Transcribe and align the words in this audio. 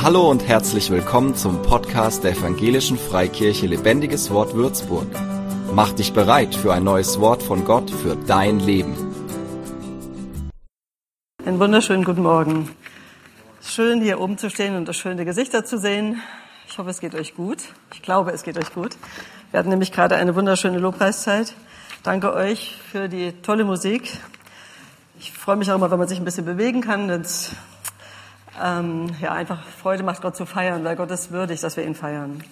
Hallo 0.00 0.30
und 0.30 0.46
herzlich 0.46 0.90
willkommen 0.90 1.34
zum 1.34 1.60
Podcast 1.62 2.22
der 2.22 2.30
Evangelischen 2.30 2.96
Freikirche 2.96 3.66
Lebendiges 3.66 4.30
Wort 4.30 4.54
Würzburg. 4.54 5.08
Mach 5.74 5.90
dich 5.90 6.12
bereit 6.12 6.54
für 6.54 6.72
ein 6.72 6.84
neues 6.84 7.18
Wort 7.18 7.42
von 7.42 7.64
Gott 7.64 7.90
für 7.90 8.14
dein 8.14 8.60
Leben. 8.60 8.94
Einen 11.44 11.58
wunderschönen 11.58 12.04
guten 12.04 12.22
Morgen. 12.22 12.70
Schön 13.60 14.00
hier 14.00 14.20
oben 14.20 14.38
zu 14.38 14.50
stehen 14.50 14.76
und 14.76 14.86
das 14.86 14.96
schöne 14.96 15.24
Gesichter 15.24 15.64
zu 15.64 15.78
sehen. 15.78 16.22
Ich 16.68 16.78
hoffe, 16.78 16.90
es 16.90 17.00
geht 17.00 17.16
euch 17.16 17.34
gut. 17.34 17.58
Ich 17.92 18.00
glaube, 18.00 18.30
es 18.30 18.44
geht 18.44 18.56
euch 18.56 18.72
gut. 18.72 18.96
Wir 19.50 19.58
hatten 19.58 19.70
nämlich 19.70 19.90
gerade 19.90 20.14
eine 20.14 20.36
wunderschöne 20.36 20.78
Lobpreiszeit. 20.78 21.54
Danke 22.04 22.32
euch 22.34 22.76
für 22.92 23.08
die 23.08 23.32
tolle 23.42 23.64
Musik. 23.64 24.12
Ich 25.18 25.32
freue 25.32 25.56
mich 25.56 25.68
auch 25.72 25.74
immer, 25.74 25.90
wenn 25.90 25.98
man 25.98 26.06
sich 26.06 26.20
ein 26.20 26.24
bisschen 26.24 26.44
bewegen 26.44 26.82
kann, 26.82 27.08
denn 27.08 27.22
es 27.22 27.50
ähm, 28.62 29.10
ja, 29.20 29.32
einfach 29.32 29.62
Freude 29.64 30.02
macht, 30.02 30.22
Gott 30.22 30.36
zu 30.36 30.46
feiern, 30.46 30.84
weil 30.84 30.96
Gott 30.96 31.10
ist 31.10 31.30
würdig, 31.30 31.60
dass 31.60 31.76
wir 31.76 31.84
ihn 31.84 31.94
feiern. 31.94 32.42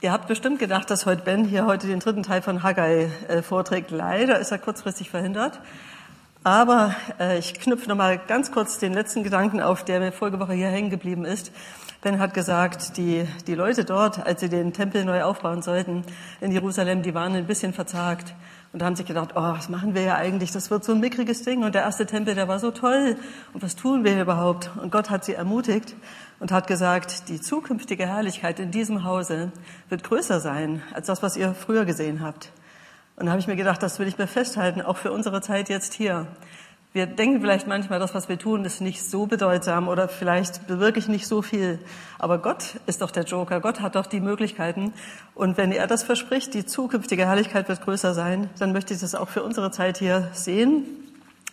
Ihr 0.00 0.12
habt 0.12 0.28
bestimmt 0.28 0.58
gedacht, 0.60 0.90
dass 0.90 1.06
heute 1.06 1.22
Ben 1.22 1.44
hier 1.44 1.66
heute 1.66 1.88
den 1.88 1.98
dritten 1.98 2.22
Teil 2.22 2.40
von 2.40 2.62
Haggai 2.62 3.10
äh, 3.26 3.42
vorträgt. 3.42 3.90
Leider 3.90 4.38
ist 4.38 4.52
er 4.52 4.58
kurzfristig 4.58 5.10
verhindert. 5.10 5.60
Aber 6.44 6.94
äh, 7.18 7.38
ich 7.38 7.54
knüpfe 7.54 7.88
nochmal 7.88 8.18
ganz 8.18 8.52
kurz 8.52 8.78
den 8.78 8.94
letzten 8.94 9.24
Gedanken 9.24 9.60
auf, 9.60 9.84
der 9.84 9.98
mir 9.98 10.12
vorige 10.12 10.38
Woche 10.38 10.52
hier 10.52 10.68
hängen 10.68 10.90
geblieben 10.90 11.24
ist. 11.24 11.50
Ben 12.00 12.20
hat 12.20 12.32
gesagt, 12.32 12.96
die, 12.96 13.26
die 13.48 13.56
Leute 13.56 13.84
dort, 13.84 14.24
als 14.24 14.40
sie 14.40 14.48
den 14.48 14.72
Tempel 14.72 15.04
neu 15.04 15.24
aufbauen 15.24 15.62
sollten 15.62 16.04
in 16.40 16.52
Jerusalem, 16.52 17.02
die 17.02 17.12
waren 17.12 17.34
ein 17.34 17.48
bisschen 17.48 17.72
verzagt. 17.72 18.34
Und 18.78 18.82
da 18.82 18.86
haben 18.86 18.94
sich 18.94 19.06
gedacht, 19.06 19.30
oh, 19.34 19.42
was 19.42 19.68
machen 19.68 19.96
wir 19.96 20.02
ja 20.02 20.14
eigentlich? 20.14 20.52
Das 20.52 20.70
wird 20.70 20.84
so 20.84 20.92
ein 20.92 21.00
mickriges 21.00 21.42
Ding. 21.42 21.64
Und 21.64 21.74
der 21.74 21.82
erste 21.82 22.06
Tempel, 22.06 22.36
der 22.36 22.46
war 22.46 22.60
so 22.60 22.70
toll. 22.70 23.16
Und 23.52 23.60
was 23.60 23.74
tun 23.74 24.04
wir 24.04 24.22
überhaupt? 24.22 24.70
Und 24.80 24.92
Gott 24.92 25.10
hat 25.10 25.24
sie 25.24 25.34
ermutigt 25.34 25.96
und 26.38 26.52
hat 26.52 26.68
gesagt, 26.68 27.28
die 27.28 27.40
zukünftige 27.40 28.06
Herrlichkeit 28.06 28.60
in 28.60 28.70
diesem 28.70 29.02
Hause 29.02 29.50
wird 29.88 30.04
größer 30.04 30.38
sein 30.38 30.80
als 30.94 31.08
das, 31.08 31.24
was 31.24 31.36
ihr 31.36 31.54
früher 31.54 31.86
gesehen 31.86 32.20
habt. 32.20 32.52
Und 33.16 33.26
da 33.26 33.32
habe 33.32 33.40
ich 33.40 33.48
mir 33.48 33.56
gedacht, 33.56 33.82
das 33.82 33.98
will 33.98 34.06
ich 34.06 34.16
mir 34.16 34.28
festhalten, 34.28 34.80
auch 34.80 34.96
für 34.96 35.10
unsere 35.10 35.40
Zeit 35.42 35.68
jetzt 35.68 35.92
hier. 35.92 36.28
Wir 36.94 37.06
denken 37.06 37.42
vielleicht 37.42 37.66
manchmal, 37.66 37.98
das, 37.98 38.14
was 38.14 38.30
wir 38.30 38.38
tun, 38.38 38.64
ist 38.64 38.80
nicht 38.80 39.04
so 39.04 39.26
bedeutsam 39.26 39.88
oder 39.88 40.08
vielleicht 40.08 40.66
bewirke 40.66 40.98
ich 40.98 41.06
nicht 41.06 41.26
so 41.26 41.42
viel. 41.42 41.78
Aber 42.18 42.38
Gott 42.38 42.80
ist 42.86 43.02
doch 43.02 43.10
der 43.10 43.24
Joker. 43.24 43.60
Gott 43.60 43.82
hat 43.82 43.94
doch 43.94 44.06
die 44.06 44.20
Möglichkeiten. 44.20 44.94
Und 45.34 45.58
wenn 45.58 45.70
er 45.70 45.86
das 45.86 46.02
verspricht, 46.02 46.54
die 46.54 46.64
zukünftige 46.64 47.26
Herrlichkeit 47.26 47.68
wird 47.68 47.82
größer 47.82 48.14
sein, 48.14 48.48
dann 48.58 48.72
möchte 48.72 48.94
ich 48.94 49.00
das 49.00 49.14
auch 49.14 49.28
für 49.28 49.42
unsere 49.42 49.70
Zeit 49.70 49.98
hier 49.98 50.30
sehen, 50.32 50.86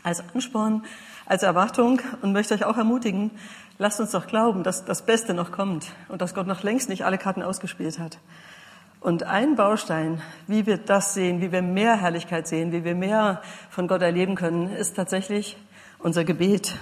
als 0.04 0.24
Ansporn, 0.34 0.86
als 1.26 1.44
Erwartung 1.44 2.02
und 2.22 2.32
möchte 2.32 2.54
euch 2.54 2.64
auch 2.64 2.78
ermutigen, 2.78 3.32
lasst 3.78 4.00
uns 4.00 4.12
doch 4.12 4.28
glauben, 4.28 4.64
dass 4.64 4.86
das 4.86 5.06
Beste 5.06 5.34
noch 5.34 5.52
kommt 5.52 5.88
und 6.08 6.22
dass 6.22 6.34
Gott 6.34 6.48
noch 6.48 6.64
längst 6.64 6.88
nicht 6.88 7.04
alle 7.04 7.18
Karten 7.18 7.44
ausgespielt 7.44 8.00
hat. 8.00 8.20
Und 9.00 9.24
ein 9.24 9.56
Baustein, 9.56 10.22
wie 10.48 10.66
wir 10.66 10.78
das 10.78 11.14
sehen, 11.14 11.42
wie 11.42 11.52
wir 11.52 11.62
mehr 11.62 12.00
Herrlichkeit 12.00 12.48
sehen, 12.48 12.72
wie 12.72 12.84
wir 12.84 12.96
mehr 12.96 13.42
von 13.70 13.88
Gott 13.88 14.02
erleben 14.02 14.36
können, 14.36 14.70
ist 14.76 14.96
tatsächlich 14.96 15.58
unser 16.00 16.24
Gebet. 16.24 16.76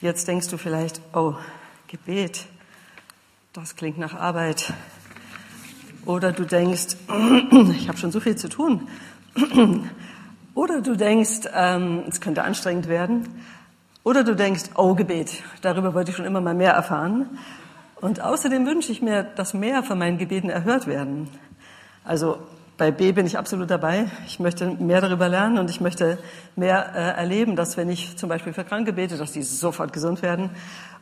Jetzt 0.00 0.28
denkst 0.28 0.48
du 0.48 0.58
vielleicht, 0.58 1.00
oh, 1.12 1.34
Gebet, 1.88 2.46
das 3.52 3.76
klingt 3.76 3.98
nach 3.98 4.14
Arbeit. 4.14 4.72
Oder 6.04 6.32
du 6.32 6.44
denkst, 6.44 6.96
ich 7.72 7.88
habe 7.88 7.98
schon 7.98 8.12
so 8.12 8.20
viel 8.20 8.36
zu 8.36 8.48
tun. 8.48 8.88
Oder 10.54 10.80
du 10.80 10.96
denkst, 10.96 11.48
ähm, 11.52 12.04
es 12.08 12.20
könnte 12.20 12.42
anstrengend 12.42 12.88
werden. 12.88 13.42
Oder 14.04 14.22
du 14.22 14.36
denkst, 14.36 14.70
oh 14.76 14.94
Gebet, 14.94 15.42
darüber 15.62 15.94
wollte 15.94 16.10
ich 16.10 16.16
schon 16.16 16.26
immer 16.26 16.40
mal 16.40 16.54
mehr 16.54 16.72
erfahren. 16.72 17.38
Und 18.00 18.20
außerdem 18.20 18.66
wünsche 18.66 18.92
ich 18.92 19.00
mir, 19.00 19.22
dass 19.22 19.54
mehr 19.54 19.82
von 19.82 19.98
meinen 19.98 20.18
Gebeten 20.18 20.50
erhört 20.50 20.86
werden. 20.86 21.28
Also 22.04 22.38
bei 22.76 22.90
B 22.90 23.12
bin 23.12 23.24
ich 23.24 23.38
absolut 23.38 23.70
dabei. 23.70 24.10
Ich 24.26 24.38
möchte 24.38 24.66
mehr 24.66 25.00
darüber 25.00 25.30
lernen 25.30 25.58
und 25.58 25.70
ich 25.70 25.80
möchte 25.80 26.18
mehr 26.56 26.94
äh, 26.94 27.18
erleben, 27.18 27.56
dass 27.56 27.78
wenn 27.78 27.88
ich 27.88 28.18
zum 28.18 28.28
Beispiel 28.28 28.52
für 28.52 28.64
Kranke 28.64 28.92
bete, 28.92 29.16
dass 29.16 29.32
die 29.32 29.42
sofort 29.42 29.94
gesund 29.94 30.20
werden 30.20 30.50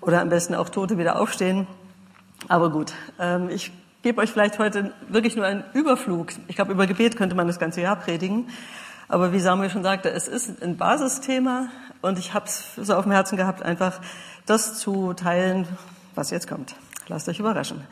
oder 0.00 0.20
am 0.20 0.28
besten 0.28 0.54
auch 0.54 0.68
Tote 0.68 0.96
wieder 0.96 1.20
aufstehen. 1.20 1.66
Aber 2.46 2.70
gut, 2.70 2.92
ähm, 3.18 3.48
ich 3.50 3.72
gebe 4.02 4.20
euch 4.20 4.30
vielleicht 4.30 4.60
heute 4.60 4.92
wirklich 5.08 5.34
nur 5.34 5.46
einen 5.46 5.64
Überflug. 5.72 6.28
Ich 6.46 6.54
glaube, 6.54 6.72
über 6.72 6.86
Gebet 6.86 7.16
könnte 7.16 7.34
man 7.34 7.48
das 7.48 7.58
ganze 7.58 7.80
Jahr 7.80 7.96
predigen. 7.96 8.48
Aber 9.08 9.32
wie 9.32 9.40
Samuel 9.40 9.70
schon 9.70 9.82
sagte, 9.82 10.10
es 10.10 10.28
ist 10.28 10.62
ein 10.62 10.76
Basisthema 10.76 11.68
und 12.02 12.20
ich 12.20 12.34
habe 12.34 12.46
es 12.46 12.76
so 12.76 12.94
auf 12.94 13.02
dem 13.02 13.12
Herzen 13.12 13.36
gehabt, 13.36 13.62
einfach 13.62 14.00
das 14.46 14.78
zu 14.78 15.12
teilen, 15.14 15.66
was 16.14 16.30
jetzt 16.30 16.48
kommt. 16.48 16.76
Lasst 17.08 17.28
euch 17.28 17.38
überraschen. 17.38 17.82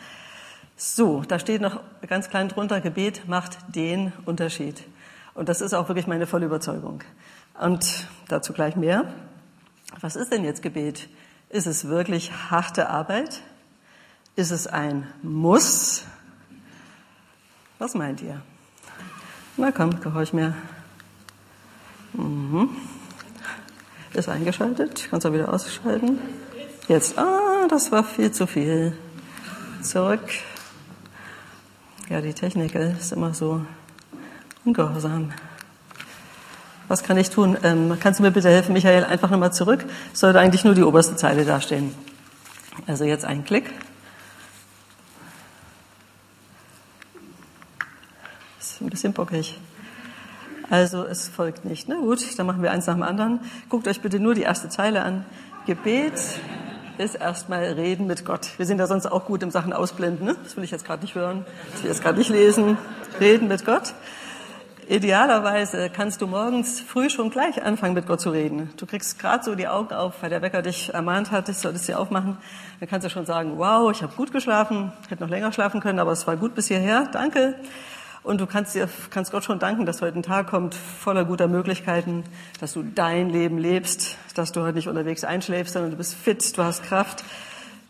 So, 0.77 1.23
da 1.23 1.39
steht 1.39 1.61
noch 1.61 1.81
ganz 2.09 2.29
klein 2.29 2.49
drunter, 2.49 2.81
Gebet 2.81 3.29
macht 3.29 3.59
den 3.69 4.13
Unterschied. 4.25 4.83
Und 5.35 5.49
das 5.49 5.61
ist 5.61 5.75
auch 5.75 5.89
wirklich 5.89 6.07
meine 6.07 6.27
volle 6.27 6.47
Überzeugung. 6.47 7.03
Und 7.61 8.07
dazu 8.29 8.53
gleich 8.53 8.77
mehr. 8.77 9.13
Was 10.01 10.17
ist 10.17 10.33
denn 10.33 10.45
jetzt 10.45 10.63
Gebet? 10.63 11.09
Ist 11.51 11.67
es 11.67 11.87
wirklich 11.87 12.33
harte 12.51 12.89
Arbeit? 12.89 13.43
Ist 14.37 14.51
es 14.51 14.67
ein 14.67 15.07
Muss? 15.23 16.05
Was 17.79 17.95
meint 17.95 18.23
ihr? 18.23 18.41
Na 19.57 19.71
komm, 19.71 20.01
gehorch 20.01 20.33
mir. 20.33 20.55
Mhm. 22.15 22.71
Ist 24.15 24.29
eingeschaltet. 24.29 25.09
Kannst 25.11 25.27
du 25.27 25.33
wieder 25.33 25.53
ausschalten. 25.53 26.19
Jetzt, 26.89 27.19
ah, 27.19 27.67
das 27.69 27.93
war 27.93 28.05
viel 28.05 28.33
zu 28.33 28.47
viel. 28.47 28.97
Zurück. 29.83 30.21
Ja, 32.09 32.21
die 32.21 32.35
Technik 32.35 32.75
ist 32.77 33.13
immer 33.13 33.35
so 33.35 33.67
ungehorsam. 34.65 35.33
Was 36.87 37.03
kann 37.03 37.17
ich 37.17 37.31
tun? 37.31 37.57
Ähm, 37.65 37.97
kannst 37.99 38.21
du 38.21 38.23
mir 38.23 38.31
bitte 38.31 38.49
helfen, 38.49 38.75
Michael? 38.75 39.05
Einfach 39.05 39.29
nochmal 39.29 39.53
zurück. 39.53 39.85
Sollte 40.13 40.39
eigentlich 40.39 40.65
nur 40.65 40.75
die 40.75 40.85
oberste 40.85 41.17
Zeile 41.17 41.45
dastehen. 41.45 41.93
Also 42.87 43.05
jetzt 43.05 43.25
ein 43.25 43.45
Klick. 43.45 43.73
Ist 48.61 48.81
ein 48.81 48.89
bisschen 48.89 49.13
bockig. 49.13 49.59
Also 50.71 51.05
es 51.05 51.29
folgt 51.29 51.65
nicht. 51.65 51.89
Na 51.89 51.97
gut, 51.97 52.21
dann 52.39 52.47
machen 52.47 52.63
wir 52.63 52.71
eins 52.71 52.87
nach 52.87 52.95
dem 52.95 53.03
anderen. 53.03 53.41
Guckt 53.69 53.89
euch 53.89 54.01
bitte 54.01 54.21
nur 54.21 54.35
die 54.35 54.43
erste 54.43 54.69
Zeile 54.69 55.03
an. 55.03 55.25
Gebet 55.67 56.15
ist 57.03 57.17
erstmal 57.17 57.65
reden 57.65 58.07
mit 58.07 58.25
Gott. 58.25 58.51
Wir 58.57 58.67
sind 58.67 58.79
ja 58.79 58.87
sonst 58.87 59.07
auch 59.07 59.27
gut 59.27 59.43
im 59.43 59.51
Sachen 59.51 59.73
ausblenden. 59.73 60.27
Ne? 60.27 60.37
Das 60.43 60.57
will 60.57 60.65
ich 60.65 60.71
jetzt 60.71 60.87
gerade 60.87 61.03
nicht 61.03 61.15
hören. 61.15 61.45
Das 61.73 61.83
will 61.83 61.91
ich 61.91 61.97
jetzt 61.97 62.03
gerade 62.03 62.19
nicht 62.19 62.31
lesen. 62.31 62.79
Reden 63.21 63.49
mit 63.49 63.65
Gott. 63.65 63.95
Idealerweise 64.89 65.91
kannst 65.91 66.21
du 66.23 66.27
morgens 66.27 66.81
früh 66.81 67.09
schon 67.09 67.31
gleich 67.31 67.63
anfangen, 67.63 67.95
mit 67.95 68.07
Gott 68.07 68.21
zu 68.21 68.31
reden. 68.31 68.71
Du 68.77 68.85
kriegst 68.85 69.19
gerade 69.19 69.43
so 69.45 69.55
die 69.55 69.69
Augen 69.69 69.95
auf, 69.95 70.23
weil 70.23 70.31
der 70.31 70.43
Wecker 70.43 70.61
dich 70.61 70.93
ermahnt 70.93 71.31
hat, 71.31 71.49
ich 71.49 71.57
solltest 71.57 71.87
sie 71.87 71.95
aufmachen. 71.95 72.37
Dann 72.81 72.89
kannst 72.89 73.07
du 73.07 73.11
schon 73.11 73.25
sagen, 73.25 73.59
wow, 73.59 73.91
ich 73.91 74.03
habe 74.03 74.13
gut 74.15 74.33
geschlafen, 74.33 74.93
hätte 75.09 75.23
noch 75.23 75.31
länger 75.31 75.53
schlafen 75.53 75.81
können, 75.81 75.99
aber 75.99 76.13
es 76.13 76.27
war 76.27 76.37
gut 76.37 76.55
bis 76.55 76.69
hierher, 76.69 77.09
danke. 77.13 77.55
Und 78.23 78.41
du 78.41 78.47
kannst, 78.47 78.75
dir, 78.75 78.89
kannst 79.11 79.33
Gott 79.33 79.43
schon 79.43 79.59
danken, 79.59 79.85
dass 79.85 80.01
heute 80.01 80.19
ein 80.19 80.23
Tag 80.23 80.47
kommt 80.47 80.75
voller 80.75 81.25
guter 81.25 81.49
Möglichkeiten, 81.49 82.23
dass 82.61 82.73
du 82.73 82.85
dein 82.85 83.31
Leben 83.31 83.59
lebst, 83.59 84.17
dass 84.35 84.53
du 84.53 84.63
heute 84.63 84.77
nicht 84.77 84.89
unterwegs 84.89 85.25
einschläfst, 85.25 85.73
sondern 85.73 85.91
du 85.91 85.97
bist 85.97 86.15
fit, 86.15 86.57
du 86.57 86.63
hast 86.63 86.85
Kraft. 86.85 87.25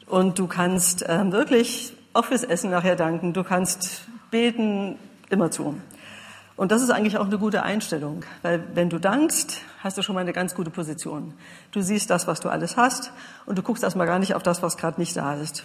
Und 0.07 0.39
du 0.39 0.47
kannst 0.47 1.05
ähm, 1.07 1.33
wirklich 1.33 1.95
auch 2.15 2.25
fürs 2.25 2.45
Essen 2.45 2.71
nachher 2.71 2.97
danken. 2.97 3.33
Du 3.35 3.45
kannst 3.45 4.07
beten 4.31 4.99
immer 5.29 5.51
zu. 5.51 5.79
Und 6.57 6.73
das 6.73 6.83
ist 6.83 6.91
eigentlich 6.91 7.19
auch 7.19 7.27
eine 7.27 7.39
gute 7.39 7.63
Einstellung, 7.63 8.25
weil 8.43 8.63
wenn 8.75 8.91
du 8.91 8.99
dankst, 8.99 9.61
hast 9.81 9.99
du 9.99 10.03
schon 10.03 10.15
mal 10.15 10.21
eine 10.21 10.33
ganz 10.33 10.55
gute 10.55 10.71
Position. 10.71 11.35
Du 11.73 11.81
siehst 11.81 12.11
das, 12.11 12.27
was 12.27 12.41
du 12.41 12.49
alles 12.49 12.77
hast 12.77 13.11
und 13.47 13.59
du 13.59 13.63
guckst 13.63 13.83
erstmal 13.83 14.07
gar 14.07 14.19
nicht 14.19 14.35
auf 14.35 14.43
das, 14.43 14.63
was 14.63 14.77
gerade 14.77 15.01
nicht 15.01 15.17
da 15.17 15.35
ist. 15.35 15.65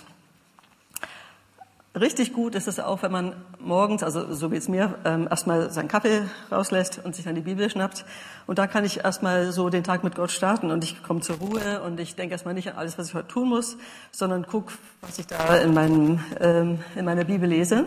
Richtig 1.99 2.33
gut 2.33 2.53
ist 2.53 2.67
es 2.67 2.79
auch, 2.79 3.01
wenn 3.01 3.11
man 3.11 3.33
morgens, 3.59 4.03
also 4.03 4.31
so 4.31 4.51
wie 4.51 4.57
es 4.57 4.67
mir, 4.67 4.95
ähm, 5.03 5.27
erstmal 5.29 5.71
seinen 5.71 5.87
Kaffee 5.87 6.21
rauslässt 6.51 7.01
und 7.03 7.15
sich 7.15 7.25
dann 7.25 7.33
die 7.33 7.41
Bibel 7.41 7.67
schnappt. 7.69 8.05
Und 8.45 8.59
da 8.59 8.67
kann 8.67 8.85
ich 8.85 9.03
erstmal 9.03 9.51
so 9.51 9.69
den 9.69 9.83
Tag 9.83 10.03
mit 10.03 10.13
Gott 10.13 10.29
starten 10.29 10.69
und 10.69 10.83
ich 10.83 11.01
komme 11.01 11.21
zur 11.21 11.37
Ruhe 11.37 11.81
und 11.83 11.99
ich 11.99 12.15
denke 12.15 12.33
erstmal 12.33 12.53
nicht 12.53 12.69
an 12.69 12.77
alles, 12.77 12.99
was 12.99 13.07
ich 13.07 13.15
heute 13.15 13.27
tun 13.27 13.49
muss, 13.49 13.77
sondern 14.11 14.45
guck, 14.47 14.73
was 15.01 15.17
ich 15.17 15.25
da 15.25 15.57
in, 15.57 15.73
meinem, 15.73 16.19
ähm, 16.39 16.79
in 16.95 17.03
meiner 17.05 17.23
Bibel 17.23 17.49
lese 17.49 17.85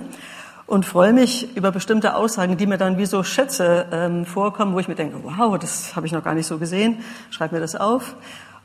und 0.67 0.87
freue 0.87 1.13
mich 1.13 1.57
über 1.57 1.71
bestimmte 1.71 2.17
Aussagen, 2.17 2.57
die 2.57 2.67
mir 2.67 2.79
dann 2.79 2.99
wie 2.99 3.07
so 3.07 3.23
Schätze 3.23 3.87
ähm, 3.93 4.27
vorkommen, 4.27 4.75
wo 4.75 4.81
ich 4.81 4.89
mir 4.89 4.97
denke, 4.97 5.19
wow, 5.23 5.57
das 5.57 5.95
habe 5.95 6.07
ich 6.07 6.13
noch 6.13 6.25
gar 6.25 6.35
nicht 6.35 6.47
so 6.47 6.59
gesehen, 6.59 7.05
schreib 7.31 7.53
mir 7.53 7.61
das 7.61 7.77
auf 7.77 8.17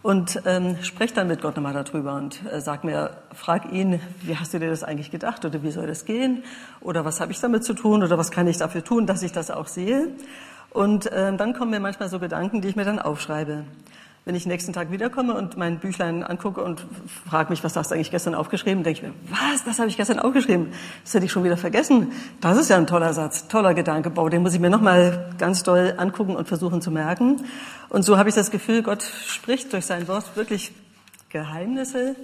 und 0.06 0.44
ähm, 0.46 0.78
sprech 0.84 1.13
dann 1.13 1.28
mit 1.28 1.42
Gott 1.42 1.56
nochmal 1.56 1.74
darüber 1.74 2.13
und 2.13 2.40
äh, 2.52 2.62
sag 2.62 2.84
mir, 2.84 3.18
frag 3.34 3.72
ihn, 3.72 4.00
wie 4.22 4.38
hast 4.38 4.54
du 4.54 4.60
dir 4.60 4.69
das 4.69 4.84
eigentlich 4.84 5.10
gedacht 5.10 5.44
oder 5.46 5.63
wie 5.63 5.72
soll 5.72 5.88
das 5.88 6.06
gehen 6.06 6.44
oder 6.80 7.06
was 7.06 7.22
habe 7.22 7.31
ich 7.31 7.40
damit 7.40 7.63
zu 7.63 7.74
tun 7.74 8.04
oder 8.04 8.16
was 8.16 8.30
kann 8.30 8.46
ich 8.46 8.57
dafür 8.57 8.84
tun, 8.84 9.07
dass 9.07 9.24
ich 9.24 9.31
das 9.31 9.50
auch 9.50 9.66
sehe. 9.66 10.10
Und 10.69 11.10
ähm, 11.12 11.40
dann 11.40 11.54
kommen 11.54 11.72
mir 11.72 11.80
manchmal 11.80 12.10
so 12.10 12.19
Gedanken, 12.19 12.62
die 12.62 12.68
ich 12.68 12.75
mir 12.75 12.86
dann 12.86 13.00
aufschreibe. 13.00 13.63
Wenn 14.27 14.33
ich 14.33 14.48
nächsten 14.48 14.74
Tag 14.74 14.89
wiederkomme 14.89 15.36
und 15.36 15.56
mein 15.56 15.77
Büchlein 15.77 16.24
angucke 16.24 16.63
und 16.63 16.83
frage 17.30 17.51
mich, 17.51 17.63
was 17.63 17.75
hast 17.75 17.92
du 17.92 17.95
eigentlich 17.95 18.10
gestern 18.10 18.33
aufgeschrieben, 18.33 18.83
denke 18.83 19.00
ich 19.00 19.06
mir, 19.06 19.13
was, 19.30 19.63
das 19.66 19.77
habe 19.77 19.88
ich 19.88 19.98
gestern 19.98 20.18
aufgeschrieben? 20.18 20.72
Das 21.04 21.13
hätte 21.13 21.25
ich 21.25 21.31
schon 21.31 21.44
wieder 21.44 21.57
vergessen. 21.57 22.12
Das 22.42 22.57
ist 22.57 22.72
ja 22.72 22.77
ein 22.77 22.88
toller 22.88 23.13
Satz, 23.13 23.48
toller 23.48 23.75
Gedanke. 23.75 24.10
Boah, 24.10 24.27
den 24.31 24.42
muss 24.42 24.56
ich 24.56 24.60
mir 24.60 24.72
nochmal 24.72 25.30
ganz 25.38 25.62
doll 25.62 25.94
angucken 25.98 26.36
und 26.36 26.48
versuchen 26.48 26.81
zu 26.81 26.89
merken. 26.89 27.45
Und 27.89 28.01
so 28.01 28.18
habe 28.18 28.27
ich 28.27 28.33
das 28.33 28.50
Gefühl, 28.50 28.81
Gott 28.81 29.04
spricht 29.04 29.72
durch 29.74 29.86
sein 29.86 30.07
Wort 30.07 30.36
wirklich 30.36 30.71
Geheimnisse 31.30 32.16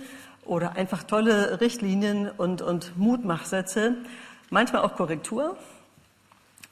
oder 0.43 0.75
einfach 0.77 1.03
tolle 1.03 1.61
Richtlinien 1.61 2.31
und, 2.35 2.63
und 2.63 2.97
Mutmachsätze, 2.97 3.93
manchmal 4.49 4.81
auch 4.81 4.95
Korrektur. 4.95 5.55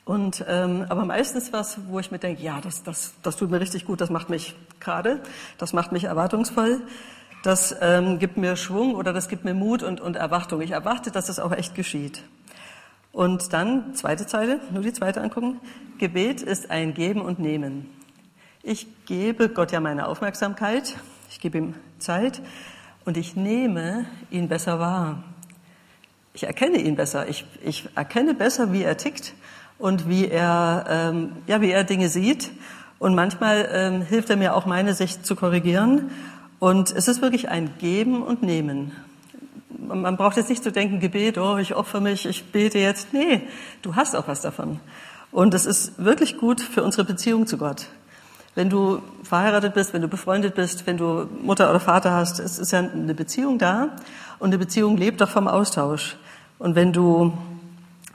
Und, 0.09 0.43
ähm, 0.47 0.87
aber 0.89 1.05
meistens 1.05 1.53
was, 1.53 1.77
wo 1.87 1.99
ich 1.99 2.09
mir 2.09 2.17
denke, 2.17 2.41
ja, 2.41 2.59
das, 2.61 2.81
das, 2.81 3.13
das 3.21 3.35
tut 3.35 3.51
mir 3.51 3.59
richtig 3.59 3.85
gut, 3.85 4.01
das 4.01 4.09
macht 4.09 4.27
mich 4.27 4.55
gerade, 4.79 5.21
das 5.59 5.71
macht 5.71 5.91
mich 5.91 6.05
erwartungsvoll, 6.05 6.81
das 7.43 7.75
ähm, 7.79 8.17
gibt 8.17 8.35
mir 8.35 8.55
Schwung 8.55 8.95
oder 8.95 9.13
das 9.13 9.27
gibt 9.29 9.45
mir 9.45 9.53
Mut 9.53 9.83
und, 9.83 10.01
und 10.01 10.15
Erwartung. 10.15 10.61
Ich 10.61 10.71
erwarte, 10.71 11.11
dass 11.11 11.27
das 11.27 11.37
auch 11.37 11.51
echt 11.51 11.75
geschieht. 11.75 12.23
Und 13.11 13.53
dann, 13.53 13.93
zweite 13.93 14.25
Zeile, 14.25 14.59
nur 14.73 14.81
die 14.81 14.93
zweite 14.93 15.21
angucken. 15.21 15.59
Gebet 15.99 16.41
ist 16.41 16.71
ein 16.71 16.95
Geben 16.95 17.21
und 17.21 17.37
Nehmen. 17.37 17.87
Ich 18.63 18.87
gebe 19.05 19.47
Gott 19.49 19.71
ja 19.71 19.79
meine 19.79 20.07
Aufmerksamkeit, 20.07 20.95
ich 21.29 21.39
gebe 21.39 21.59
ihm 21.59 21.75
Zeit 21.99 22.41
und 23.05 23.15
ich 23.15 23.35
nehme 23.35 24.07
ihn 24.31 24.47
besser 24.47 24.79
wahr. 24.79 25.23
Ich 26.33 26.45
erkenne 26.45 26.79
ihn 26.79 26.95
besser, 26.95 27.29
ich, 27.29 27.45
ich 27.63 27.87
erkenne 27.93 28.33
besser, 28.33 28.73
wie 28.73 28.81
er 28.81 28.97
tickt 28.97 29.35
und 29.79 30.07
wie 30.07 30.27
er, 30.27 30.85
ähm, 30.87 31.31
ja, 31.47 31.61
wie 31.61 31.71
er 31.71 31.83
Dinge 31.83 32.09
sieht. 32.09 32.51
Und 32.99 33.15
manchmal 33.15 33.67
ähm, 33.71 34.01
hilft 34.01 34.29
er 34.29 34.35
mir 34.35 34.53
auch, 34.53 34.65
meine 34.65 34.93
Sicht 34.93 35.25
zu 35.25 35.35
korrigieren. 35.35 36.11
Und 36.59 36.91
es 36.91 37.07
ist 37.07 37.21
wirklich 37.21 37.47
ein 37.49 37.71
Geben 37.79 38.21
und 38.21 38.43
Nehmen. 38.43 38.91
Man 39.87 40.17
braucht 40.17 40.35
jetzt 40.35 40.49
nicht 40.49 40.61
zu 40.61 40.71
denken, 40.71 40.99
Gebet, 40.99 41.37
oh, 41.37 41.57
ich 41.57 41.73
opfer 41.73 42.01
mich, 42.01 42.25
ich 42.25 42.51
bete 42.51 42.77
jetzt. 42.77 43.13
Nee, 43.13 43.41
du 43.81 43.95
hast 43.95 44.15
auch 44.15 44.27
was 44.27 44.41
davon. 44.41 44.81
Und 45.31 45.53
es 45.53 45.65
ist 45.65 46.03
wirklich 46.03 46.37
gut 46.37 46.59
für 46.59 46.83
unsere 46.83 47.05
Beziehung 47.05 47.47
zu 47.47 47.57
Gott. 47.57 47.87
Wenn 48.55 48.69
du 48.69 49.01
verheiratet 49.23 49.73
bist, 49.73 49.93
wenn 49.93 50.01
du 50.01 50.09
befreundet 50.09 50.55
bist, 50.55 50.85
wenn 50.85 50.97
du 50.97 51.29
Mutter 51.41 51.69
oder 51.69 51.79
Vater 51.79 52.11
hast, 52.11 52.39
es 52.39 52.59
ist 52.59 52.71
ja 52.71 52.79
eine 52.79 53.13
Beziehung 53.13 53.57
da. 53.57 53.95
Und 54.39 54.49
eine 54.49 54.57
Beziehung 54.57 54.97
lebt 54.97 55.21
doch 55.21 55.29
vom 55.29 55.47
Austausch. 55.47 56.17
Und 56.57 56.75
wenn 56.75 56.91
du 56.91 57.37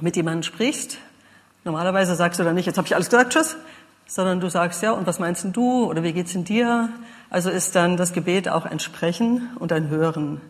mit 0.00 0.16
jemandem 0.16 0.42
sprichst, 0.42 0.98
Normalerweise 1.64 2.14
sagst 2.14 2.38
du 2.38 2.44
dann 2.44 2.54
nicht, 2.54 2.66
jetzt 2.66 2.76
habe 2.76 2.86
ich 2.86 2.94
alles 2.94 3.08
gesagt, 3.08 3.32
tschüss, 3.32 3.56
sondern 4.06 4.40
du 4.40 4.50
sagst, 4.50 4.82
ja, 4.82 4.92
und 4.92 5.06
was 5.06 5.18
meinst 5.18 5.44
denn 5.44 5.52
du 5.52 5.84
oder 5.86 6.02
wie 6.02 6.12
geht's 6.12 6.34
in 6.34 6.44
dir? 6.44 6.90
Also 7.30 7.50
ist 7.50 7.74
dann 7.74 7.96
das 7.96 8.12
Gebet 8.12 8.48
auch 8.48 8.66
ein 8.66 8.78
Sprechen 8.78 9.50
und 9.58 9.72
ein 9.72 9.88
Hören. 9.88 10.40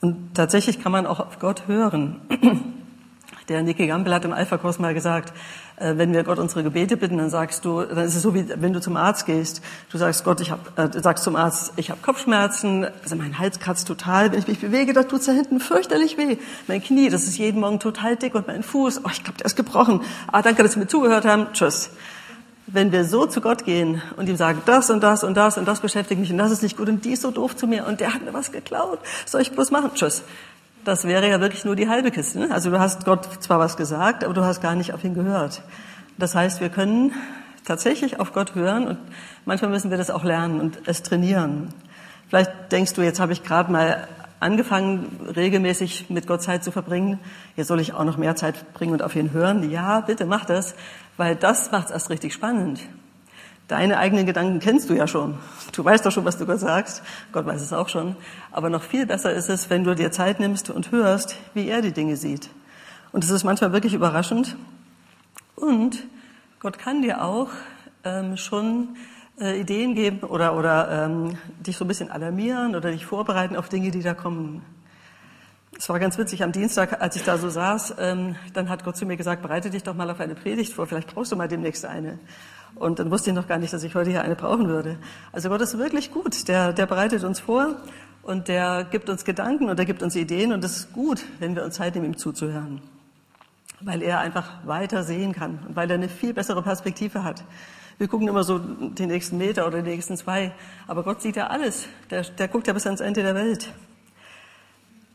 Und 0.00 0.34
tatsächlich 0.34 0.80
kann 0.80 0.92
man 0.92 1.06
auch 1.06 1.20
auf 1.20 1.38
Gott 1.38 1.66
hören. 1.66 2.20
Der 3.48 3.62
Nicky 3.62 3.86
Gamble 3.86 4.14
hat 4.14 4.24
im 4.24 4.32
Alpha-Kurs 4.32 4.78
mal 4.78 4.94
gesagt, 4.94 5.34
äh, 5.76 5.94
wenn 5.96 6.14
wir 6.14 6.24
Gott 6.24 6.38
unsere 6.38 6.62
Gebete 6.62 6.96
bitten, 6.96 7.18
dann 7.18 7.28
sagst 7.28 7.66
du, 7.66 7.82
dann 7.82 8.06
ist 8.06 8.14
es 8.14 8.22
so 8.22 8.34
wie 8.34 8.46
wenn 8.56 8.72
du 8.72 8.80
zum 8.80 8.96
Arzt 8.96 9.26
gehst. 9.26 9.60
Du 9.90 9.98
sagst 9.98 10.24
Gott, 10.24 10.40
ich 10.40 10.50
hab, 10.50 10.78
äh, 10.78 10.88
sagst 11.02 11.24
zum 11.24 11.36
Arzt, 11.36 11.74
ich 11.76 11.90
habe 11.90 12.00
Kopfschmerzen, 12.00 12.86
also 13.02 13.16
mein 13.16 13.38
Hals 13.38 13.60
kratzt 13.60 13.86
total, 13.86 14.32
wenn 14.32 14.38
ich 14.38 14.48
mich 14.48 14.60
bewege, 14.60 14.94
da 14.94 15.02
tut's 15.02 15.26
da 15.26 15.32
hinten 15.32 15.60
fürchterlich 15.60 16.16
weh. 16.16 16.38
Mein 16.68 16.82
Knie, 16.82 17.10
das 17.10 17.24
ist 17.24 17.36
jeden 17.36 17.60
Morgen 17.60 17.80
total 17.80 18.16
dick 18.16 18.34
und 18.34 18.46
mein 18.46 18.62
Fuß, 18.62 19.02
oh, 19.04 19.10
ich 19.12 19.22
glaube, 19.22 19.36
der 19.36 19.46
ist 19.46 19.56
gebrochen. 19.56 20.00
Ah, 20.32 20.40
danke, 20.40 20.62
dass 20.62 20.72
Sie 20.72 20.78
mir 20.78 20.86
zugehört 20.86 21.26
haben. 21.26 21.48
Tschüss. 21.52 21.90
Wenn 22.66 22.92
wir 22.92 23.04
so 23.04 23.26
zu 23.26 23.42
Gott 23.42 23.66
gehen 23.66 24.00
und 24.16 24.26
ihm 24.26 24.36
sagen, 24.36 24.62
das 24.64 24.88
und 24.88 25.02
das 25.02 25.22
und 25.22 25.34
das 25.34 25.58
und 25.58 25.68
das 25.68 25.80
beschäftigt 25.80 26.18
mich 26.18 26.32
und 26.32 26.38
das 26.38 26.50
ist 26.50 26.62
nicht 26.62 26.78
gut 26.78 26.88
und 26.88 27.04
die 27.04 27.12
ist 27.12 27.20
so 27.20 27.30
doof 27.30 27.54
zu 27.54 27.66
mir 27.66 27.86
und 27.86 28.00
der 28.00 28.14
hat 28.14 28.24
mir 28.24 28.32
was 28.32 28.52
geklaut, 28.52 29.00
soll 29.26 29.42
ich 29.42 29.52
bloß 29.52 29.70
machen? 29.70 29.90
Tschüss 29.94 30.22
das 30.84 31.04
wäre 31.04 31.28
ja 31.28 31.40
wirklich 31.40 31.64
nur 31.64 31.76
die 31.76 31.88
halbe 31.88 32.10
Kiste. 32.10 32.38
Ne? 32.40 32.50
Also 32.50 32.70
du 32.70 32.78
hast 32.78 33.04
Gott 33.04 33.42
zwar 33.42 33.58
was 33.58 33.76
gesagt, 33.76 34.24
aber 34.24 34.34
du 34.34 34.44
hast 34.44 34.60
gar 34.60 34.74
nicht 34.74 34.92
auf 34.92 35.02
ihn 35.04 35.14
gehört. 35.14 35.62
Das 36.18 36.34
heißt, 36.34 36.60
wir 36.60 36.68
können 36.68 37.12
tatsächlich 37.64 38.20
auf 38.20 38.32
Gott 38.32 38.54
hören 38.54 38.86
und 38.86 38.98
manchmal 39.44 39.70
müssen 39.70 39.90
wir 39.90 39.98
das 39.98 40.10
auch 40.10 40.24
lernen 40.24 40.60
und 40.60 40.80
es 40.86 41.02
trainieren. 41.02 41.68
Vielleicht 42.28 42.72
denkst 42.72 42.94
du, 42.94 43.02
jetzt 43.02 43.20
habe 43.20 43.32
ich 43.32 43.42
gerade 43.42 43.72
mal 43.72 44.08
angefangen, 44.40 45.32
regelmäßig 45.34 46.10
mit 46.10 46.26
Gott 46.26 46.42
Zeit 46.42 46.62
zu 46.62 46.70
verbringen. 46.70 47.18
Jetzt 47.56 47.68
soll 47.68 47.80
ich 47.80 47.94
auch 47.94 48.04
noch 48.04 48.18
mehr 48.18 48.36
Zeit 48.36 48.56
verbringen 48.56 48.92
und 48.92 49.02
auf 49.02 49.16
ihn 49.16 49.32
hören. 49.32 49.70
Ja, 49.70 50.00
bitte 50.00 50.26
mach 50.26 50.44
das, 50.44 50.74
weil 51.16 51.34
das 51.34 51.72
macht 51.72 51.86
es 51.86 51.92
erst 51.92 52.10
richtig 52.10 52.34
spannend. 52.34 52.80
Deine 53.68 53.96
eigenen 53.96 54.26
Gedanken 54.26 54.60
kennst 54.60 54.90
du 54.90 54.94
ja 54.94 55.06
schon. 55.06 55.38
Du 55.72 55.82
weißt 55.82 56.04
doch 56.04 56.12
schon, 56.12 56.26
was 56.26 56.36
du 56.36 56.44
Gott 56.44 56.60
sagst. 56.60 57.02
Gott 57.32 57.46
weiß 57.46 57.62
es 57.62 57.72
auch 57.72 57.88
schon. 57.88 58.14
Aber 58.52 58.68
noch 58.68 58.82
viel 58.82 59.06
besser 59.06 59.32
ist 59.32 59.48
es, 59.48 59.70
wenn 59.70 59.84
du 59.84 59.94
dir 59.94 60.12
Zeit 60.12 60.38
nimmst 60.38 60.68
und 60.68 60.92
hörst, 60.92 61.36
wie 61.54 61.68
er 61.68 61.80
die 61.80 61.92
Dinge 61.92 62.16
sieht. 62.16 62.50
Und 63.12 63.24
es 63.24 63.30
ist 63.30 63.42
manchmal 63.42 63.72
wirklich 63.72 63.94
überraschend. 63.94 64.56
Und 65.56 66.04
Gott 66.60 66.78
kann 66.78 67.00
dir 67.00 67.24
auch 67.24 67.48
ähm, 68.04 68.36
schon 68.36 68.96
äh, 69.40 69.58
Ideen 69.60 69.94
geben 69.94 70.20
oder, 70.20 70.56
oder 70.56 71.06
ähm, 71.06 71.38
dich 71.60 71.76
so 71.76 71.84
ein 71.84 71.88
bisschen 71.88 72.10
alarmieren 72.10 72.76
oder 72.76 72.90
dich 72.90 73.06
vorbereiten 73.06 73.56
auf 73.56 73.68
Dinge, 73.68 73.90
die 73.90 74.02
da 74.02 74.14
kommen. 74.14 74.62
Es 75.76 75.88
war 75.88 75.98
ganz 75.98 76.18
witzig, 76.18 76.42
am 76.42 76.52
Dienstag, 76.52 77.00
als 77.00 77.16
ich 77.16 77.24
da 77.24 77.36
so 77.36 77.48
saß, 77.48 77.96
ähm, 77.98 78.36
dann 78.52 78.68
hat 78.68 78.84
Gott 78.84 78.96
zu 78.96 79.06
mir 79.06 79.16
gesagt, 79.16 79.42
bereite 79.42 79.70
dich 79.70 79.82
doch 79.82 79.94
mal 79.94 80.08
auf 80.10 80.20
eine 80.20 80.34
Predigt 80.34 80.72
vor, 80.72 80.86
vielleicht 80.86 81.12
brauchst 81.12 81.32
du 81.32 81.36
mal 81.36 81.48
demnächst 81.48 81.84
eine. 81.84 82.18
Und 82.76 82.98
dann 82.98 83.10
wusste 83.10 83.30
ich 83.30 83.36
noch 83.36 83.46
gar 83.46 83.58
nicht, 83.58 83.72
dass 83.72 83.82
ich 83.82 83.94
heute 83.94 84.10
hier 84.10 84.22
eine 84.22 84.34
brauchen 84.34 84.68
würde. 84.68 84.98
Also 85.32 85.48
Gott 85.48 85.60
ist 85.60 85.78
wirklich 85.78 86.10
gut. 86.10 86.48
Der, 86.48 86.72
der 86.72 86.86
bereitet 86.86 87.24
uns 87.24 87.40
vor 87.40 87.76
und 88.22 88.48
der 88.48 88.84
gibt 88.84 89.08
uns 89.08 89.24
Gedanken 89.24 89.68
und 89.68 89.78
der 89.78 89.86
gibt 89.86 90.02
uns 90.02 90.16
Ideen 90.16 90.52
und 90.52 90.64
es 90.64 90.76
ist 90.76 90.92
gut, 90.92 91.24
wenn 91.38 91.54
wir 91.54 91.64
uns 91.64 91.76
Zeit 91.76 91.94
nehmen, 91.94 92.06
ihm 92.06 92.16
zuzuhören. 92.16 92.80
Weil 93.80 94.02
er 94.02 94.20
einfach 94.20 94.66
weiter 94.66 95.04
sehen 95.04 95.32
kann 95.32 95.60
und 95.68 95.76
weil 95.76 95.90
er 95.90 95.94
eine 95.94 96.08
viel 96.08 96.32
bessere 96.34 96.62
Perspektive 96.62 97.22
hat. 97.22 97.44
Wir 97.98 98.08
gucken 98.08 98.26
immer 98.26 98.42
so 98.42 98.58
den 98.58 99.08
nächsten 99.08 99.38
Meter 99.38 99.66
oder 99.66 99.80
die 99.80 99.90
nächsten 99.90 100.16
zwei, 100.16 100.52
aber 100.88 101.04
Gott 101.04 101.22
sieht 101.22 101.36
ja 101.36 101.46
alles. 101.46 101.86
Der, 102.10 102.22
der 102.22 102.48
guckt 102.48 102.66
ja 102.66 102.72
bis 102.72 102.86
ans 102.86 103.00
Ende 103.00 103.22
der 103.22 103.36
Welt. 103.36 103.72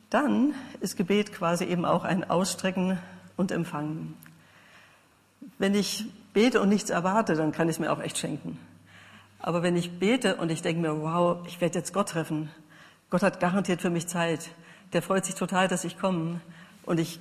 Dann 0.10 0.54
ist 0.80 0.96
Gebet 0.96 1.34
quasi 1.34 1.66
eben 1.66 1.86
auch 1.86 2.04
ein 2.06 2.30
Ausstrecken 2.30 2.98
und 3.36 3.52
Empfangen. 3.52 4.16
Wenn 5.58 5.76
ich 5.76 6.06
bete 6.40 6.62
und 6.62 6.70
nichts 6.70 6.90
erwarte, 6.90 7.36
dann 7.36 7.52
kann 7.52 7.68
ich 7.68 7.76
es 7.76 7.80
mir 7.80 7.92
auch 7.92 8.00
echt 8.00 8.18
schenken. 8.18 8.58
Aber 9.40 9.62
wenn 9.62 9.76
ich 9.76 10.00
bete 10.00 10.38
und 10.38 10.50
ich 10.50 10.62
denke 10.62 10.82
mir, 10.82 11.02
wow, 11.02 11.46
ich 11.46 11.60
werde 11.60 11.78
jetzt 11.78 11.94
Gott 11.94 12.08
treffen, 12.08 12.50
Gott 13.10 13.24
hat 13.24 13.42
garantiert 13.42 13.82
für 13.82 13.90
mich 13.90 14.08
Zeit, 14.08 14.48
der 14.94 15.02
freut 15.02 15.26
sich 15.26 15.36
total, 15.36 15.68
dass 15.68 15.84
ich 15.84 16.00
komme 16.00 16.40
und 16.86 16.98
ich 16.98 17.20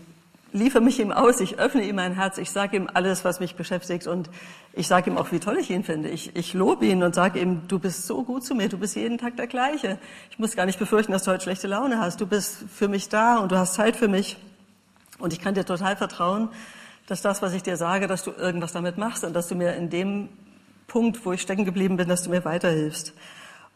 liefere 0.53 0.81
mich 0.81 1.01
ihm 1.01 1.11
aus, 1.11 1.41
ich 1.41 1.59
öffne 1.59 1.83
ihm 1.83 1.97
mein 1.97 2.15
Herz, 2.15 2.39
ich 2.39 2.53
sage 2.53 2.77
ihm 2.77 2.89
alles, 2.95 3.25
was 3.25 3.41
mich 3.41 3.57
beschäftigt 3.57 4.07
und 4.07 4.31
ich 4.73 4.87
sage 4.87 5.11
ihm 5.11 5.19
auch, 5.19 5.33
wie 5.33 5.41
toll 5.41 5.59
ich 5.59 5.69
ihn 5.71 5.83
finde. 5.83 6.11
Ich, 6.11 6.37
ich 6.37 6.55
lobe 6.55 6.87
ihn 6.87 7.03
und 7.03 7.17
sage 7.17 7.41
ihm, 7.41 7.67
du 7.67 7.81
bist 7.81 8.07
so 8.07 8.23
gut 8.23 8.45
zu 8.45 8.55
mir, 8.55 8.69
du 8.69 8.79
bist 8.79 8.95
jeden 8.95 9.19
Tag 9.19 9.37
der 9.37 9.49
gleiche. 9.49 9.99
Ich 10.31 10.39
muss 10.39 10.55
gar 10.55 10.65
nicht 10.65 10.79
befürchten, 10.79 11.11
dass 11.11 11.25
du 11.25 11.33
heute 11.33 11.43
schlechte 11.43 11.67
Laune 11.67 11.99
hast. 11.99 12.21
Du 12.21 12.27
bist 12.29 12.67
für 12.73 12.87
mich 12.87 13.09
da 13.09 13.39
und 13.39 13.51
du 13.51 13.59
hast 13.59 13.75
Zeit 13.75 13.97
für 13.97 14.07
mich 14.07 14.37
und 15.19 15.33
ich 15.33 15.41
kann 15.41 15.55
dir 15.55 15.65
total 15.65 15.97
vertrauen, 15.97 16.51
dass 17.09 17.23
das, 17.23 17.43
was 17.43 17.55
ich 17.55 17.63
dir 17.63 17.77
sage, 17.77 18.07
dass 18.07 18.23
du 18.23 18.31
irgendwas 18.31 18.73
damit 18.73 18.99
machst 18.99 19.25
und 19.25 19.33
dass 19.33 19.49
du 19.49 19.55
mir 19.55 19.75
in 19.75 19.91
dem 19.91 20.29
Punkt, 20.87 21.25
wo 21.25 21.33
ich 21.33 21.41
stecken 21.41 21.65
geblieben 21.65 21.97
bin, 21.97 22.09
dass 22.09 22.23
du 22.23 22.31
mir 22.31 22.45
weiterhilfst. 22.45 23.15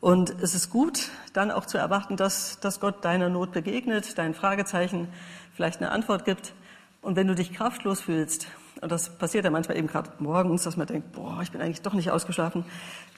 Und 0.00 0.30
es 0.42 0.54
ist 0.54 0.68
gut, 0.68 1.08
dann 1.32 1.50
auch 1.50 1.64
zu 1.64 1.78
erwarten, 1.78 2.16
dass, 2.16 2.60
dass 2.60 2.78
Gott 2.78 3.04
deiner 3.04 3.30
Not 3.30 3.52
begegnet, 3.52 4.18
deinen 4.18 4.34
Fragezeichen 4.34 5.08
vielleicht 5.54 5.80
eine 5.80 5.90
Antwort 5.92 6.24
gibt. 6.24 6.52
Und 7.00 7.16
wenn 7.16 7.26
du 7.26 7.34
dich 7.34 7.52
kraftlos 7.52 8.02
fühlst, 8.02 8.48
und 8.80 8.92
das 8.92 9.16
passiert 9.16 9.44
ja 9.44 9.50
manchmal 9.50 9.78
eben 9.78 9.86
gerade 9.86 10.10
morgens, 10.18 10.64
dass 10.64 10.76
man 10.76 10.86
denkt, 10.86 11.12
boah, 11.12 11.40
ich 11.42 11.52
bin 11.52 11.60
eigentlich 11.60 11.82
doch 11.82 11.94
nicht 11.94 12.10
ausgeschlafen, 12.10 12.64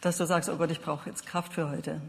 dass 0.01 0.17
du 0.17 0.27
sagst, 0.27 0.49
oh 0.49 0.57
Gott, 0.57 0.71
ich 0.71 0.81
brauche 0.81 1.09
jetzt 1.09 1.27
Kraft 1.27 1.55
für 1.55 1.71
heute. 1.71 2.01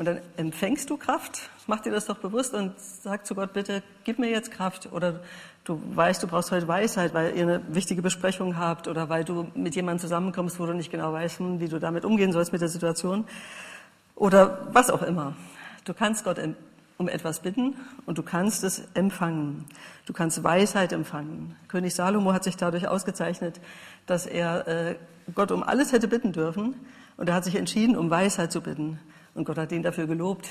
Und 0.00 0.06
dann 0.06 0.20
empfängst 0.38 0.88
du 0.88 0.96
Kraft, 0.96 1.50
mach 1.66 1.80
dir 1.80 1.92
das 1.92 2.06
doch 2.06 2.16
bewusst 2.16 2.54
und 2.54 2.72
sag 2.80 3.26
zu 3.26 3.34
Gott, 3.34 3.52
bitte, 3.52 3.82
gib 4.04 4.18
mir 4.18 4.30
jetzt 4.30 4.50
Kraft. 4.50 4.88
Oder 4.92 5.20
du 5.64 5.78
weißt, 5.94 6.22
du 6.22 6.26
brauchst 6.26 6.50
heute 6.52 6.66
Weisheit, 6.66 7.12
weil 7.12 7.36
ihr 7.36 7.42
eine 7.42 7.62
wichtige 7.68 8.00
Besprechung 8.00 8.56
habt 8.56 8.88
oder 8.88 9.10
weil 9.10 9.24
du 9.24 9.48
mit 9.54 9.76
jemandem 9.76 10.00
zusammenkommst, 10.00 10.58
wo 10.58 10.64
du 10.64 10.72
nicht 10.72 10.90
genau 10.90 11.12
weißt, 11.12 11.40
hm, 11.40 11.60
wie 11.60 11.68
du 11.68 11.78
damit 11.78 12.06
umgehen 12.06 12.32
sollst 12.32 12.50
mit 12.50 12.62
der 12.62 12.70
Situation. 12.70 13.26
Oder 14.14 14.68
was 14.72 14.88
auch 14.88 15.02
immer. 15.02 15.34
Du 15.84 15.92
kannst 15.92 16.24
Gott 16.24 16.38
um 16.96 17.06
etwas 17.06 17.40
bitten 17.40 17.74
und 18.06 18.16
du 18.16 18.22
kannst 18.22 18.64
es 18.64 18.84
empfangen. 18.94 19.66
Du 20.06 20.14
kannst 20.14 20.42
Weisheit 20.42 20.94
empfangen. 20.94 21.56
König 21.68 21.94
Salomo 21.94 22.32
hat 22.32 22.44
sich 22.44 22.56
dadurch 22.56 22.88
ausgezeichnet, 22.88 23.60
dass 24.06 24.24
er 24.24 24.66
äh, 24.66 24.94
Gott 25.34 25.52
um 25.52 25.62
alles 25.62 25.92
hätte 25.92 26.08
bitten 26.08 26.32
dürfen 26.32 26.74
und 27.18 27.28
er 27.28 27.34
hat 27.34 27.44
sich 27.44 27.56
entschieden, 27.56 27.98
um 27.98 28.08
Weisheit 28.08 28.50
zu 28.50 28.62
bitten. 28.62 28.98
Und 29.34 29.44
Gott 29.44 29.58
hat 29.58 29.72
ihn 29.72 29.82
dafür 29.82 30.06
gelobt. 30.06 30.48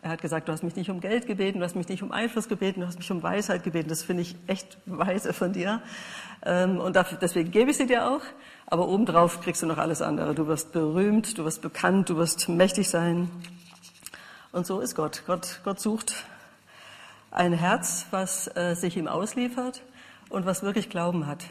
Er 0.00 0.10
hat 0.10 0.22
gesagt, 0.22 0.48
du 0.48 0.52
hast 0.52 0.62
mich 0.62 0.76
nicht 0.76 0.90
um 0.90 1.00
Geld 1.00 1.26
gebeten, 1.26 1.58
du 1.58 1.64
hast 1.64 1.74
mich 1.74 1.88
nicht 1.88 2.02
um 2.04 2.12
Einfluss 2.12 2.48
gebeten, 2.48 2.80
du 2.80 2.86
hast 2.86 2.98
mich 2.98 3.10
um 3.10 3.22
Weisheit 3.22 3.64
gebeten. 3.64 3.88
Das 3.88 4.02
finde 4.02 4.22
ich 4.22 4.36
echt 4.46 4.78
weise 4.86 5.32
von 5.32 5.52
dir. 5.52 5.82
Ähm, 6.44 6.78
und 6.78 6.96
deswegen 7.20 7.50
gebe 7.50 7.70
ich 7.72 7.76
sie 7.76 7.86
dir 7.86 8.08
auch. 8.08 8.22
Aber 8.66 8.88
obendrauf 8.88 9.40
kriegst 9.40 9.62
du 9.62 9.66
noch 9.66 9.78
alles 9.78 10.00
andere. 10.02 10.34
Du 10.34 10.46
wirst 10.46 10.72
berühmt, 10.72 11.36
du 11.36 11.44
wirst 11.44 11.62
bekannt, 11.62 12.10
du 12.10 12.16
wirst 12.16 12.48
mächtig 12.48 12.88
sein. 12.88 13.28
Und 14.52 14.66
so 14.66 14.80
ist 14.80 14.94
Gott. 14.94 15.24
Gott, 15.26 15.60
Gott 15.64 15.80
sucht 15.80 16.24
ein 17.30 17.52
Herz, 17.52 18.06
was 18.10 18.54
äh, 18.56 18.74
sich 18.74 18.96
ihm 18.96 19.08
ausliefert 19.08 19.82
und 20.28 20.46
was 20.46 20.62
wirklich 20.62 20.90
Glauben 20.90 21.26
hat. 21.26 21.44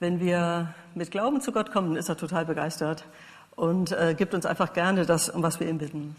Wenn 0.00 0.20
wir 0.20 0.74
mit 0.94 1.10
Glauben 1.10 1.40
zu 1.40 1.50
Gott 1.50 1.72
kommen, 1.72 1.96
ist 1.96 2.08
er 2.08 2.16
total 2.16 2.44
begeistert 2.44 3.04
und 3.56 3.92
äh, 3.92 4.14
gibt 4.16 4.34
uns 4.34 4.46
einfach 4.46 4.72
gerne 4.72 5.06
das, 5.06 5.28
um 5.28 5.42
was 5.42 5.60
wir 5.60 5.68
ihm 5.68 5.78
bitten. 5.78 6.16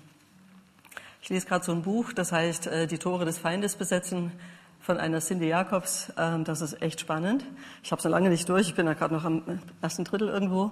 Ich 1.22 1.30
lese 1.30 1.48
gerade 1.48 1.66
so 1.66 1.72
ein 1.72 1.82
Buch, 1.82 2.14
das 2.14 2.32
heißt 2.32 2.68
äh, 2.68 2.88
Die 2.88 2.98
Tore 2.98 3.26
des 3.26 3.38
Feindes 3.38 3.76
besetzen 3.76 4.32
von 4.80 4.98
einer 4.98 5.20
Cindy 5.20 5.48
Jacobs. 5.48 6.14
Ähm, 6.18 6.44
das 6.44 6.62
ist 6.62 6.82
echt 6.82 7.00
spannend. 7.00 7.44
Ich 7.84 7.92
habe 7.92 8.00
es 8.00 8.06
noch 8.06 8.12
lange 8.12 8.30
nicht 8.30 8.48
durch, 8.48 8.68
ich 8.68 8.76
bin 8.76 8.86
da 8.86 8.94
gerade 8.94 9.14
noch 9.14 9.26
am 9.26 9.42
ersten 9.82 10.04
Drittel 10.04 10.30
irgendwo. 10.30 10.72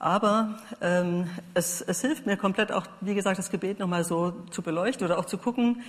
Aber 0.00 0.58
ähm, 0.80 1.30
es, 1.54 1.80
es 1.80 2.00
hilft 2.00 2.26
mir 2.26 2.36
komplett 2.36 2.72
auch, 2.72 2.84
wie 3.00 3.14
gesagt, 3.14 3.38
das 3.38 3.50
Gebet 3.50 3.78
nochmal 3.78 4.02
so 4.02 4.32
zu 4.50 4.60
beleuchten 4.60 5.06
oder 5.06 5.16
auch 5.16 5.26
zu 5.26 5.38
gucken, 5.38 5.82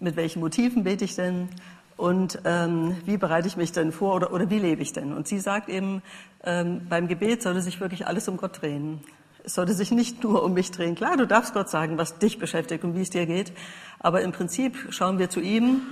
mit 0.00 0.16
welchen 0.16 0.40
Motiven 0.40 0.84
bete 0.84 1.04
ich 1.04 1.16
denn 1.16 1.50
und 1.98 2.40
ähm, 2.46 2.96
wie 3.04 3.18
bereite 3.18 3.46
ich 3.46 3.58
mich 3.58 3.72
denn 3.72 3.92
vor 3.92 4.14
oder, 4.14 4.32
oder 4.32 4.48
wie 4.48 4.58
lebe 4.58 4.80
ich 4.80 4.94
denn. 4.94 5.12
Und 5.12 5.28
sie 5.28 5.38
sagt 5.38 5.68
eben, 5.68 6.00
ähm, 6.44 6.86
beim 6.88 7.08
Gebet 7.08 7.42
sollte 7.42 7.60
sich 7.60 7.78
wirklich 7.80 8.06
alles 8.06 8.26
um 8.28 8.38
Gott 8.38 8.62
drehen. 8.62 9.00
Es 9.44 9.54
sollte 9.54 9.72
sich 9.72 9.90
nicht 9.90 10.22
nur 10.24 10.42
um 10.42 10.52
mich 10.52 10.70
drehen. 10.70 10.94
Klar, 10.94 11.16
du 11.16 11.26
darfst 11.26 11.54
Gott 11.54 11.70
sagen, 11.70 11.98
was 11.98 12.18
dich 12.18 12.38
beschäftigt 12.38 12.84
und 12.84 12.94
wie 12.94 13.02
es 13.02 13.10
dir 13.10 13.26
geht. 13.26 13.52
Aber 13.98 14.22
im 14.22 14.32
Prinzip 14.32 14.88
schauen 14.90 15.18
wir 15.18 15.30
zu 15.30 15.40
ihm 15.40 15.82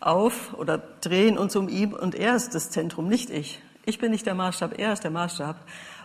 auf 0.00 0.54
oder 0.54 0.78
drehen 1.00 1.38
uns 1.38 1.56
um 1.56 1.68
ihn 1.68 1.94
und 1.94 2.14
er 2.14 2.36
ist 2.36 2.54
das 2.54 2.70
Zentrum, 2.70 3.08
nicht 3.08 3.30
ich. 3.30 3.60
Ich 3.84 3.98
bin 3.98 4.10
nicht 4.12 4.26
der 4.26 4.34
Maßstab, 4.34 4.78
er 4.78 4.92
ist 4.92 5.04
der 5.04 5.10
Maßstab. 5.10 5.56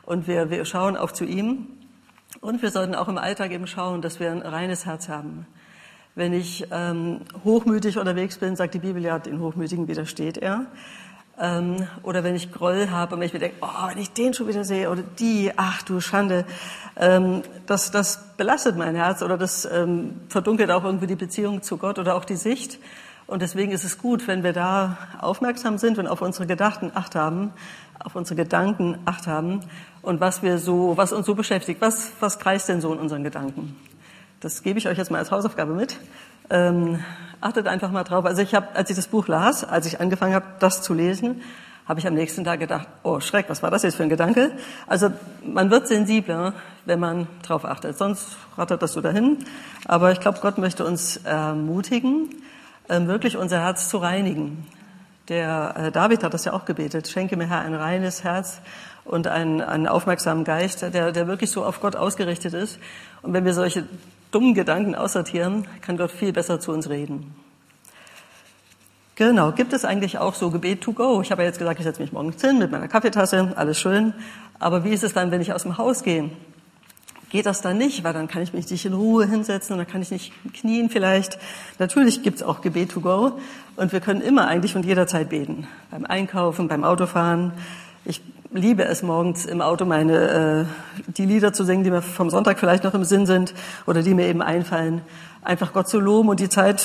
Und 0.03 0.27
wir, 0.27 0.49
wir 0.49 0.65
schauen 0.65 0.97
auf 0.97 1.13
zu 1.13 1.25
ihm. 1.25 1.67
Und 2.41 2.61
wir 2.61 2.71
sollten 2.71 2.95
auch 2.95 3.07
im 3.07 3.17
Alltag 3.17 3.51
eben 3.51 3.67
schauen, 3.67 4.01
dass 4.01 4.19
wir 4.19 4.31
ein 4.31 4.41
reines 4.41 4.85
Herz 4.85 5.09
haben. 5.09 5.45
Wenn 6.15 6.33
ich 6.33 6.65
ähm, 6.71 7.21
hochmütig 7.43 7.97
unterwegs 7.97 8.37
bin, 8.37 8.55
sagt 8.55 8.73
die 8.73 8.79
Bibel 8.79 9.03
ja, 9.03 9.19
den 9.19 9.39
Hochmütigen 9.39 9.87
widersteht 9.87 10.37
er. 10.37 10.65
Ähm, 11.39 11.87
oder 12.01 12.23
wenn 12.23 12.35
ich 12.35 12.51
Groll 12.51 12.89
habe 12.89 13.13
und 13.13 13.21
wenn 13.21 13.27
ich 13.27 13.33
mir 13.33 13.39
denke, 13.39 13.57
oh, 13.61 13.89
wenn 13.89 13.99
ich 13.99 14.11
den 14.11 14.33
schon 14.33 14.47
wieder 14.47 14.63
sehe 14.63 14.89
oder 14.89 15.03
die, 15.19 15.51
ach 15.55 15.83
du 15.83 15.99
Schande, 15.99 16.45
ähm, 16.95 17.43
das, 17.67 17.91
das 17.91 18.35
belastet 18.37 18.75
mein 18.75 18.95
Herz 18.95 19.21
oder 19.21 19.37
das 19.37 19.65
ähm, 19.65 20.21
verdunkelt 20.29 20.71
auch 20.71 20.83
irgendwie 20.83 21.05
die 21.05 21.15
Beziehung 21.15 21.61
zu 21.61 21.77
Gott 21.77 21.99
oder 21.99 22.15
auch 22.15 22.25
die 22.25 22.35
Sicht. 22.35 22.79
Und 23.27 23.41
deswegen 23.41 23.71
ist 23.71 23.83
es 23.83 23.97
gut, 23.97 24.27
wenn 24.27 24.43
wir 24.43 24.53
da 24.53 24.97
aufmerksam 25.19 25.77
sind 25.77 25.99
und 25.99 26.07
auf 26.07 26.21
unsere 26.21 26.47
Gedachten 26.47 26.91
Acht 26.95 27.13
haben, 27.13 27.51
auf 27.99 28.15
unsere 28.15 28.35
Gedanken 28.35 28.97
Acht 29.05 29.27
haben 29.27 29.59
und 30.01 30.21
was 30.21 30.41
wir 30.41 30.57
so, 30.57 30.95
was 30.95 31.11
uns 31.11 31.25
so 31.25 31.35
beschäftigt. 31.35 31.81
Was, 31.81 32.13
was 32.19 32.39
kreist 32.39 32.69
denn 32.69 32.81
so 32.81 32.93
in 32.93 32.99
unseren 32.99 33.23
Gedanken? 33.23 33.75
Das 34.39 34.63
gebe 34.63 34.79
ich 34.79 34.87
euch 34.87 34.97
jetzt 34.97 35.11
mal 35.11 35.17
als 35.17 35.29
Hausaufgabe 35.29 35.73
mit. 35.73 35.97
Ähm, 36.49 37.03
achtet 37.41 37.67
einfach 37.67 37.91
mal 37.91 38.03
drauf. 38.03 38.25
Also 38.25 38.41
ich 38.41 38.55
habe, 38.55 38.67
als 38.75 38.89
ich 38.89 38.95
das 38.95 39.07
Buch 39.07 39.27
las, 39.27 39.63
als 39.63 39.85
ich 39.85 39.99
angefangen 39.99 40.33
habe, 40.33 40.45
das 40.59 40.81
zu 40.81 40.93
lesen, 40.93 41.41
habe 41.87 41.99
ich 41.99 42.07
am 42.07 42.15
nächsten 42.15 42.43
Tag 42.43 42.59
gedacht, 42.59 42.87
oh 43.03 43.21
Schreck, 43.21 43.45
was 43.47 43.63
war 43.63 43.71
das 43.71 43.83
jetzt 43.83 43.95
für 43.95 44.03
ein 44.03 44.09
Gedanke? 44.09 44.51
Also 44.87 45.09
man 45.45 45.71
wird 45.71 45.87
sensibler, 45.87 46.53
wenn 46.85 46.99
man 46.99 47.27
drauf 47.43 47.63
achtet. 47.63 47.97
Sonst 47.97 48.35
rattert 48.57 48.81
das 48.81 48.93
so 48.93 49.01
dahin. 49.01 49.37
Aber 49.85 50.11
ich 50.11 50.19
glaube, 50.19 50.39
Gott 50.41 50.57
möchte 50.57 50.85
uns 50.85 51.17
ermutigen, 51.17 52.29
ähm, 52.89 53.07
wirklich 53.07 53.37
unser 53.37 53.61
Herz 53.61 53.87
zu 53.87 53.97
reinigen. 53.99 54.67
Der 55.29 55.75
äh, 55.77 55.91
David 55.91 56.23
hat 56.23 56.33
das 56.33 56.43
ja 56.43 56.53
auch 56.53 56.65
gebetet. 56.65 57.07
Schenke 57.07 57.37
mir 57.37 57.47
Herr 57.47 57.61
ein 57.61 57.73
reines 57.73 58.23
Herz 58.23 58.59
und 59.05 59.27
einen, 59.27 59.61
einen 59.61 59.87
aufmerksamen 59.87 60.43
Geist, 60.43 60.81
der, 60.81 61.11
der 61.13 61.27
wirklich 61.27 61.51
so 61.51 61.63
auf 61.63 61.79
Gott 61.79 61.95
ausgerichtet 61.95 62.53
ist. 62.53 62.79
Und 63.21 63.31
wenn 63.31 63.45
wir 63.45 63.53
solche 63.53 63.85
dummen 64.31 64.53
Gedanken 64.53 64.95
aussortieren, 64.95 65.67
kann 65.81 65.97
Gott 65.97 66.11
viel 66.11 66.33
besser 66.33 66.59
zu 66.59 66.71
uns 66.71 66.89
reden. 66.89 67.35
Genau, 69.15 69.51
gibt 69.51 69.73
es 69.73 69.83
eigentlich 69.83 70.19
auch 70.19 70.35
so 70.35 70.51
Gebet 70.51 70.81
to 70.81 70.93
go? 70.93 71.21
Ich 71.21 71.31
habe 71.31 71.41
ja 71.41 71.47
jetzt 71.47 71.57
gesagt, 71.57 71.79
ich 71.79 71.85
setze 71.85 72.01
mich 72.01 72.11
morgens 72.11 72.39
hin 72.39 72.59
mit 72.59 72.69
meiner 72.69 72.87
Kaffeetasse, 72.87 73.53
alles 73.55 73.79
schön. 73.79 74.13
Aber 74.59 74.83
wie 74.83 74.91
ist 74.91 75.03
es 75.03 75.13
dann, 75.13 75.31
wenn 75.31 75.41
ich 75.41 75.53
aus 75.53 75.63
dem 75.63 75.79
Haus 75.79 76.03
gehe? 76.03 76.29
Geht 77.29 77.45
das 77.45 77.61
dann 77.61 77.77
nicht, 77.77 78.03
weil 78.03 78.13
dann 78.13 78.27
kann 78.27 78.41
ich 78.41 78.53
mich 78.53 78.69
nicht 78.69 78.85
in 78.85 78.93
Ruhe 78.93 79.25
hinsetzen 79.25 79.73
und 79.73 79.79
dann 79.79 79.87
kann 79.87 80.01
ich 80.01 80.11
nicht 80.11 80.31
knien 80.53 80.89
vielleicht. 80.89 81.39
Natürlich 81.79 82.21
gibt 82.21 82.37
es 82.37 82.43
auch 82.43 82.61
Gebet 82.61 82.91
to 82.91 83.01
go 83.01 83.39
und 83.75 83.91
wir 83.91 83.99
können 83.99 84.21
immer 84.21 84.47
eigentlich 84.47 84.75
und 84.75 84.85
jederzeit 84.85 85.29
beten. 85.29 85.67
Beim 85.91 86.05
Einkaufen, 86.05 86.67
beim 86.67 86.83
Autofahren. 86.83 87.53
Ich 88.05 88.21
liebe 88.51 88.85
es 88.85 89.03
morgens 89.03 89.45
im 89.45 89.61
Auto 89.61 89.85
meine 89.85 90.67
äh, 90.67 91.11
die 91.11 91.25
Lieder 91.25 91.53
zu 91.53 91.63
singen, 91.63 91.83
die 91.83 91.91
mir 91.91 92.01
vom 92.01 92.29
Sonntag 92.29 92.59
vielleicht 92.59 92.83
noch 92.83 92.93
im 92.93 93.03
Sinn 93.03 93.25
sind 93.25 93.53
oder 93.85 94.01
die 94.01 94.13
mir 94.13 94.27
eben 94.27 94.41
einfallen. 94.41 95.01
Einfach 95.43 95.73
Gott 95.73 95.87
zu 95.87 95.99
loben 95.99 96.29
und 96.29 96.39
die 96.39 96.49
Zeit 96.49 96.79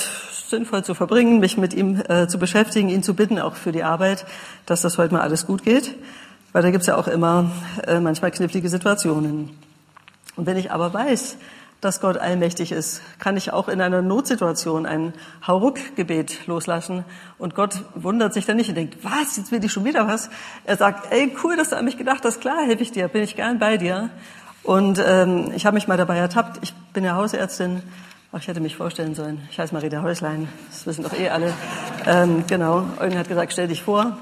sinnvoll 0.47 0.83
zu 0.83 0.93
verbringen, 0.93 1.39
mich 1.39 1.57
mit 1.57 1.73
ihm 1.73 2.01
äh, 2.07 2.27
zu 2.27 2.37
beschäftigen, 2.37 2.89
ihn 2.89 3.03
zu 3.03 3.13
bitten, 3.13 3.39
auch 3.39 3.55
für 3.55 3.71
die 3.71 3.83
Arbeit, 3.83 4.25
dass 4.65 4.81
das 4.81 4.97
heute 4.97 5.13
mal 5.13 5.21
alles 5.21 5.45
gut 5.45 5.63
geht. 5.63 5.95
Weil 6.51 6.61
da 6.61 6.71
gibt's 6.71 6.87
ja 6.87 6.95
auch 6.95 7.07
immer 7.07 7.51
äh, 7.87 7.99
manchmal 7.99 8.31
knifflige 8.31 8.69
Situationen. 8.69 9.49
Und 10.35 10.45
wenn 10.45 10.57
ich 10.57 10.71
aber 10.71 10.93
weiß, 10.93 11.37
dass 11.83 12.01
Gott 12.01 12.17
allmächtig 12.17 12.71
ist, 12.71 13.01
kann 13.19 13.37
ich 13.37 13.53
auch 13.53 13.67
in 13.67 13.81
einer 13.81 14.01
Notsituation 14.01 14.85
ein 14.85 15.13
Hauruck-Gebet 15.45 16.47
loslassen. 16.47 17.05
Und 17.37 17.55
Gott 17.55 17.83
wundert 17.95 18.33
sich 18.33 18.45
dann 18.45 18.57
nicht 18.57 18.69
und 18.69 18.75
denkt, 18.75 19.03
was, 19.03 19.37
jetzt 19.37 19.51
will 19.51 19.63
ich 19.63 19.71
schon 19.71 19.85
wieder 19.85 20.07
was. 20.07 20.29
Er 20.65 20.77
sagt, 20.77 21.11
ey, 21.11 21.35
cool, 21.43 21.57
dass 21.57 21.69
du 21.69 21.77
an 21.77 21.85
mich 21.85 21.97
gedacht 21.97 22.23
hast, 22.23 22.41
klar, 22.41 22.65
helfe 22.65 22.83
ich 22.83 22.91
dir, 22.91 23.07
bin 23.07 23.23
ich 23.23 23.35
gern 23.35 23.59
bei 23.59 23.77
dir. 23.77 24.09
Und 24.63 25.03
ähm, 25.05 25.51
ich 25.55 25.65
habe 25.65 25.75
mich 25.75 25.87
mal 25.87 25.97
dabei 25.97 26.17
ertappt, 26.17 26.59
ich 26.61 26.73
bin 26.93 27.03
ja 27.03 27.15
Hausärztin, 27.15 27.81
Ach, 28.35 28.39
ich 28.39 28.47
hätte 28.47 28.61
mich 28.61 28.75
vorstellen 28.75 29.13
sollen. 29.13 29.47
Ich 29.51 29.59
heiße 29.59 29.75
Marita 29.75 30.01
Häuslein, 30.01 30.47
das 30.71 30.87
wissen 30.87 31.03
doch 31.03 31.13
eh 31.13 31.29
alle. 31.29 31.53
Ähm, 32.07 32.43
genau, 32.47 32.83
Eugen 32.99 33.15
hat 33.15 33.27
gesagt, 33.27 33.53
stell 33.53 33.67
dich 33.67 33.83
vor. 33.83 34.17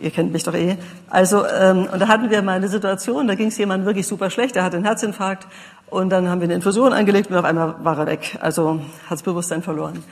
Ihr 0.00 0.10
kennt 0.10 0.32
mich 0.32 0.42
doch 0.42 0.54
eh. 0.54 0.78
Also, 1.08 1.46
ähm, 1.46 1.86
und 1.92 2.00
da 2.00 2.08
hatten 2.08 2.28
wir 2.28 2.42
mal 2.42 2.56
eine 2.56 2.66
Situation, 2.66 3.28
da 3.28 3.36
ging 3.36 3.48
es 3.48 3.58
jemandem 3.58 3.86
wirklich 3.86 4.08
super 4.08 4.30
schlecht, 4.30 4.56
er 4.56 4.64
hatte 4.64 4.78
einen 4.78 4.84
Herzinfarkt 4.84 5.46
und 5.92 6.08
dann 6.10 6.28
haben 6.28 6.40
wir 6.40 6.46
eine 6.46 6.54
Infusion 6.54 6.92
angelegt 6.92 7.30
und 7.30 7.36
auf 7.36 7.44
einmal 7.44 7.74
war 7.82 7.98
er 7.98 8.06
weg. 8.06 8.38
Also 8.40 8.80
hat 9.04 9.12
das 9.12 9.22
Bewusstsein 9.22 9.62
verloren. 9.62 10.02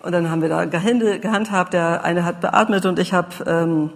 Und 0.00 0.12
dann 0.12 0.30
haben 0.30 0.42
wir 0.42 0.48
da 0.48 0.66
Gehände, 0.66 1.18
gehandhabt, 1.18 1.72
der 1.72 2.04
eine 2.04 2.24
hat 2.24 2.40
beatmet 2.40 2.84
und 2.86 2.98
ich 2.98 3.12
habe 3.12 3.28
ähm, 3.46 3.90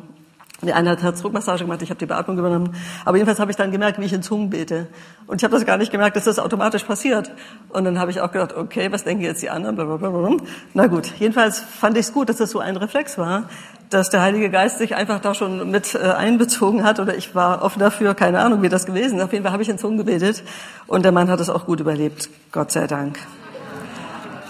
der 0.67 0.77
eine 0.77 0.91
hat 0.91 1.03
Herzdruckmassage 1.03 1.65
gemacht, 1.65 1.83
ich 1.83 1.91
habe 1.91 1.99
die 1.99 2.07
Beatmung 2.07 2.39
übernommen. 2.39 2.75
Aber 3.05 3.17
jedenfalls 3.17 3.41
habe 3.41 3.51
ich 3.51 3.57
dann 3.57 3.71
gemerkt, 3.71 3.99
wie 3.99 4.05
ich 4.05 4.13
in 4.13 4.23
Zungen 4.23 4.51
bete. 4.51 4.87
Und 5.27 5.41
ich 5.41 5.45
habe 5.45 5.55
das 5.55 5.65
gar 5.65 5.77
nicht 5.77 5.93
gemerkt, 5.93 6.17
dass 6.17 6.25
das 6.25 6.39
automatisch 6.39 6.85
passiert. 6.85 7.31
Und 7.71 7.85
dann 7.85 7.99
habe 7.99 8.11
ich 8.11 8.21
auch 8.21 8.33
gedacht, 8.33 8.55
okay, 8.57 8.91
was 8.93 9.05
denken 9.05 9.23
jetzt 9.23 9.43
die 9.43 9.51
anderen? 9.51 9.77
Blablabla. 9.77 10.37
Na 10.75 10.87
gut, 10.87 11.13
jedenfalls 11.19 11.61
fand 11.61 11.97
ich 11.97 12.07
es 12.07 12.13
gut, 12.13 12.29
dass 12.29 12.37
das 12.37 12.51
so 12.51 12.61
ein 12.61 12.77
Reflex 12.77 13.19
war, 13.19 13.49
dass 13.91 14.11
der 14.11 14.23
Heilige 14.23 14.51
Geist 14.51 14.79
sich 14.79 14.95
einfach 14.95 15.21
da 15.21 15.35
schon 15.35 15.71
mit 15.71 15.95
äh, 15.95 15.99
einbezogen 15.99 16.85
hat. 16.85 17.01
Oder 17.01 17.17
ich 17.17 17.35
war 17.35 17.63
offen 17.63 17.81
dafür, 17.81 18.15
keine 18.15 18.41
Ahnung, 18.41 18.63
wie 18.63 18.69
das 18.69 18.87
gewesen 18.87 19.19
ist. 19.19 19.25
Auf 19.25 19.33
jeden 19.33 19.45
Fall 19.45 19.53
habe 19.53 19.63
ich 19.63 19.69
in 19.69 19.79
Zungen 19.79 19.99
gebetet. 19.99 20.43
Und 20.87 21.05
der 21.05 21.13
Mann 21.13 21.31
hat 21.31 21.41
es 21.41 21.51
auch 21.51 21.67
gut 21.67 21.81
überlebt, 21.81 22.29
Gott 22.53 22.73
sei 22.73 22.87
Dank. 22.87 23.19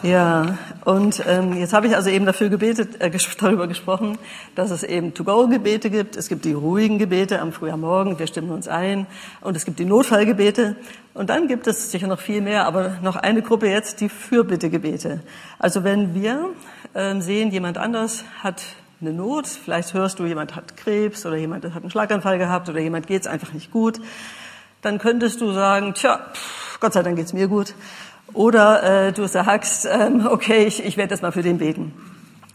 Ja, 0.02 0.58
und 0.84 1.22
ähm, 1.26 1.56
jetzt 1.56 1.72
habe 1.72 1.86
ich 1.86 1.96
also 1.96 2.10
eben 2.10 2.26
dafür 2.26 2.50
gebetet, 2.50 3.00
äh, 3.00 3.10
darüber 3.40 3.66
gesprochen, 3.66 4.18
dass 4.54 4.70
es 4.70 4.82
eben 4.82 5.14
To-Go-Gebete 5.14 5.88
gibt. 5.88 6.16
Es 6.16 6.28
gibt 6.28 6.44
die 6.44 6.52
ruhigen 6.52 6.98
Gebete 6.98 7.40
am 7.40 7.52
Frühmorgen, 7.52 8.18
wir 8.18 8.26
stimmen 8.26 8.50
uns 8.50 8.68
ein. 8.68 9.06
Und 9.40 9.56
es 9.56 9.64
gibt 9.64 9.78
die 9.78 9.86
Notfallgebete. 9.86 10.76
Und 11.14 11.30
dann 11.30 11.48
gibt 11.48 11.66
es 11.66 11.90
sicher 11.90 12.06
noch 12.06 12.20
viel 12.20 12.42
mehr, 12.42 12.66
aber 12.66 12.98
noch 13.02 13.16
eine 13.16 13.40
Gruppe 13.40 13.68
jetzt, 13.68 14.00
die 14.00 14.08
Fürbittegebete. 14.08 15.20
Also 15.58 15.84
wenn 15.84 16.14
wir 16.14 16.50
ähm, 16.94 17.22
sehen, 17.22 17.50
jemand 17.50 17.78
anders 17.78 18.24
hat 18.42 18.62
eine 19.00 19.12
Not, 19.12 19.46
vielleicht 19.46 19.94
hörst 19.94 20.18
du, 20.18 20.26
jemand 20.26 20.54
hat 20.54 20.76
Krebs 20.76 21.24
oder 21.24 21.36
jemand 21.36 21.64
hat 21.64 21.82
einen 21.82 21.90
Schlaganfall 21.90 22.38
gehabt 22.38 22.68
oder 22.68 22.80
jemand 22.80 23.06
geht's 23.06 23.26
einfach 23.26 23.52
nicht 23.52 23.70
gut, 23.70 24.00
dann 24.82 24.98
könntest 24.98 25.40
du 25.40 25.52
sagen, 25.52 25.94
tja, 25.94 26.20
pff, 26.32 26.78
Gott 26.80 26.92
sei 26.92 27.02
Dank 27.02 27.16
geht's 27.16 27.32
mir 27.32 27.48
gut. 27.48 27.74
Oder 28.34 29.06
äh, 29.06 29.12
du 29.12 29.26
sagst, 29.26 29.88
ähm, 29.90 30.26
okay, 30.28 30.64
ich, 30.66 30.84
ich 30.84 30.96
werde 30.96 31.10
das 31.10 31.22
mal 31.22 31.32
für 31.32 31.42
den 31.42 31.58
beten. 31.58 31.94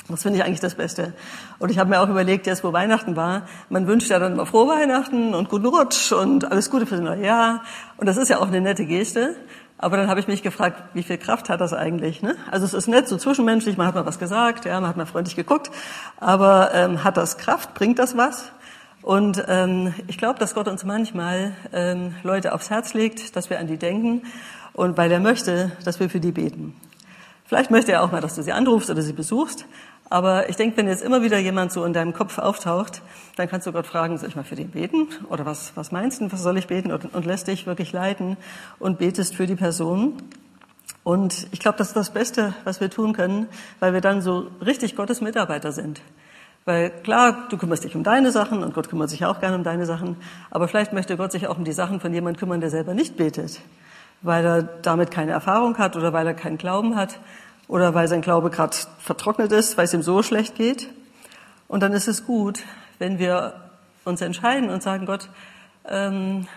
Das 0.09 0.23
finde 0.23 0.39
ich 0.39 0.43
eigentlich 0.43 0.59
das 0.59 0.75
Beste. 0.75 1.13
Und 1.59 1.69
ich 1.69 1.77
habe 1.77 1.89
mir 1.89 2.01
auch 2.01 2.09
überlegt, 2.09 2.47
jetzt 2.47 2.63
wo 2.63 2.73
Weihnachten 2.73 3.15
war, 3.15 3.43
man 3.69 3.87
wünscht 3.87 4.09
ja 4.09 4.17
dann 4.17 4.33
immer 4.33 4.45
frohe 4.45 4.67
Weihnachten 4.67 5.35
und 5.35 5.49
guten 5.49 5.67
Rutsch 5.67 6.11
und 6.11 6.51
alles 6.51 6.69
Gute 6.69 6.85
für 6.85 6.95
das 6.95 7.03
neue 7.03 7.23
Jahr. 7.23 7.63
Und 7.97 8.07
das 8.07 8.17
ist 8.17 8.29
ja 8.29 8.39
auch 8.39 8.47
eine 8.47 8.59
nette 8.59 8.85
Geste. 8.85 9.35
Aber 9.77 9.95
dann 9.95 10.09
habe 10.09 10.19
ich 10.19 10.27
mich 10.27 10.43
gefragt, 10.43 10.83
wie 10.93 11.03
viel 11.03 11.17
Kraft 11.17 11.47
hat 11.47 11.61
das 11.61 11.73
eigentlich? 11.73 12.21
Ne? 12.21 12.35
Also 12.51 12.65
es 12.65 12.73
ist 12.73 12.87
nett, 12.87 13.07
so 13.07 13.15
zwischenmenschlich, 13.15 13.77
man 13.77 13.87
hat 13.87 13.95
mal 13.95 14.05
was 14.05 14.19
gesagt, 14.19 14.65
ja, 14.65 14.79
man 14.81 14.89
hat 14.89 14.97
mal 14.97 15.05
freundlich 15.05 15.37
geguckt. 15.37 15.71
Aber 16.19 16.71
ähm, 16.73 17.03
hat 17.03 17.15
das 17.15 17.37
Kraft? 17.37 17.75
Bringt 17.75 17.99
das 17.99 18.17
was? 18.17 18.51
Und 19.01 19.45
ähm, 19.47 19.93
ich 20.07 20.17
glaube, 20.17 20.39
dass 20.39 20.55
Gott 20.55 20.67
uns 20.67 20.83
manchmal 20.83 21.53
ähm, 21.71 22.15
Leute 22.23 22.51
aufs 22.53 22.69
Herz 22.69 22.93
legt, 22.93 23.37
dass 23.37 23.49
wir 23.49 23.59
an 23.59 23.67
die 23.67 23.77
denken 23.77 24.23
und 24.73 24.97
weil 24.97 25.11
er 25.11 25.19
möchte, 25.19 25.71
dass 25.85 25.99
wir 25.99 26.09
für 26.09 26.19
die 26.19 26.31
beten. 26.31 26.75
Vielleicht 27.45 27.71
möchte 27.71 27.91
er 27.91 28.03
auch 28.03 28.11
mal, 28.11 28.21
dass 28.21 28.35
du 28.35 28.43
sie 28.43 28.51
anrufst 28.51 28.89
oder 28.89 29.01
sie 29.01 29.13
besuchst. 29.13 29.65
Aber 30.11 30.49
ich 30.49 30.55
denke, 30.55 30.77
wenn 30.77 30.87
jetzt 30.87 31.03
immer 31.03 31.21
wieder 31.21 31.37
jemand 31.37 31.71
so 31.71 31.85
in 31.85 31.93
deinem 31.93 32.13
Kopf 32.13 32.37
auftaucht, 32.39 33.01
dann 33.37 33.47
kannst 33.47 33.67
du 33.67 33.71
Gott 33.71 33.85
fragen, 33.85 34.17
soll 34.17 34.29
ich 34.29 34.35
mal 34.35 34.43
für 34.43 34.55
den 34.55 34.71
beten? 34.71 35.07
Oder 35.29 35.45
was, 35.45 35.71
was 35.75 35.91
meinst 35.91 36.21
du, 36.21 36.31
was 36.31 36.41
soll 36.41 36.57
ich 36.57 36.67
beten? 36.67 36.91
Und, 36.91 37.13
und 37.13 37.25
lässt 37.25 37.47
dich 37.47 37.67
wirklich 37.67 37.91
leiten 37.91 38.37
und 38.79 38.97
betest 38.97 39.35
für 39.35 39.47
die 39.47 39.55
Person. 39.55 40.17
Und 41.03 41.47
ich 41.51 41.59
glaube, 41.59 41.77
das 41.77 41.89
ist 41.89 41.95
das 41.95 42.11
Beste, 42.11 42.53
was 42.65 42.81
wir 42.81 42.89
tun 42.89 43.13
können, 43.13 43.47
weil 43.79 43.93
wir 43.93 44.01
dann 44.01 44.21
so 44.21 44.51
richtig 44.63 44.95
Gottes 44.95 45.21
Mitarbeiter 45.21 45.71
sind. 45.71 46.01
Weil 46.65 46.89
klar, 46.89 47.47
du 47.49 47.57
kümmerst 47.57 47.83
dich 47.83 47.95
um 47.95 48.03
deine 48.03 48.31
Sachen 48.31 48.63
und 48.63 48.73
Gott 48.73 48.89
kümmert 48.89 49.09
sich 49.09 49.25
auch 49.25 49.39
gerne 49.39 49.55
um 49.55 49.63
deine 49.63 49.85
Sachen, 49.85 50.17
aber 50.51 50.67
vielleicht 50.67 50.93
möchte 50.93 51.17
Gott 51.17 51.31
sich 51.31 51.47
auch 51.47 51.57
um 51.57 51.63
die 51.63 51.71
Sachen 51.71 51.99
von 51.99 52.13
jemandem 52.13 52.39
kümmern, 52.39 52.61
der 52.61 52.69
selber 52.69 52.93
nicht 52.93 53.17
betet, 53.17 53.59
weil 54.21 54.45
er 54.45 54.63
damit 54.63 55.11
keine 55.11 55.31
Erfahrung 55.31 55.77
hat 55.77 55.95
oder 55.95 56.13
weil 56.13 56.27
er 56.27 56.33
keinen 56.33 56.57
Glauben 56.57 56.95
hat 56.95 57.19
oder 57.67 57.93
weil 57.93 58.07
sein 58.07 58.21
Glaube 58.21 58.49
gerade 58.49 58.75
vertrocknet 58.99 59.51
ist, 59.51 59.77
weil 59.77 59.85
es 59.85 59.93
ihm 59.93 60.01
so 60.01 60.23
schlecht 60.23 60.55
geht. 60.55 60.89
Und 61.67 61.81
dann 61.81 61.93
ist 61.93 62.07
es 62.07 62.25
gut, 62.25 62.59
wenn 62.97 63.19
wir 63.19 63.53
uns 64.05 64.21
entscheiden 64.21 64.69
und 64.69 64.83
sagen, 64.83 65.05
Gott, 65.05 65.29
ähm, 65.87 66.47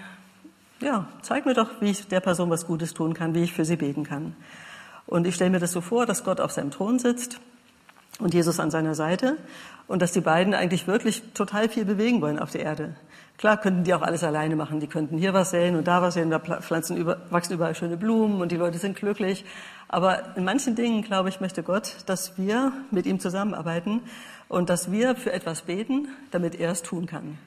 ja, 0.81 1.07
zeig 1.23 1.47
mir 1.47 1.54
doch, 1.54 1.69
wie 1.81 1.90
ich 1.90 2.09
der 2.09 2.21
Person 2.21 2.50
was 2.50 2.66
Gutes 2.66 2.95
tun 2.95 3.14
kann, 3.14 3.35
wie 3.35 3.42
ich 3.42 3.52
für 3.52 3.64
sie 3.64 3.76
beten 3.76 4.04
kann. 4.04 4.35
Und 5.07 5.26
ich 5.26 5.35
stelle 5.35 5.50
mir 5.50 5.61
das 5.61 5.73
so 5.73 5.81
vor, 5.81 6.07
dass 6.07 6.25
Gott 6.25 6.40
auf 6.40 6.52
seinem 6.52 6.71
Thron 6.71 6.99
sitzt 6.99 7.38
und 8.19 8.35
Jesus 8.35 8.59
an 8.59 8.71
seiner 8.71 8.95
Seite 8.95 9.37
und 9.87 10.02
dass 10.02 10.12
die 10.12 10.21
beiden 10.21 10.54
eigentlich 10.54 10.87
wirklich 10.87 11.23
total 11.35 11.69
viel 11.69 11.85
bewegen 11.85 12.21
wollen 12.21 12.38
auf 12.38 12.50
der 12.50 12.62
Erde. 12.62 12.97
Klar 13.39 13.57
könnten 13.57 13.85
die 13.85 13.93
auch 13.95 14.03
alles 14.03 14.23
alleine 14.23 14.55
machen. 14.55 14.79
Die 14.79 14.87
könnten 14.87 15.19
hier 15.19 15.35
was 15.35 15.51
säen 15.51 15.77
und 15.77 15.89
da 15.89 16.01
was 16.01 16.15
säen, 16.15 16.31
da 16.31 16.39
pflanzen 16.39 16.97
über, 16.97 17.19
wachsen 17.31 17.55
überall 17.55 17.75
schöne 17.75 17.97
Blumen 17.97 18.41
und 18.41 18.53
die 18.53 18.57
Leute 18.57 18.79
sind 18.79 18.97
glücklich. 18.97 19.45
Aber 19.89 20.37
in 20.37 20.45
manchen 20.45 20.77
Dingen, 20.77 21.03
glaube 21.03 21.29
ich, 21.29 21.41
möchte 21.41 21.62
Gott, 21.62 21.97
dass 22.07 22.39
wir 22.39 22.73
mit 22.91 23.05
ihm 23.05 23.21
zusammenarbeiten 23.21 24.01
und 24.49 24.71
dass 24.71 24.93
wir 24.93 25.17
für 25.17 25.33
etwas 25.33 25.62
beten, 25.62 26.09
damit 26.31 26.55
er 26.55 26.71
es 26.71 26.83
tun 26.83 27.07
kann. 27.07 27.39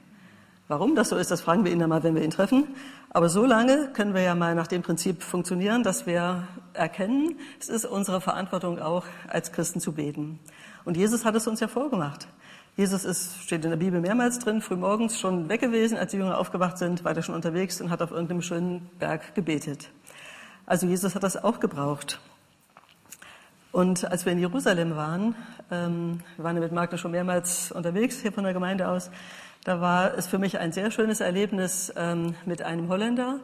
Warum 0.68 0.96
das 0.96 1.10
so 1.10 1.16
ist, 1.16 1.30
das 1.30 1.42
fragen 1.42 1.64
wir 1.64 1.72
ihn 1.72 1.78
dann 1.78 1.90
mal, 1.90 2.04
wenn 2.04 2.16
wir 2.16 2.24
ihn 2.24 2.32
treffen. 2.32 2.68
Aber 3.12 3.30
so 3.30 3.46
lange 3.46 3.90
können 3.94 4.16
wir 4.16 4.22
ja 4.22 4.34
mal 4.34 4.56
nach 4.56 4.68
dem 4.68 4.82
Prinzip 4.82 5.22
funktionieren, 5.22 5.84
dass 5.84 6.08
wir 6.08 6.48
erkennen, 6.74 7.36
es 7.60 7.70
ist 7.70 7.86
unsere 7.86 8.20
Verantwortung 8.20 8.80
auch 8.80 9.06
als 9.28 9.52
Christen 9.52 9.80
zu 9.80 9.94
beten. 9.94 10.40
Und 10.84 10.98
Jesus 10.98 11.24
hat 11.24 11.36
es 11.36 11.48
uns 11.48 11.60
ja 11.60 11.68
vorgemacht. 11.68 12.28
Jesus 12.78 13.06
ist, 13.06 13.42
steht 13.42 13.64
in 13.64 13.70
der 13.70 13.78
Bibel 13.78 14.02
mehrmals 14.02 14.40
drin, 14.40 14.62
frühmorgens 14.62 15.18
schon 15.18 15.48
weg 15.48 15.62
gewesen, 15.62 15.98
als 15.98 16.12
die 16.12 16.18
Jünger 16.18 16.38
aufgewacht 16.38 16.78
sind, 16.78 17.06
war 17.06 17.16
er 17.16 17.24
schon 17.24 17.34
unterwegs 17.34 17.80
und 17.80 17.90
hat 17.90 18.02
auf 18.02 18.12
irgendeinem 18.12 18.42
schönen 18.42 18.90
Berg 19.00 19.34
gebetet. 19.34 19.90
Also 20.66 20.86
Jesus 20.86 21.16
hat 21.16 21.24
das 21.24 21.42
auch 21.42 21.62
gebraucht. 21.62 22.20
Und 23.72 24.04
als 24.12 24.26
wir 24.26 24.34
in 24.34 24.40
Jerusalem 24.40 24.98
waren, 24.98 25.36
ähm, 25.72 26.20
wir 26.36 26.44
waren 26.44 26.60
mit 26.60 26.74
Magda 26.74 26.98
schon 26.98 27.12
mehrmals 27.12 27.72
unterwegs 27.72 28.22
hier 28.22 28.34
von 28.34 28.44
der 28.44 28.54
Gemeinde 28.54 28.90
aus, 28.90 29.10
da 29.64 29.80
war 29.80 30.18
es 30.18 30.28
für 30.28 30.38
mich 30.38 30.60
ein 30.60 30.74
sehr 30.74 30.92
schönes 30.92 31.22
Erlebnis, 31.22 31.94
ähm, 31.96 32.36
mit 32.46 32.62
einem 32.62 32.90
Holländer 32.90 33.40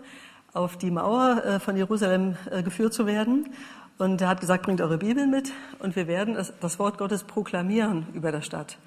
auf 0.54 0.78
die 0.78 0.92
Mauer 0.92 1.42
äh, 1.46 1.60
von 1.62 1.78
Jerusalem 1.78 2.36
äh, 2.50 2.64
geführt 2.64 2.94
zu 2.94 3.06
werden. 3.06 3.50
Und 3.98 4.20
er 4.20 4.28
hat 4.28 4.42
gesagt, 4.42 4.64
bringt 4.64 4.82
eure 4.82 4.98
Bibeln 4.98 5.30
mit 5.30 5.54
und 5.80 5.96
wir 5.96 6.08
werden 6.08 6.36
das 6.60 6.80
Wort 6.80 6.98
Gottes 6.98 7.24
proklamieren 7.24 8.08
über 8.14 8.32
der 8.32 8.42
Stadt. 8.42 8.78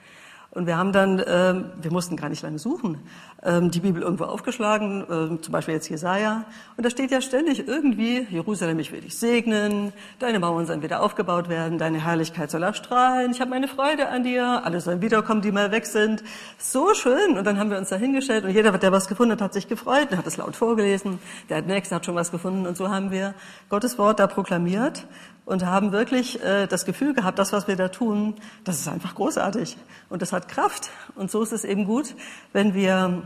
Und 0.55 0.67
wir 0.67 0.79
haben 0.79 0.93
dann, 0.93 1.21
ähm, 1.27 1.73
wir 1.81 1.91
mussten 1.91 2.17
gar 2.17 2.29
nicht 2.29 2.43
lange 2.43 2.61
suchen, 2.61 2.99
ähm, 3.43 3.73
die 3.73 3.81
Bibel 3.81 4.03
irgendwo 4.03 4.25
aufgeschlagen, 4.25 5.05
ähm, 5.11 5.43
zum 5.43 5.51
Beispiel 5.51 5.75
jetzt 5.75 5.89
Jesaja. 5.89 6.45
Und 6.77 6.87
da 6.87 6.91
steht 6.91 7.11
ja 7.11 7.21
ständig 7.21 7.67
irgendwie, 7.67 8.25
Jerusalem, 8.31 8.79
ich 8.79 8.93
will 8.93 9.01
dich 9.01 9.19
segnen, 9.19 9.93
deine 10.21 10.39
Mauern 10.39 10.67
sollen 10.67 10.83
wieder 10.83 11.03
aufgebaut 11.03 11.49
werden, 11.49 11.79
deine 11.79 12.05
Herrlichkeit 12.05 12.53
soll 12.53 12.63
erstrahlen, 12.63 13.33
ich 13.33 13.41
habe 13.41 13.51
meine 13.51 13.67
Freude 13.67 14.09
an 14.09 14.23
dir, 14.23 14.63
alle 14.65 14.81
sollen 14.81 15.03
wiederkommen, 15.03 15.43
die 15.43 15.51
mal 15.51 15.73
weg 15.73 15.87
sind. 15.87 16.23
So 16.57 16.95
schön. 16.95 17.37
Und 17.37 17.45
dann 17.45 17.59
haben 17.59 17.71
wir 17.71 17.79
uns 17.79 17.89
da 17.89 17.97
hingestellt 17.97 18.45
und 18.45 18.51
jeder, 18.51 18.71
der 18.79 18.93
was 18.93 19.09
gefunden 19.09 19.33
hat, 19.33 19.41
hat 19.41 19.55
sich 19.55 19.67
gefreut 19.67 20.13
und 20.13 20.19
hat 20.19 20.27
es 20.27 20.37
laut 20.37 20.55
vorgelesen. 20.55 21.19
Der 21.49 21.63
nächste 21.63 21.97
hat 21.97 22.07
schon 22.07 22.15
was 22.15 22.31
gefunden 22.31 22.67
und 22.67 22.77
so 22.77 22.91
haben 22.91 23.11
wir 23.11 23.35
Gottes 23.69 23.99
Wort 23.99 24.21
da 24.21 24.29
proklamiert 24.29 25.05
und 25.45 25.65
haben 25.65 25.93
wirklich 25.93 26.43
äh, 26.43 26.67
das 26.67 26.85
Gefühl 26.85 27.15
gehabt, 27.15 27.39
das, 27.39 27.53
was 27.53 27.69
wir 27.69 27.77
da 27.77 27.89
tun, 27.89 28.35
das 28.65 28.81
ist 28.81 28.89
einfach 28.89 29.15
großartig 29.15 29.77
und 30.09 30.23
das 30.23 30.33
hat 30.33 30.49
Kraft. 30.49 30.91
Und 31.15 31.31
so 31.31 31.43
ist 31.43 31.53
es 31.53 31.65
eben 31.65 31.85
gut, 31.85 32.15
wenn 32.53 32.75
wir 32.75 33.23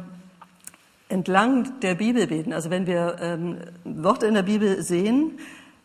entlang 1.08 1.80
der 1.80 1.94
Bibel 1.94 2.26
beten, 2.26 2.52
also 2.52 2.70
wenn 2.70 2.86
wir 2.86 3.16
ähm, 3.20 3.58
Worte 3.84 4.26
in 4.26 4.34
der 4.34 4.42
Bibel 4.42 4.82
sehen, 4.82 5.38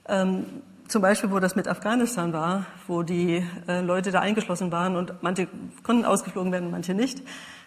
ähm, 0.08 0.46
zum 0.88 1.02
Beispiel, 1.02 1.32
wo 1.32 1.40
das 1.40 1.56
mit 1.56 1.68
Afghanistan 1.68 2.34
war, 2.34 2.66
wo 2.88 3.04
die 3.04 3.44
äh, 3.68 3.82
Leute 3.82 4.12
da 4.12 4.20
eingeschlossen 4.20 4.72
waren 4.72 4.96
und 4.96 5.14
manche 5.22 5.48
konnten 5.82 6.06
ausgeflogen 6.06 6.52
werden, 6.52 6.72
manche 6.72 6.94
nicht, 6.94 7.24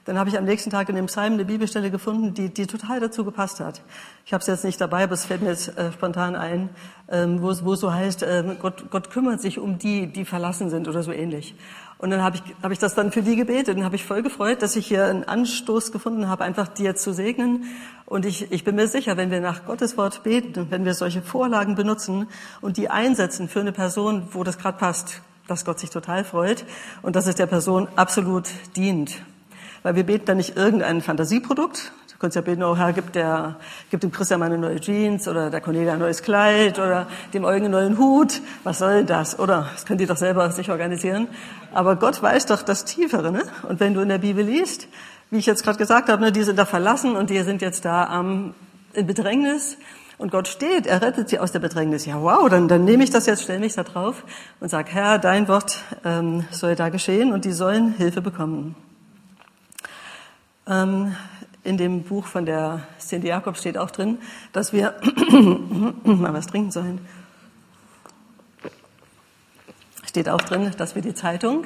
dann 0.07 0.19
habe 0.19 0.31
ich 0.31 0.39
am 0.39 0.45
nächsten 0.45 0.71
Tag 0.71 0.89
in 0.89 0.95
dem 0.95 1.07
Psalm 1.07 1.35
eine 1.35 1.45
Bibelstelle 1.45 1.91
gefunden, 1.91 2.33
die, 2.33 2.49
die 2.49 2.69
total 2.69 3.01
dazu 3.01 3.25
gepasst 3.25 3.59
hat. 3.59 3.83
Ich 4.25 4.33
habe 4.33 4.41
es 4.41 4.47
jetzt 4.47 4.65
nicht 4.65 4.81
dabei, 4.81 5.05
aber 5.05 5.15
es 5.15 5.27
fällt 5.27 5.43
mir 5.43 5.51
jetzt 5.51 5.77
äh, 5.77 5.93
spontan 5.93 6.37
ein, 6.37 6.71
ähm, 7.11 7.43
wo, 7.43 7.53
wo 7.65 7.73
es 7.73 7.81
so 7.81 7.93
heißt, 7.93 8.23
äh, 8.23 8.57
Gott, 8.61 8.89
Gott 8.91 9.11
kümmert 9.11 9.41
sich 9.41 9.59
um 9.59 9.79
die, 9.79 10.07
die 10.07 10.25
verlassen 10.25 10.71
sind 10.71 10.87
oder 10.87 11.03
so 11.03 11.11
ähnlich. 11.11 11.57
Und 11.99 12.11
dann 12.11 12.23
habe 12.23 12.37
ich, 12.37 12.43
hab 12.63 12.71
ich 12.71 12.79
das 12.79 12.95
dann 12.95 13.11
für 13.11 13.23
die 13.23 13.35
gebetet 13.35 13.77
und 13.77 13.85
habe 13.85 13.97
ich 13.97 14.05
voll 14.05 14.23
gefreut, 14.23 14.63
dass 14.63 14.77
ich 14.77 14.87
hier 14.87 15.07
einen 15.07 15.25
Anstoß 15.25 15.91
gefunden 15.91 16.29
habe, 16.29 16.45
einfach 16.45 16.69
dir 16.69 16.95
zu 16.95 17.13
segnen. 17.13 17.65
Und 18.05 18.27
ich, 18.27 18.53
ich 18.53 18.63
bin 18.63 18.77
mir 18.77 18.87
sicher, 18.87 19.17
wenn 19.17 19.33
wir 19.33 19.41
nach 19.41 19.65
Gottes 19.65 19.97
Wort 19.97 20.23
beten, 20.23 20.69
wenn 20.71 20.85
wir 20.85 20.95
solche 20.95 21.21
Vorlagen 21.21 21.75
benutzen 21.75 22.29
und 22.61 22.77
die 22.77 22.91
einsetzen 22.91 23.49
für 23.49 23.61
eine 23.61 23.73
Person, 23.73 24.29
wo 24.31 24.45
das 24.45 24.59
gerade 24.59 24.79
passt, 24.79 25.21
dass 25.49 25.65
Gott 25.65 25.81
sich 25.81 25.91
total 25.91 26.23
freut 26.23 26.65
und 27.03 27.17
dass 27.17 27.27
es 27.27 27.35
der 27.35 27.47
Person 27.47 27.89
absolut 27.97 28.49
dient 28.77 29.21
weil 29.87 29.95
wir 29.95 30.03
beten 30.03 30.25
da 30.27 30.35
nicht 30.35 30.57
irgendein 30.57 31.01
Fantasieprodukt. 31.01 31.93
Du 32.11 32.19
kannst 32.19 32.35
ja 32.35 32.43
beten, 32.43 32.65
oh 32.65 32.77
Herr, 32.77 32.93
gib, 32.93 33.13
der, 33.13 33.55
gib 33.89 34.01
dem 34.01 34.11
Christian 34.11 34.41
mal 34.41 34.47
eine 34.47 34.59
neue 34.59 34.81
Jeans 34.81 35.29
oder 35.29 35.49
der 35.49 35.61
Cornelia 35.61 35.93
ein 35.93 36.01
neues 36.01 36.23
Kleid 36.23 36.81
oder 36.81 37.07
dem 37.33 37.45
Eugen 37.45 37.67
einen 37.67 37.71
neuen 37.71 37.97
Hut. 37.97 38.41
Was 38.65 38.79
soll 38.79 39.05
das? 39.05 39.39
Oder 39.39 39.69
das 39.73 39.87
könnt 39.87 40.01
ihr 40.01 40.09
doch 40.09 40.17
selber 40.17 40.51
sich 40.51 40.73
organisieren. 40.73 41.29
Aber 41.73 41.95
Gott 41.95 42.21
weiß 42.21 42.47
doch 42.47 42.63
das 42.63 42.85
Tiefere. 42.85 43.31
Ne? 43.31 43.45
Und 43.69 43.79
wenn 43.79 43.95
du 43.95 44.01
in 44.01 44.09
der 44.09 44.19
Bibel 44.19 44.45
liest, 44.45 44.89
wie 45.31 45.39
ich 45.39 45.47
jetzt 45.47 45.63
gerade 45.63 45.79
gesagt 45.79 46.09
habe, 46.09 46.21
ne, 46.21 46.33
die 46.33 46.43
sind 46.43 46.59
da 46.59 46.65
verlassen 46.65 47.15
und 47.15 47.31
die 47.31 47.41
sind 47.43 47.63
jetzt 47.63 47.85
da 47.85 48.07
am, 48.07 48.55
in 48.93 49.07
Bedrängnis. 49.07 49.77
Und 50.19 50.33
Gott 50.33 50.49
steht, 50.49 50.89
er 50.89 51.01
rettet 51.01 51.29
sie 51.29 51.39
aus 51.39 51.53
der 51.53 51.61
Bedrängnis. 51.61 52.07
Ja, 52.07 52.21
wow, 52.21 52.49
dann, 52.49 52.67
dann 52.67 52.85
nehme 52.85 53.05
ich 53.05 53.11
das 53.11 53.27
jetzt, 53.27 53.45
stelle 53.45 53.61
mich 53.61 53.75
da 53.75 53.85
drauf 53.85 54.25
und 54.59 54.69
sage, 54.69 54.91
Herr, 54.91 55.21
dein 55.21 55.47
Wort 55.47 55.79
ähm, 56.05 56.45
soll 56.51 56.75
da 56.75 56.89
geschehen 56.89 57.33
und 57.33 57.45
die 57.45 57.53
sollen 57.53 57.93
Hilfe 57.93 58.21
bekommen. 58.21 58.75
Ähm, 60.69 61.15
in 61.63 61.77
dem 61.77 62.03
Buch 62.03 62.27
von 62.27 62.45
der 62.45 62.81
Cindy 62.99 63.29
Jakob 63.29 63.57
steht 63.57 63.79
auch 63.79 63.91
drin, 63.91 64.19
dass 64.53 64.73
wir 64.73 64.95
mal 66.05 66.33
was 66.33 66.47
trinken 66.47 66.71
sollen. 66.71 67.01
Steht 70.05 70.29
auch 70.29 70.41
drin, 70.41 70.71
dass 70.77 70.95
wir 70.95 71.03
die 71.03 71.15
Zeitung 71.15 71.65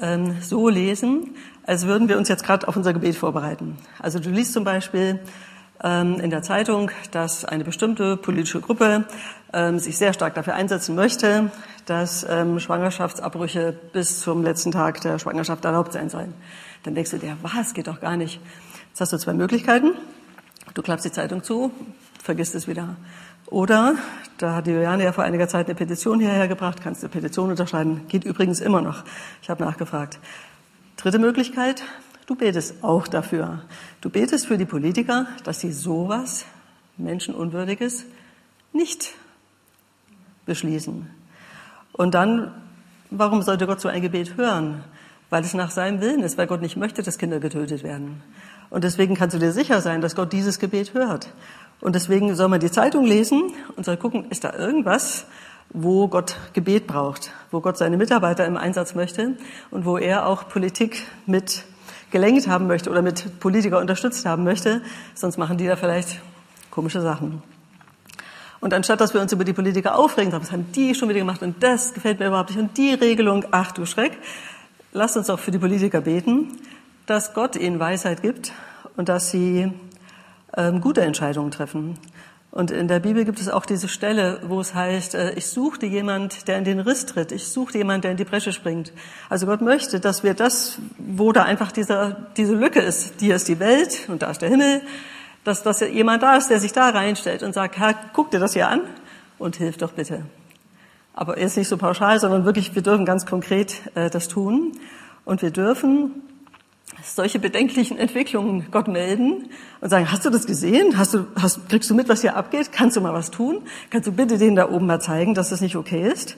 ähm, 0.00 0.36
so 0.40 0.68
lesen, 0.68 1.34
als 1.66 1.86
würden 1.86 2.08
wir 2.08 2.16
uns 2.16 2.28
jetzt 2.28 2.44
gerade 2.44 2.68
auf 2.68 2.76
unser 2.76 2.92
Gebet 2.92 3.16
vorbereiten. 3.16 3.76
Also 3.98 4.18
du 4.18 4.30
liest 4.30 4.52
zum 4.52 4.64
Beispiel 4.64 5.20
ähm, 5.82 6.20
in 6.20 6.30
der 6.30 6.42
Zeitung, 6.42 6.90
dass 7.10 7.44
eine 7.44 7.64
bestimmte 7.64 8.16
politische 8.16 8.60
Gruppe 8.60 9.06
sich 9.76 9.98
sehr 9.98 10.14
stark 10.14 10.34
dafür 10.34 10.54
einsetzen 10.54 10.94
möchte, 10.94 11.50
dass 11.84 12.22
Schwangerschaftsabbrüche 12.22 13.76
bis 13.92 14.20
zum 14.20 14.42
letzten 14.42 14.72
Tag 14.72 15.02
der 15.02 15.18
Schwangerschaft 15.18 15.62
erlaubt 15.66 15.92
sein 15.92 16.08
sollen. 16.08 16.32
Dann 16.82 16.94
denkst 16.94 17.10
du 17.12 17.18
dir, 17.18 17.36
was, 17.42 17.74
geht 17.74 17.86
doch 17.86 18.00
gar 18.00 18.16
nicht. 18.16 18.40
Jetzt 18.88 19.00
hast 19.00 19.12
du 19.12 19.18
zwei 19.18 19.32
Möglichkeiten. 19.32 19.92
Du 20.74 20.82
klappst 20.82 21.04
die 21.04 21.12
Zeitung 21.12 21.42
zu, 21.42 21.70
vergisst 22.22 22.54
es 22.54 22.66
wieder. 22.66 22.96
Oder, 23.46 23.96
da 24.38 24.56
hat 24.56 24.66
die 24.66 24.70
Juliane 24.70 25.04
ja 25.04 25.12
vor 25.12 25.24
einiger 25.24 25.46
Zeit 25.46 25.66
eine 25.66 25.74
Petition 25.74 26.20
hierher 26.20 26.48
gebracht, 26.48 26.82
kannst 26.82 27.02
eine 27.02 27.10
Petition 27.10 27.50
unterschreiben. 27.50 28.06
Geht 28.08 28.24
übrigens 28.24 28.60
immer 28.60 28.80
noch. 28.80 29.04
Ich 29.42 29.50
habe 29.50 29.62
nachgefragt. 29.62 30.18
Dritte 30.96 31.18
Möglichkeit, 31.18 31.82
du 32.26 32.34
betest 32.34 32.82
auch 32.82 33.06
dafür. 33.08 33.62
Du 34.00 34.08
betest 34.08 34.46
für 34.46 34.56
die 34.56 34.64
Politiker, 34.64 35.26
dass 35.44 35.60
sie 35.60 35.72
sowas, 35.72 36.46
Menschenunwürdiges, 36.96 38.06
nicht 38.72 39.14
beschließen. 40.46 41.10
Und 41.92 42.14
dann, 42.14 42.52
warum 43.10 43.42
sollte 43.42 43.66
Gott 43.66 43.80
so 43.80 43.88
ein 43.88 44.00
Gebet 44.00 44.36
hören? 44.36 44.82
Weil 45.32 45.44
es 45.44 45.54
nach 45.54 45.70
seinem 45.70 46.02
Willen 46.02 46.22
ist, 46.22 46.36
weil 46.36 46.46
Gott 46.46 46.60
nicht 46.60 46.76
möchte, 46.76 47.02
dass 47.02 47.16
Kinder 47.16 47.40
getötet 47.40 47.82
werden. 47.82 48.22
Und 48.68 48.84
deswegen 48.84 49.14
kannst 49.14 49.34
du 49.34 49.38
dir 49.38 49.52
sicher 49.52 49.80
sein, 49.80 50.02
dass 50.02 50.14
Gott 50.14 50.30
dieses 50.30 50.58
Gebet 50.58 50.92
hört. 50.92 51.30
Und 51.80 51.94
deswegen 51.94 52.34
soll 52.34 52.48
man 52.48 52.60
die 52.60 52.70
Zeitung 52.70 53.06
lesen 53.06 53.50
und 53.74 53.86
soll 53.86 53.96
gucken, 53.96 54.26
ist 54.28 54.44
da 54.44 54.52
irgendwas, 54.52 55.24
wo 55.70 56.06
Gott 56.06 56.36
Gebet 56.52 56.86
braucht, 56.86 57.30
wo 57.50 57.62
Gott 57.62 57.78
seine 57.78 57.96
Mitarbeiter 57.96 58.44
im 58.44 58.58
Einsatz 58.58 58.94
möchte 58.94 59.38
und 59.70 59.86
wo 59.86 59.96
er 59.96 60.26
auch 60.26 60.50
Politik 60.50 61.02
mit 61.24 61.64
gelenkt 62.10 62.46
haben 62.46 62.66
möchte 62.66 62.90
oder 62.90 63.00
mit 63.00 63.40
Politiker 63.40 63.78
unterstützt 63.78 64.26
haben 64.26 64.44
möchte. 64.44 64.82
Sonst 65.14 65.38
machen 65.38 65.56
die 65.56 65.66
da 65.66 65.76
vielleicht 65.76 66.20
komische 66.70 67.00
Sachen. 67.00 67.42
Und 68.60 68.74
anstatt, 68.74 69.00
dass 69.00 69.12
wir 69.14 69.20
uns 69.22 69.32
über 69.32 69.44
die 69.44 69.54
Politiker 69.54 69.98
aufregen, 69.98 70.30
was 70.32 70.52
haben 70.52 70.70
die 70.72 70.94
schon 70.94 71.08
wieder 71.08 71.18
gemacht 71.18 71.42
und 71.42 71.62
das 71.62 71.94
gefällt 71.94 72.20
mir 72.20 72.28
überhaupt 72.28 72.50
nicht 72.50 72.60
und 72.60 72.76
die 72.76 72.94
Regelung, 72.94 73.46
ach 73.50 73.72
du 73.72 73.86
Schreck, 73.86 74.12
lasst 74.92 75.16
uns 75.16 75.30
auch 75.30 75.38
für 75.38 75.50
die 75.50 75.58
Politiker 75.58 76.02
beten, 76.02 76.48
dass 77.06 77.34
Gott 77.34 77.56
ihnen 77.56 77.80
Weisheit 77.80 78.22
gibt 78.22 78.52
und 78.96 79.08
dass 79.08 79.30
sie 79.30 79.72
ähm, 80.56 80.80
gute 80.80 81.02
Entscheidungen 81.02 81.50
treffen. 81.50 81.98
Und 82.50 82.70
in 82.70 82.86
der 82.86 83.00
Bibel 83.00 83.24
gibt 83.24 83.40
es 83.40 83.48
auch 83.48 83.64
diese 83.64 83.88
Stelle, 83.88 84.40
wo 84.46 84.60
es 84.60 84.74
heißt, 84.74 85.14
äh, 85.14 85.32
ich 85.32 85.46
suchte 85.46 85.86
jemand, 85.86 86.48
der 86.48 86.58
in 86.58 86.64
den 86.64 86.80
Riss 86.80 87.06
tritt. 87.06 87.32
Ich 87.32 87.48
suchte 87.48 87.78
jemand, 87.78 88.04
der 88.04 88.10
in 88.10 88.18
die 88.18 88.24
Bresche 88.24 88.52
springt. 88.52 88.92
Also 89.30 89.46
Gott 89.46 89.62
möchte, 89.62 90.00
dass 90.00 90.22
wir 90.22 90.34
das, 90.34 90.78
wo 90.98 91.32
da 91.32 91.44
einfach 91.44 91.72
diese, 91.72 92.28
diese 92.36 92.54
Lücke 92.54 92.80
ist, 92.80 93.14
hier 93.18 93.36
ist 93.36 93.48
die 93.48 93.58
Welt 93.58 94.06
und 94.08 94.20
da 94.20 94.30
ist 94.30 94.42
der 94.42 94.50
Himmel, 94.50 94.82
dass, 95.44 95.62
dass 95.62 95.80
jemand 95.80 96.22
da 96.22 96.36
ist, 96.36 96.50
der 96.50 96.60
sich 96.60 96.72
da 96.72 96.90
reinstellt 96.90 97.42
und 97.42 97.54
sagt, 97.54 97.78
Herr, 97.78 97.94
guck 98.12 98.30
dir 98.30 98.38
das 98.38 98.52
hier 98.52 98.68
an 98.68 98.82
und 99.38 99.56
hilf 99.56 99.78
doch 99.78 99.92
bitte. 99.92 100.22
Aber 101.14 101.38
jetzt 101.38 101.56
nicht 101.56 101.68
so 101.68 101.76
pauschal, 101.76 102.18
sondern 102.18 102.44
wirklich, 102.44 102.74
wir 102.74 102.82
dürfen 102.82 103.04
ganz 103.04 103.26
konkret 103.26 103.82
äh, 103.94 104.10
das 104.10 104.28
tun. 104.28 104.72
Und 105.24 105.42
wir 105.42 105.50
dürfen 105.50 106.22
solche 107.02 107.38
bedenklichen 107.38 107.98
Entwicklungen 107.98 108.66
Gott 108.70 108.88
melden 108.88 109.50
und 109.80 109.88
sagen, 109.88 110.10
hast 110.10 110.24
du 110.24 110.30
das 110.30 110.46
gesehen? 110.46 110.98
Hast 110.98 111.14
du, 111.14 111.26
hast, 111.40 111.68
kriegst 111.68 111.90
du 111.90 111.94
mit, 111.94 112.08
was 112.08 112.20
hier 112.20 112.36
abgeht? 112.36 112.72
Kannst 112.72 112.96
du 112.96 113.00
mal 113.00 113.12
was 113.12 113.30
tun? 113.30 113.62
Kannst 113.90 114.06
du 114.06 114.12
bitte 114.12 114.38
denen 114.38 114.56
da 114.56 114.70
oben 114.70 114.86
mal 114.86 115.00
zeigen, 115.00 115.34
dass 115.34 115.50
das 115.50 115.60
nicht 115.60 115.76
okay 115.76 116.08
ist? 116.08 116.36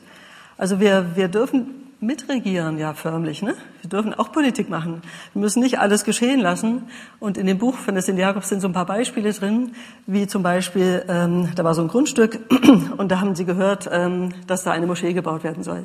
Also 0.57 0.81
wir, 0.81 1.17
wir 1.17 1.29
dürfen 1.29 1.84
mitregieren, 2.05 2.79
ja 2.79 2.95
förmlich. 2.95 3.43
Ne? 3.43 3.55
Wir 3.81 3.91
dürfen 3.91 4.15
auch 4.15 4.33
Politik 4.33 4.69
machen. 4.69 5.03
Wir 5.33 5.41
müssen 5.41 5.63
nicht 5.63 5.79
alles 5.79 6.05
geschehen 6.05 6.41
lassen. 6.41 6.83
Und 7.21 7.39
in 7.39 7.47
dem 7.47 7.59
Buch 7.59 7.77
von 7.77 7.95
der 7.95 8.05
Jakobs 8.15 8.49
sind 8.49 8.61
so 8.61 8.69
ein 8.69 8.73
paar 8.73 8.87
Beispiele 8.87 9.33
drin, 9.33 9.73
wie 10.07 10.27
zum 10.27 10.43
Beispiel, 10.43 11.05
ähm, 11.09 11.49
da 11.55 11.65
war 11.65 11.75
so 11.75 11.83
ein 11.83 11.89
Grundstück 11.89 12.41
und 12.97 13.11
da 13.11 13.21
haben 13.21 13.35
sie 13.35 13.45
gehört, 13.45 13.89
ähm, 13.91 14.31
dass 14.47 14.63
da 14.63 14.73
eine 14.73 14.87
Moschee 14.87 15.13
gebaut 15.13 15.45
werden 15.45 15.63
soll. 15.63 15.85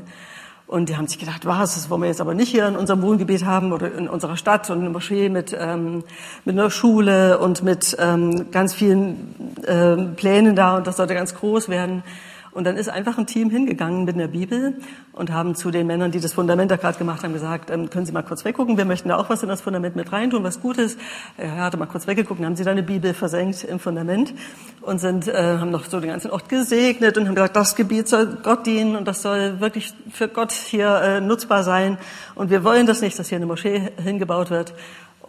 Und 0.70 0.88
die 0.88 0.98
haben 0.98 1.08
sich 1.08 1.18
gedacht, 1.18 1.48
was, 1.48 1.74
das 1.74 1.90
wollen 1.90 2.04
wir 2.04 2.10
jetzt 2.10 2.22
aber 2.22 2.36
nicht 2.36 2.50
hier 2.50 2.68
in 2.68 2.76
unserem 2.76 3.02
Wohngebiet 3.02 3.44
haben 3.44 3.74
oder 3.74 3.92
in 3.92 4.08
unserer 4.08 4.38
Stadt 4.38 4.70
und 4.70 4.82
eine 4.82 4.92
Moschee 4.92 5.28
mit, 5.28 5.58
ähm, 5.60 6.04
mit 6.46 6.60
einer 6.60 6.70
Schule 6.70 7.40
und 7.40 7.64
mit 7.64 7.98
ähm, 8.00 8.52
ganz 8.52 8.76
vielen 8.76 9.34
ähm, 9.66 10.14
Plänen 10.16 10.56
da 10.56 10.78
und 10.78 10.86
das 10.86 10.98
sollte 10.98 11.16
ganz 11.16 11.34
groß 11.34 11.70
werden. 11.70 12.04
Und 12.52 12.66
dann 12.66 12.78
ist 12.78 12.90
einfach 12.90 13.18
ein 13.18 13.28
Team 13.28 13.50
hingegangen 13.50 14.06
mit 14.06 14.16
einer 14.16 14.28
Bibel 14.28 14.78
und 15.14 15.32
haben 15.32 15.56
zu 15.56 15.72
den 15.72 15.88
Männern, 15.88 16.12
die 16.12 16.20
das 16.20 16.34
Fundament 16.34 16.72
da 16.72 16.78
gerade 16.78 16.98
gemacht 16.98 17.24
haben, 17.24 17.34
gesagt, 17.34 17.70
ähm, 17.70 17.90
können 17.90 18.06
Sie 18.06 18.12
mal 18.12 18.24
kurz 18.24 18.44
weggucken, 18.46 18.78
wir 18.78 18.86
möchten 18.86 19.10
da 19.10 19.18
auch 19.18 19.30
was 19.30 19.44
in 19.44 19.50
das 19.50 19.62
Fundament 19.62 19.96
mit 19.96 20.12
reintun, 20.12 20.44
was 20.44 20.62
Gutes. 20.62 20.98
Er 21.38 21.58
hatte 21.58 21.78
mal 21.78 21.86
kurz 21.86 22.08
weggeguckt, 22.08 22.44
haben 22.44 22.56
sie 22.56 22.64
da 22.64 22.72
eine 22.72 22.84
Bibel 22.84 23.14
versenkt 23.14 23.64
im 23.64 23.80
Fundament 23.80 24.34
und 24.82 25.00
sind, 25.00 25.28
äh, 25.28 25.58
haben 25.58 25.72
noch 25.72 25.86
so 25.86 26.00
den 26.00 26.10
ganzen 26.10 26.32
Ort 26.32 26.50
gesegnet 26.50 27.18
und 27.18 27.28
haben 27.28 27.36
gesagt, 27.36 27.56
das 27.56 27.76
Gebiet 27.76 28.08
soll 28.08 28.38
Gott 28.44 28.66
dienen 28.66 28.96
und 28.96 29.08
das 29.08 29.22
soll 29.22 29.60
wirklich 29.60 29.94
für 30.12 30.28
Gott 30.28 30.52
hier 30.52 31.02
äh, 31.02 31.22
nutzbar 31.22 31.64
sein. 31.64 31.98
Und 32.36 32.50
wir 32.50 32.64
wollen 32.64 32.88
das 32.88 33.02
nicht, 33.02 33.18
dass 33.20 33.30
hier 33.30 33.38
eine 33.38 33.46
Moschee 33.46 33.92
hingebaut 34.02 34.50
wird. 34.50 34.74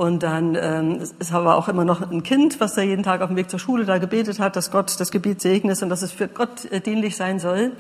Und 0.01 0.23
dann 0.23 0.55
ähm, 0.55 1.03
es 1.19 1.31
war 1.31 1.57
auch 1.57 1.69
immer 1.69 1.85
noch 1.85 2.01
ein 2.11 2.23
Kind, 2.23 2.59
was 2.59 2.73
da 2.73 2.81
jeden 2.81 3.03
Tag 3.03 3.21
auf 3.21 3.27
dem 3.27 3.37
Weg 3.37 3.51
zur 3.51 3.59
Schule 3.59 3.85
da 3.85 3.99
gebetet 3.99 4.41
hat, 4.41 4.57
dass 4.57 4.71
Gott 4.71 4.99
das 4.99 5.11
Gebiet 5.11 5.43
segnet 5.43 5.83
und 5.83 5.91
dass 5.91 6.01
es 6.01 6.11
für 6.11 6.27
Gott 6.27 6.65
äh, 6.73 6.81
dienlich 6.81 7.17
sein 7.19 7.39
soll. 7.39 7.73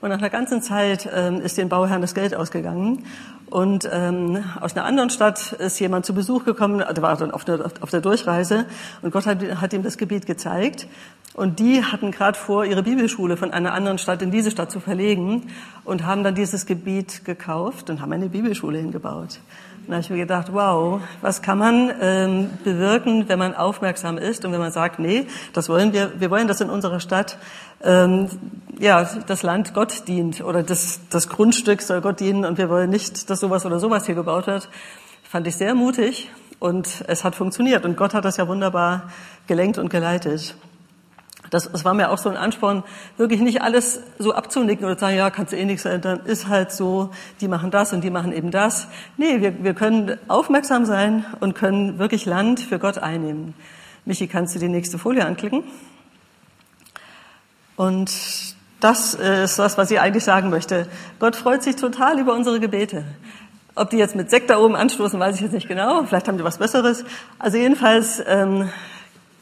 Und 0.00 0.10
nach 0.10 0.18
einer 0.18 0.30
ganzen 0.30 0.62
Zeit 0.62 1.08
ähm, 1.12 1.40
ist 1.40 1.58
den 1.58 1.68
Bauherren 1.68 2.00
das 2.00 2.14
Geld 2.14 2.32
ausgegangen. 2.36 3.04
Und 3.50 3.88
ähm, 3.92 4.44
aus 4.60 4.76
einer 4.76 4.84
anderen 4.84 5.10
Stadt 5.10 5.50
ist 5.54 5.80
jemand 5.80 6.06
zu 6.06 6.14
Besuch 6.14 6.44
gekommen, 6.44 6.78
der 6.78 7.02
war 7.02 7.16
dann 7.16 7.32
auf 7.32 7.44
der, 7.44 7.72
auf 7.80 7.90
der 7.90 8.00
Durchreise 8.00 8.66
und 9.02 9.12
Gott 9.12 9.26
hat, 9.26 9.42
hat 9.60 9.72
ihm 9.72 9.82
das 9.82 9.98
Gebiet 9.98 10.26
gezeigt. 10.26 10.86
Und 11.34 11.58
die 11.58 11.82
hatten 11.82 12.12
gerade 12.12 12.38
vor, 12.38 12.64
ihre 12.64 12.84
Bibelschule 12.84 13.36
von 13.36 13.50
einer 13.52 13.72
anderen 13.72 13.98
Stadt 13.98 14.22
in 14.22 14.30
diese 14.30 14.52
Stadt 14.52 14.70
zu 14.70 14.78
verlegen 14.78 15.48
und 15.84 16.06
haben 16.06 16.22
dann 16.22 16.36
dieses 16.36 16.66
Gebiet 16.66 17.24
gekauft 17.24 17.90
und 17.90 18.00
haben 18.00 18.12
eine 18.12 18.28
Bibelschule 18.28 18.78
hingebaut. 18.78 19.40
Und 19.84 19.90
da 19.90 19.96
habe 19.96 20.02
ich 20.02 20.10
mir 20.10 20.16
gedacht, 20.16 20.46
wow, 20.50 21.02
was 21.20 21.42
kann 21.42 21.58
man 21.58 21.92
ähm, 22.00 22.50
bewirken, 22.64 23.28
wenn 23.28 23.38
man 23.38 23.54
aufmerksam 23.54 24.16
ist 24.16 24.46
und 24.46 24.52
wenn 24.52 24.60
man 24.60 24.72
sagt, 24.72 24.98
nee, 24.98 25.26
das 25.52 25.68
wollen 25.68 25.92
wir, 25.92 26.18
wir 26.18 26.30
wollen, 26.30 26.48
dass 26.48 26.62
in 26.62 26.70
unserer 26.70 27.00
Stadt 27.00 27.36
ähm, 27.82 28.30
ja 28.78 29.06
das 29.26 29.42
Land 29.42 29.74
Gott 29.74 30.08
dient 30.08 30.40
oder 30.42 30.62
das, 30.62 31.00
das 31.10 31.28
Grundstück 31.28 31.82
soll 31.82 32.00
Gott 32.00 32.20
dienen 32.20 32.46
und 32.46 32.56
wir 32.56 32.70
wollen 32.70 32.88
nicht, 32.88 33.28
dass 33.28 33.40
sowas 33.40 33.66
oder 33.66 33.78
sowas 33.78 34.06
hier 34.06 34.14
gebaut 34.14 34.46
wird. 34.46 34.70
Fand 35.22 35.46
ich 35.46 35.56
sehr 35.56 35.74
mutig 35.74 36.30
und 36.60 37.04
es 37.06 37.22
hat 37.22 37.34
funktioniert 37.34 37.84
und 37.84 37.98
Gott 37.98 38.14
hat 38.14 38.24
das 38.24 38.38
ja 38.38 38.48
wunderbar 38.48 39.10
gelenkt 39.46 39.76
und 39.76 39.90
geleitet. 39.90 40.54
Das, 41.50 41.70
das 41.70 41.84
war 41.84 41.94
mir 41.94 42.10
auch 42.10 42.18
so 42.18 42.28
ein 42.28 42.36
Ansporn, 42.36 42.82
wirklich 43.16 43.40
nicht 43.40 43.62
alles 43.62 44.00
so 44.18 44.34
abzunicken 44.34 44.84
oder 44.84 44.96
zu 44.96 45.02
sagen, 45.02 45.16
ja, 45.16 45.30
kannst 45.30 45.52
du 45.52 45.56
eh 45.56 45.64
nichts 45.64 45.84
ändern, 45.84 46.20
ist 46.24 46.48
halt 46.48 46.72
so, 46.72 47.10
die 47.40 47.48
machen 47.48 47.70
das 47.70 47.92
und 47.92 48.02
die 48.02 48.10
machen 48.10 48.32
eben 48.32 48.50
das. 48.50 48.88
Nee, 49.16 49.40
wir, 49.40 49.62
wir 49.62 49.74
können 49.74 50.18
aufmerksam 50.28 50.84
sein 50.84 51.24
und 51.40 51.54
können 51.54 51.98
wirklich 51.98 52.26
Land 52.26 52.60
für 52.60 52.78
Gott 52.78 52.98
einnehmen. 52.98 53.54
Michi, 54.04 54.26
kannst 54.26 54.54
du 54.54 54.58
die 54.58 54.68
nächste 54.68 54.98
Folie 54.98 55.24
anklicken? 55.24 55.64
Und 57.76 58.10
das 58.80 59.14
ist 59.14 59.58
das, 59.58 59.78
was 59.78 59.90
ich 59.90 59.98
eigentlich 59.98 60.24
sagen 60.24 60.50
möchte. 60.50 60.86
Gott 61.18 61.36
freut 61.36 61.62
sich 61.62 61.76
total 61.76 62.18
über 62.18 62.34
unsere 62.34 62.60
Gebete. 62.60 63.04
Ob 63.74 63.90
die 63.90 63.96
jetzt 63.96 64.14
mit 64.14 64.30
Sekt 64.30 64.50
da 64.50 64.58
oben 64.58 64.76
anstoßen, 64.76 65.18
weiß 65.18 65.36
ich 65.36 65.40
jetzt 65.40 65.52
nicht 65.52 65.66
genau. 65.66 66.04
Vielleicht 66.04 66.28
haben 66.28 66.38
die 66.38 66.44
was 66.44 66.58
Besseres. 66.58 67.04
Also 67.38 67.56
jedenfalls 67.56 68.22
ähm, 68.26 68.68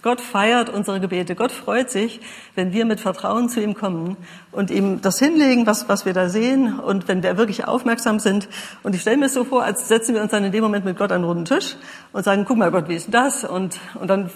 Gott 0.02 0.20
feiert 0.20 0.68
unsere 0.68 0.98
Gebete. 0.98 1.36
Gott 1.36 1.52
freut 1.52 1.90
sich, 1.90 2.20
wenn 2.56 2.72
wir 2.72 2.84
mit 2.84 2.98
Vertrauen 2.98 3.48
zu 3.48 3.62
ihm 3.62 3.74
kommen 3.74 4.16
und 4.50 4.72
ihm 4.72 5.00
das 5.00 5.20
hinlegen, 5.20 5.64
was, 5.64 5.88
was 5.88 6.04
wir 6.04 6.12
da 6.12 6.28
sehen 6.28 6.80
und 6.80 7.06
wenn 7.06 7.22
wir 7.22 7.36
wirklich 7.36 7.68
aufmerksam 7.68 8.18
sind. 8.18 8.48
Und 8.82 8.96
ich 8.96 9.00
stelle 9.02 9.16
mir 9.16 9.28
so 9.28 9.44
vor, 9.44 9.62
als 9.62 9.86
setzen 9.86 10.14
wir 10.16 10.22
uns 10.22 10.32
dann 10.32 10.42
in 10.42 10.50
dem 10.50 10.64
Moment 10.64 10.84
mit 10.84 10.98
Gott 10.98 11.12
an 11.12 11.18
einen 11.18 11.24
runden 11.24 11.44
Tisch 11.44 11.76
und 12.12 12.24
sagen, 12.24 12.44
guck 12.46 12.56
mal 12.56 12.72
Gott, 12.72 12.88
wie 12.88 12.96
ist 12.96 13.14
das? 13.14 13.44
Und, 13.44 13.78
und 13.94 14.08
dann 14.08 14.30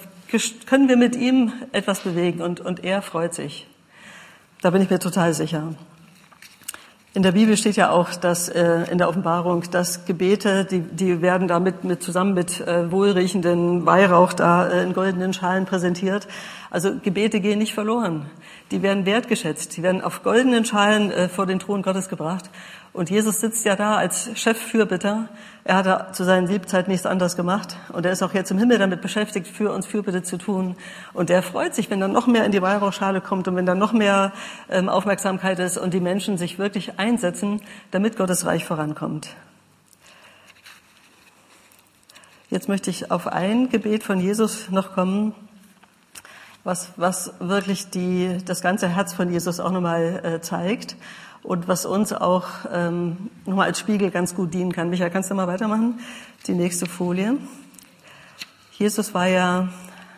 können 0.67 0.89
wir 0.89 0.97
mit 0.97 1.17
ihm 1.17 1.53
etwas 1.73 2.01
bewegen 2.01 2.43
und, 2.43 2.61
und 2.61 2.85
er 2.85 3.03
freut 3.03 3.35
sich. 3.35 3.67
Da 4.63 4.71
bin 4.71 4.83
ich 4.83 4.91
mir 4.91 5.01
total 5.01 5.35
sicher. 5.35 5.75
In 7.17 7.23
der 7.23 7.33
Bibel 7.33 7.57
steht 7.57 7.77
ja 7.77 7.93
auch, 7.93 8.11
dass 8.15 8.51
äh, 8.51 8.83
in 8.91 8.99
der 8.99 9.09
Offenbarung, 9.09 9.63
dass 9.71 10.05
Gebete, 10.05 10.67
die, 10.67 10.81
die 10.81 11.23
werden 11.23 11.49
damit 11.49 11.83
mit, 11.83 12.03
zusammen 12.03 12.35
mit 12.35 12.61
äh, 12.61 12.93
wohlriechenden 12.93 13.87
Weihrauch 13.87 14.35
da 14.35 14.69
äh, 14.69 14.83
in 14.83 14.93
goldenen 14.93 15.33
Schalen 15.33 15.65
präsentiert. 15.65 16.29
Also 16.77 16.95
Gebete 17.03 17.41
gehen 17.41 17.59
nicht 17.59 17.73
verloren. 17.73 18.27
Die 18.71 18.83
werden 18.83 19.07
wertgeschätzt. 19.07 19.79
Die 19.79 19.83
werden 19.83 20.03
auf 20.03 20.23
goldenen 20.23 20.67
Schalen 20.67 21.11
äh, 21.11 21.31
vor 21.31 21.47
den 21.47 21.59
Thron 21.59 21.81
Gottes 21.81 22.11
gebracht. 22.11 22.51
Und 22.93 23.09
Jesus 23.09 23.41
sitzt 23.41 23.65
ja 23.65 23.77
da 23.77 23.97
als 23.97 24.29
Cheffürbitter. 24.35 25.31
Er 25.65 25.77
hat 25.77 26.15
zu 26.15 26.23
seinen 26.23 26.47
Lebzeiten 26.47 26.93
nichts 26.93 27.07
anderes 27.07 27.35
gemacht. 27.35 27.79
Und 27.95 28.05
er 28.05 28.13
ist 28.13 28.23
auch 28.23 28.35
jetzt 28.35 28.51
im 28.51 28.59
Himmel 28.59 28.77
damit 28.77 29.01
beschäftigt, 29.01 29.47
für 29.47 29.73
uns 29.73 29.87
Fürbitte 29.87 30.23
zu 30.23 30.37
tun. 30.37 30.77
Und 31.15 31.31
er 31.31 31.43
freut 31.43 31.75
sich, 31.75 31.89
wenn 31.89 32.01
dann 32.01 32.13
noch 32.13 32.27
mehr 32.27 32.45
in 32.45 32.53
die 32.53 32.61
Weihrauchschale 32.61 33.23
kommt 33.23 33.49
und 33.49 33.57
wenn 33.57 33.65
dann 33.65 33.79
noch 33.79 33.95
mehr 33.95 34.35
ähm, 34.69 34.91
Aufmerksamkeit 34.91 35.59
ist 35.59 35.79
und 35.79 35.95
die 35.95 36.01
Menschen 36.01 36.37
sich 36.37 36.59
wirklich 36.59 36.99
einsetzen, 36.99 37.63
damit 37.91 38.19
Gottes 38.19 38.45
Reich 38.45 38.67
vorankommt. 38.67 39.29
Jetzt 42.51 42.69
möchte 42.69 42.91
ich 42.91 43.11
auf 43.11 43.29
ein 43.29 43.71
Gebet 43.71 44.05
von 44.05 44.21
Jesus 44.21 44.71
noch 44.71 44.93
kommen, 44.93 45.35
was, 46.67 46.91
was 46.97 47.33
wirklich 47.39 47.91
die, 47.91 48.39
das 48.45 48.61
ganze 48.61 48.89
Herz 48.89 49.15
von 49.15 49.33
Jesus 49.33 49.61
auch 49.61 49.71
nochmal 49.71 50.21
äh, 50.25 50.41
zeigt 50.41 50.97
und 51.45 51.69
was 51.69 51.87
uns 51.87 52.13
auch 52.13 52.49
ähm, 52.73 53.31
nochmal 53.47 53.69
als 53.69 53.79
Spiegel 53.79 54.11
ganz 54.11 54.35
gut 54.35 54.53
dienen 54.53 54.73
kann. 54.73 54.91
Michael, 54.91 55.11
kannst 55.11 55.31
du 55.31 55.37
mal 55.37 55.47
weitermachen? 55.47 56.01
Die 56.49 56.55
nächste 56.55 56.87
Folie. 56.87 57.39
Jesus 58.73 59.15
war 59.15 59.29
ja, 59.29 59.69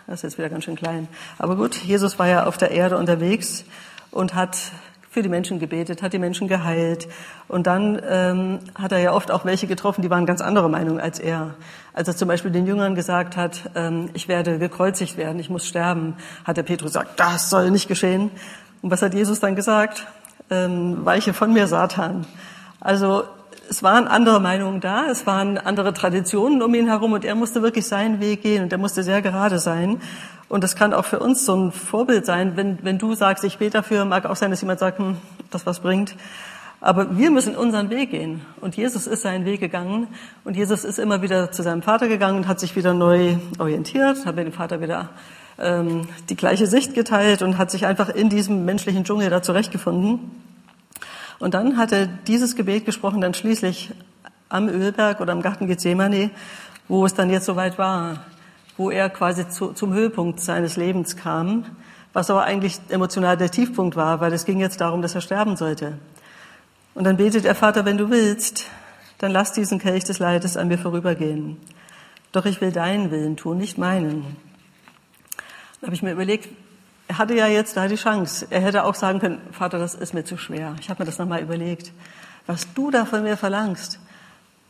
das 0.06 0.20
ist 0.20 0.22
jetzt 0.22 0.38
wieder 0.38 0.48
ganz 0.48 0.64
schön 0.64 0.74
klein, 0.74 1.06
aber 1.36 1.54
gut, 1.54 1.76
Jesus 1.76 2.18
war 2.18 2.28
ja 2.28 2.46
auf 2.46 2.56
der 2.56 2.70
Erde 2.70 2.96
unterwegs 2.96 3.64
und 4.10 4.34
hat 4.34 4.56
für 5.18 5.22
die 5.22 5.28
Menschen 5.28 5.58
gebetet, 5.58 6.02
hat 6.02 6.12
die 6.12 6.18
Menschen 6.18 6.48
geheilt. 6.48 7.08
Und 7.48 7.66
dann 7.66 8.00
ähm, 8.08 8.58
hat 8.74 8.92
er 8.92 8.98
ja 8.98 9.12
oft 9.12 9.30
auch 9.30 9.44
welche 9.44 9.66
getroffen, 9.66 10.02
die 10.02 10.10
waren 10.10 10.26
ganz 10.26 10.40
andere 10.40 10.70
Meinung 10.70 11.00
als 11.00 11.18
er. 11.18 11.54
Als 11.92 12.08
er 12.08 12.16
zum 12.16 12.28
Beispiel 12.28 12.50
den 12.50 12.66
Jüngern 12.66 12.94
gesagt 12.94 13.36
hat, 13.36 13.70
ähm, 13.74 14.10
ich 14.14 14.28
werde 14.28 14.58
gekreuzigt 14.58 15.16
werden, 15.16 15.38
ich 15.40 15.50
muss 15.50 15.66
sterben, 15.66 16.14
hat 16.44 16.56
der 16.56 16.62
Petrus 16.62 16.92
gesagt, 16.92 17.18
das 17.20 17.50
soll 17.50 17.70
nicht 17.70 17.88
geschehen. 17.88 18.30
Und 18.80 18.90
was 18.90 19.02
hat 19.02 19.12
Jesus 19.12 19.40
dann 19.40 19.56
gesagt? 19.56 20.06
ähm, 20.50 21.04
weiche 21.04 21.32
von 21.32 21.52
mir, 21.52 21.66
Satan. 21.66 22.26
Also 22.80 23.24
es 23.68 23.82
waren 23.82 24.08
andere 24.08 24.40
Meinungen 24.40 24.80
da, 24.80 25.06
es 25.10 25.26
waren 25.26 25.58
andere 25.58 25.92
Traditionen 25.92 26.62
um 26.62 26.74
ihn 26.74 26.88
herum 26.88 27.12
und 27.12 27.24
er 27.24 27.34
musste 27.34 27.62
wirklich 27.62 27.86
seinen 27.86 28.20
Weg 28.20 28.42
gehen 28.42 28.62
und 28.62 28.72
er 28.72 28.78
musste 28.78 29.02
sehr 29.02 29.20
gerade 29.20 29.58
sein. 29.58 30.00
Und 30.48 30.64
das 30.64 30.76
kann 30.76 30.94
auch 30.94 31.04
für 31.04 31.18
uns 31.18 31.44
so 31.44 31.54
ein 31.54 31.72
Vorbild 31.72 32.24
sein, 32.24 32.56
wenn, 32.56 32.78
wenn 32.82 32.98
du 32.98 33.14
sagst, 33.14 33.44
ich 33.44 33.58
bete 33.58 33.72
dafür, 33.72 34.04
mag 34.04 34.24
auch 34.24 34.36
sein, 34.36 34.50
dass 34.50 34.60
jemand 34.62 34.80
sagt, 34.80 34.98
hm, 34.98 35.16
das 35.50 35.66
was 35.66 35.80
bringt. 35.80 36.14
Aber 36.80 37.18
wir 37.18 37.30
müssen 37.30 37.56
unseren 37.56 37.90
Weg 37.90 38.12
gehen. 38.12 38.40
Und 38.60 38.76
Jesus 38.76 39.06
ist 39.06 39.22
seinen 39.22 39.44
Weg 39.44 39.60
gegangen. 39.60 40.06
Und 40.44 40.56
Jesus 40.56 40.84
ist 40.84 40.98
immer 40.98 41.22
wieder 41.22 41.50
zu 41.50 41.62
seinem 41.62 41.82
Vater 41.82 42.08
gegangen 42.08 42.36
und 42.36 42.48
hat 42.48 42.60
sich 42.60 42.76
wieder 42.76 42.94
neu 42.94 43.36
orientiert, 43.58 44.24
hat 44.24 44.36
mit 44.36 44.46
dem 44.46 44.52
Vater 44.52 44.80
wieder 44.80 45.10
ähm, 45.58 46.06
die 46.28 46.36
gleiche 46.36 46.66
Sicht 46.66 46.94
geteilt 46.94 47.42
und 47.42 47.58
hat 47.58 47.70
sich 47.70 47.84
einfach 47.84 48.08
in 48.08 48.28
diesem 48.28 48.64
menschlichen 48.64 49.04
Dschungel 49.04 49.28
da 49.28 49.42
zurechtgefunden. 49.42 50.30
Und 51.40 51.54
dann 51.54 51.76
hat 51.76 51.92
er 51.92 52.06
dieses 52.06 52.56
Gebet 52.56 52.84
gesprochen, 52.84 53.20
dann 53.20 53.34
schließlich 53.34 53.90
am 54.48 54.68
Ölberg 54.68 55.20
oder 55.20 55.32
am 55.32 55.42
Garten 55.42 55.66
Gethsemane, 55.66 56.30
wo 56.86 57.04
es 57.04 57.14
dann 57.14 57.28
jetzt 57.28 57.44
soweit 57.44 57.76
war, 57.76 58.24
wo 58.78 58.90
er 58.90 59.10
quasi 59.10 59.48
zu, 59.48 59.72
zum 59.74 59.92
Höhepunkt 59.92 60.40
seines 60.40 60.76
Lebens 60.76 61.16
kam, 61.16 61.66
was 62.14 62.30
aber 62.30 62.44
eigentlich 62.44 62.80
emotional 62.88 63.36
der 63.36 63.50
Tiefpunkt 63.50 63.96
war, 63.96 64.20
weil 64.20 64.32
es 64.32 64.46
ging 64.46 64.60
jetzt 64.60 64.80
darum, 64.80 65.02
dass 65.02 65.14
er 65.14 65.20
sterben 65.20 65.56
sollte. 65.56 65.98
Und 66.94 67.04
dann 67.04 67.18
betet 67.18 67.44
er, 67.44 67.54
Vater, 67.54 67.84
wenn 67.84 67.98
du 67.98 68.08
willst, 68.08 68.66
dann 69.18 69.32
lass 69.32 69.52
diesen 69.52 69.78
Kelch 69.78 70.04
des 70.04 70.20
Leides 70.20 70.56
an 70.56 70.68
mir 70.68 70.78
vorübergehen. 70.78 71.58
Doch 72.32 72.46
ich 72.46 72.60
will 72.60 72.72
deinen 72.72 73.10
Willen 73.10 73.36
tun, 73.36 73.58
nicht 73.58 73.78
meinen. 73.78 74.36
Da 75.80 75.86
habe 75.86 75.94
ich 75.94 76.02
mir 76.02 76.12
überlegt, 76.12 76.48
er 77.08 77.18
hatte 77.18 77.34
ja 77.34 77.46
jetzt 77.46 77.76
da 77.76 77.88
die 77.88 77.96
Chance. 77.96 78.46
Er 78.50 78.60
hätte 78.60 78.84
auch 78.84 78.94
sagen 78.94 79.18
können, 79.18 79.40
Vater, 79.50 79.78
das 79.78 79.94
ist 79.94 80.14
mir 80.14 80.24
zu 80.24 80.36
schwer. 80.36 80.76
Ich 80.80 80.90
habe 80.90 81.02
mir 81.02 81.06
das 81.06 81.18
nochmal 81.18 81.40
überlegt. 81.40 81.92
Was 82.46 82.72
du 82.74 82.90
da 82.90 83.04
von 83.04 83.22
mir 83.22 83.36
verlangst, 83.36 83.98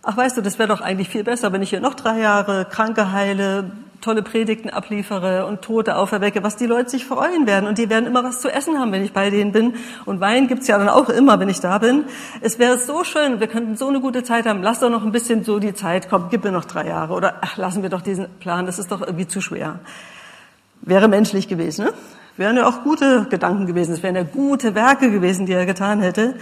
ach 0.02 0.16
weißt 0.16 0.36
du, 0.36 0.40
das 0.40 0.58
wäre 0.58 0.68
doch 0.68 0.80
eigentlich 0.80 1.08
viel 1.08 1.24
besser, 1.24 1.52
wenn 1.52 1.62
ich 1.62 1.70
hier 1.70 1.80
noch 1.80 1.94
drei 1.94 2.20
Jahre 2.20 2.64
Kranke 2.64 3.12
heile, 3.12 3.70
tolle 4.00 4.22
Predigten 4.22 4.70
abliefere 4.70 5.46
und 5.46 5.62
Tote 5.62 5.96
auferwecke, 5.96 6.42
was 6.42 6.56
die 6.56 6.66
Leute 6.66 6.90
sich 6.90 7.04
freuen 7.04 7.46
werden. 7.46 7.66
Und 7.68 7.78
die 7.78 7.90
werden 7.90 8.06
immer 8.06 8.22
was 8.22 8.40
zu 8.40 8.48
essen 8.48 8.78
haben, 8.78 8.92
wenn 8.92 9.04
ich 9.04 9.12
bei 9.12 9.30
denen 9.30 9.52
bin. 9.52 9.74
Und 10.04 10.20
Wein 10.20 10.46
gibt's 10.46 10.68
ja 10.68 10.78
dann 10.78 10.88
auch 10.88 11.08
immer, 11.08 11.40
wenn 11.40 11.48
ich 11.48 11.60
da 11.60 11.78
bin. 11.78 12.04
Es 12.40 12.58
wäre 12.58 12.78
so 12.78 13.04
schön, 13.04 13.40
wir 13.40 13.48
könnten 13.48 13.76
so 13.76 13.88
eine 13.88 14.00
gute 14.00 14.22
Zeit 14.22 14.46
haben. 14.46 14.62
Lass 14.62 14.80
doch 14.80 14.90
noch 14.90 15.04
ein 15.04 15.12
bisschen 15.12 15.44
so 15.44 15.58
die 15.58 15.74
Zeit, 15.74 16.08
komm, 16.08 16.28
gib 16.30 16.44
mir 16.44 16.52
noch 16.52 16.64
drei 16.64 16.86
Jahre. 16.86 17.14
Oder 17.14 17.36
ach, 17.40 17.56
lassen 17.56 17.82
wir 17.82 17.90
doch 17.90 18.02
diesen 18.02 18.28
Plan, 18.38 18.66
das 18.66 18.78
ist 18.78 18.92
doch 18.92 19.00
irgendwie 19.00 19.26
zu 19.26 19.40
schwer. 19.40 19.80
Wäre 20.82 21.08
menschlich 21.08 21.48
gewesen, 21.48 21.86
ne? 21.86 21.92
Wären 22.36 22.56
ja 22.56 22.68
auch 22.68 22.84
gute 22.84 23.26
Gedanken 23.28 23.66
gewesen. 23.66 23.94
Es 23.94 24.02
wären 24.04 24.14
ja 24.14 24.22
gute 24.22 24.76
Werke 24.76 25.10
gewesen, 25.10 25.46
die 25.46 25.52
er 25.52 25.66
getan 25.66 26.00
hätte. 26.00 26.36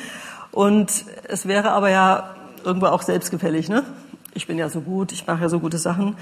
Und 0.52 1.06
es 1.26 1.48
wäre 1.48 1.70
aber 1.70 1.88
ja 1.88 2.34
irgendwo 2.64 2.86
auch 2.86 3.00
selbstgefällig, 3.00 3.70
ne? 3.70 3.82
Ich 4.34 4.46
bin 4.46 4.58
ja 4.58 4.68
so 4.68 4.82
gut, 4.82 5.12
ich 5.12 5.26
mache 5.26 5.40
ja 5.40 5.48
so 5.48 5.60
gute 5.60 5.78
Sachen. 5.78 6.16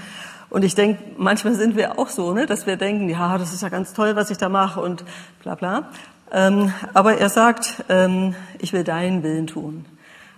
Und 0.49 0.63
ich 0.63 0.75
denke, 0.75 1.01
manchmal 1.17 1.55
sind 1.55 1.75
wir 1.75 1.99
auch 1.99 2.09
so, 2.09 2.33
ne, 2.33 2.45
dass 2.45 2.65
wir 2.65 2.77
denken, 2.77 3.09
ja, 3.09 3.37
das 3.37 3.53
ist 3.53 3.61
ja 3.61 3.69
ganz 3.69 3.93
toll, 3.93 4.15
was 4.15 4.29
ich 4.29 4.37
da 4.37 4.49
mache 4.49 4.79
und 4.79 5.03
bla 5.41 5.55
bla. 5.55 5.89
Ähm, 6.31 6.73
aber 6.93 7.17
er 7.17 7.29
sagt, 7.29 7.83
ähm, 7.89 8.35
ich 8.59 8.73
will 8.73 8.83
deinen 8.83 9.23
Willen 9.23 9.47
tun. 9.47 9.85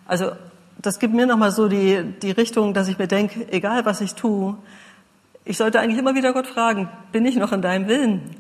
Also 0.06 0.32
das 0.82 1.00
gibt 1.00 1.13
mir 1.13 1.26
nochmal 1.26 1.52
so 1.52 1.67
die, 1.67 2.04
die 2.22 2.32
Richtung, 2.32 2.74
dass 2.74 2.88
ich 2.88 2.98
mir 2.98 3.08
denke, 3.08 3.52
egal 3.52 3.86
was 3.86 4.02
ich 4.02 4.13
tue, 4.13 4.56
ich 5.43 5.58
sollte 5.58 5.80
eigentlich 5.80 5.98
immer 5.98 6.15
wieder 6.15 6.34
Gott 6.34 6.48
fragen, 6.48 6.89
bin 7.12 7.26
ich 7.26 7.36
noch 7.38 7.52
in 7.52 7.62
deinem 7.62 7.88
Willen? 7.88 8.36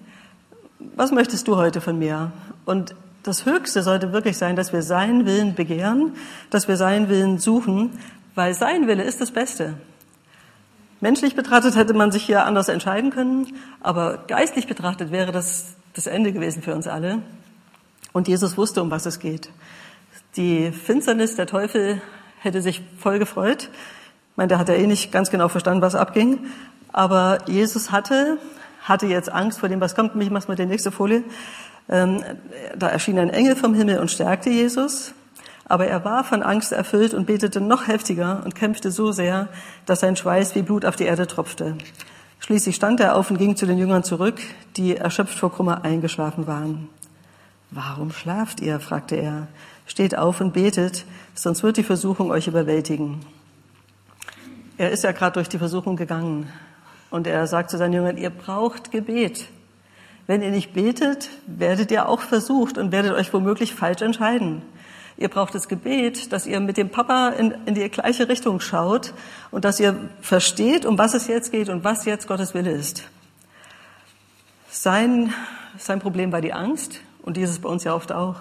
Was 0.95 1.11
möchtest 1.11 1.47
du 1.47 1.55
heute 1.55 1.81
von 1.81 1.97
mir? 1.97 2.31
Und 2.65 2.95
das 3.23 3.45
Höchste 3.45 3.81
sollte 3.81 4.13
wirklich 4.13 4.37
sein, 4.37 4.55
dass 4.55 4.73
wir 4.73 4.81
seinen 4.81 5.25
Willen 5.25 5.55
begehren, 5.55 6.13
dass 6.49 6.67
wir 6.67 6.77
seinen 6.77 7.09
Willen 7.09 7.39
suchen, 7.39 7.91
weil 8.35 8.53
sein 8.53 8.87
Wille 8.87 9.03
ist 9.03 9.19
das 9.19 9.31
Beste. 9.31 9.75
Menschlich 10.99 11.35
betrachtet 11.35 11.75
hätte 11.75 11.93
man 11.93 12.11
sich 12.11 12.23
hier 12.23 12.45
anders 12.45 12.69
entscheiden 12.69 13.11
können, 13.11 13.55
aber 13.81 14.25
geistlich 14.27 14.67
betrachtet 14.67 15.11
wäre 15.11 15.31
das 15.31 15.75
das 15.97 16.07
Ende 16.07 16.31
gewesen 16.31 16.61
für 16.61 16.75
uns 16.75 16.87
alle. 16.87 17.21
Und 18.13 18.27
Jesus 18.27 18.57
wusste, 18.57 18.81
um 18.81 18.91
was 18.91 19.05
es 19.05 19.19
geht. 19.19 19.49
Die 20.35 20.71
Finsternis, 20.71 21.35
der 21.35 21.47
Teufel 21.47 22.01
hätte 22.39 22.61
sich 22.61 22.83
voll 22.99 23.19
gefreut. 23.19 23.63
Ich 23.63 24.37
meine, 24.37 24.49
der 24.49 24.59
hat 24.59 24.69
ja 24.69 24.75
eh 24.75 24.85
nicht 24.85 25.11
ganz 25.11 25.31
genau 25.31 25.47
verstanden, 25.47 25.81
was 25.81 25.95
abging. 25.95 26.45
Aber 26.93 27.39
Jesus 27.47 27.91
hatte, 27.91 28.37
hatte 28.83 29.07
jetzt 29.07 29.31
Angst 29.31 29.59
vor 29.59 29.69
dem, 29.69 29.81
was 29.81 29.95
kommt. 29.95 30.15
Mich 30.15 30.29
machst 30.29 30.47
mal 30.47 30.55
die 30.55 30.67
nächste 30.67 30.91
Folie. 30.91 31.23
Ähm, 31.89 32.23
da 32.77 32.89
erschien 32.89 33.17
ein 33.17 33.29
Engel 33.29 33.55
vom 33.55 33.73
Himmel 33.73 33.99
und 33.99 34.11
stärkte 34.11 34.51
Jesus. 34.51 35.13
Aber 35.69 35.87
er 35.87 36.05
war 36.05 36.23
von 36.23 36.43
Angst 36.43 36.71
erfüllt 36.71 37.13
und 37.13 37.25
betete 37.25 37.59
noch 37.59 37.87
heftiger 37.87 38.41
und 38.45 38.55
kämpfte 38.55 38.89
so 38.89 39.11
sehr, 39.11 39.49
dass 39.85 39.99
sein 39.99 40.15
Schweiß 40.15 40.55
wie 40.55 40.61
Blut 40.61 40.85
auf 40.85 40.95
die 40.95 41.03
Erde 41.03 41.27
tropfte. 41.27 41.77
Schließlich 42.39 42.75
stand 42.75 42.99
er 42.99 43.15
auf 43.15 43.29
und 43.29 43.37
ging 43.37 43.55
zu 43.55 43.65
den 43.65 43.77
Jüngern 43.77 44.03
zurück, 44.03 44.39
die 44.77 44.95
erschöpft 44.95 45.37
vor 45.37 45.51
Kummer 45.51 45.83
eingeschlafen 45.83 46.47
waren. 46.47 46.87
Warum 47.71 48.11
schlaft 48.11 48.61
ihr? 48.61 48.79
fragte 48.79 49.15
er. 49.15 49.47
Steht 49.85 50.17
auf 50.17 50.39
und 50.39 50.53
betet, 50.53 51.05
sonst 51.33 51.63
wird 51.63 51.77
die 51.77 51.83
Versuchung 51.83 52.31
euch 52.31 52.47
überwältigen. 52.47 53.25
Er 54.77 54.91
ist 54.91 55.03
ja 55.03 55.11
gerade 55.11 55.33
durch 55.33 55.49
die 55.49 55.57
Versuchung 55.57 55.95
gegangen 55.97 56.49
und 57.09 57.27
er 57.27 57.47
sagt 57.47 57.71
zu 57.71 57.77
seinen 57.77 57.93
Jüngern, 57.93 58.17
ihr 58.17 58.29
braucht 58.29 58.91
Gebet. 58.91 59.47
Wenn 60.27 60.41
ihr 60.41 60.51
nicht 60.51 60.73
betet, 60.73 61.29
werdet 61.45 61.89
ihr 61.89 62.07
auch 62.07 62.21
versucht 62.21 62.77
und 62.77 62.91
werdet 62.91 63.13
euch 63.13 63.33
womöglich 63.33 63.73
falsch 63.73 64.01
entscheiden. 64.01 64.61
Ihr 65.17 65.29
braucht 65.29 65.55
das 65.55 65.67
Gebet, 65.67 66.31
dass 66.31 66.45
ihr 66.45 66.59
mit 66.59 66.77
dem 66.77 66.89
Papa 66.89 67.29
in, 67.29 67.55
in 67.65 67.73
die 67.73 67.89
gleiche 67.89 68.29
Richtung 68.29 68.59
schaut 68.59 69.13
und 69.49 69.65
dass 69.65 69.79
ihr 69.79 69.95
versteht, 70.21 70.85
um 70.85 70.97
was 70.97 71.15
es 71.15 71.27
jetzt 71.27 71.51
geht 71.51 71.69
und 71.69 71.83
was 71.83 72.05
jetzt 72.05 72.27
Gottes 72.27 72.53
Wille 72.53 72.71
ist. 72.71 73.03
Sein, 74.69 75.33
sein 75.77 75.99
Problem 75.99 76.31
war 76.31 76.41
die 76.41 76.53
Angst 76.53 76.99
und 77.23 77.35
dieses 77.35 77.59
bei 77.59 77.69
uns 77.69 77.83
ja 77.83 77.95
oft 77.95 78.11
auch. 78.11 78.35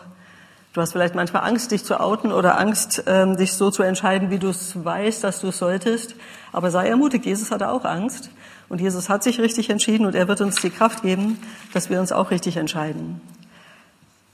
Du 0.74 0.82
hast 0.82 0.92
vielleicht 0.92 1.14
manchmal 1.14 1.44
Angst, 1.44 1.70
dich 1.70 1.84
zu 1.84 1.98
outen 1.98 2.30
oder 2.30 2.60
Angst, 2.60 3.04
ähm, 3.06 3.38
dich 3.38 3.54
so 3.54 3.70
zu 3.70 3.82
entscheiden, 3.82 4.28
wie 4.28 4.38
du 4.38 4.50
es 4.50 4.84
weißt, 4.84 5.24
dass 5.24 5.40
du 5.40 5.48
es 5.48 5.56
solltest. 5.56 6.16
Aber 6.52 6.70
sei 6.70 6.88
ermutigt, 6.88 7.24
Jesus 7.24 7.50
hatte 7.50 7.70
auch 7.70 7.86
Angst. 7.86 8.28
Und 8.68 8.82
Jesus 8.82 9.08
hat 9.08 9.22
sich 9.22 9.40
richtig 9.40 9.70
entschieden 9.70 10.04
und 10.04 10.14
er 10.14 10.28
wird 10.28 10.42
uns 10.42 10.56
die 10.56 10.68
Kraft 10.68 11.02
geben, 11.02 11.38
dass 11.72 11.88
wir 11.88 12.00
uns 12.00 12.12
auch 12.12 12.30
richtig 12.30 12.58
entscheiden. 12.58 13.22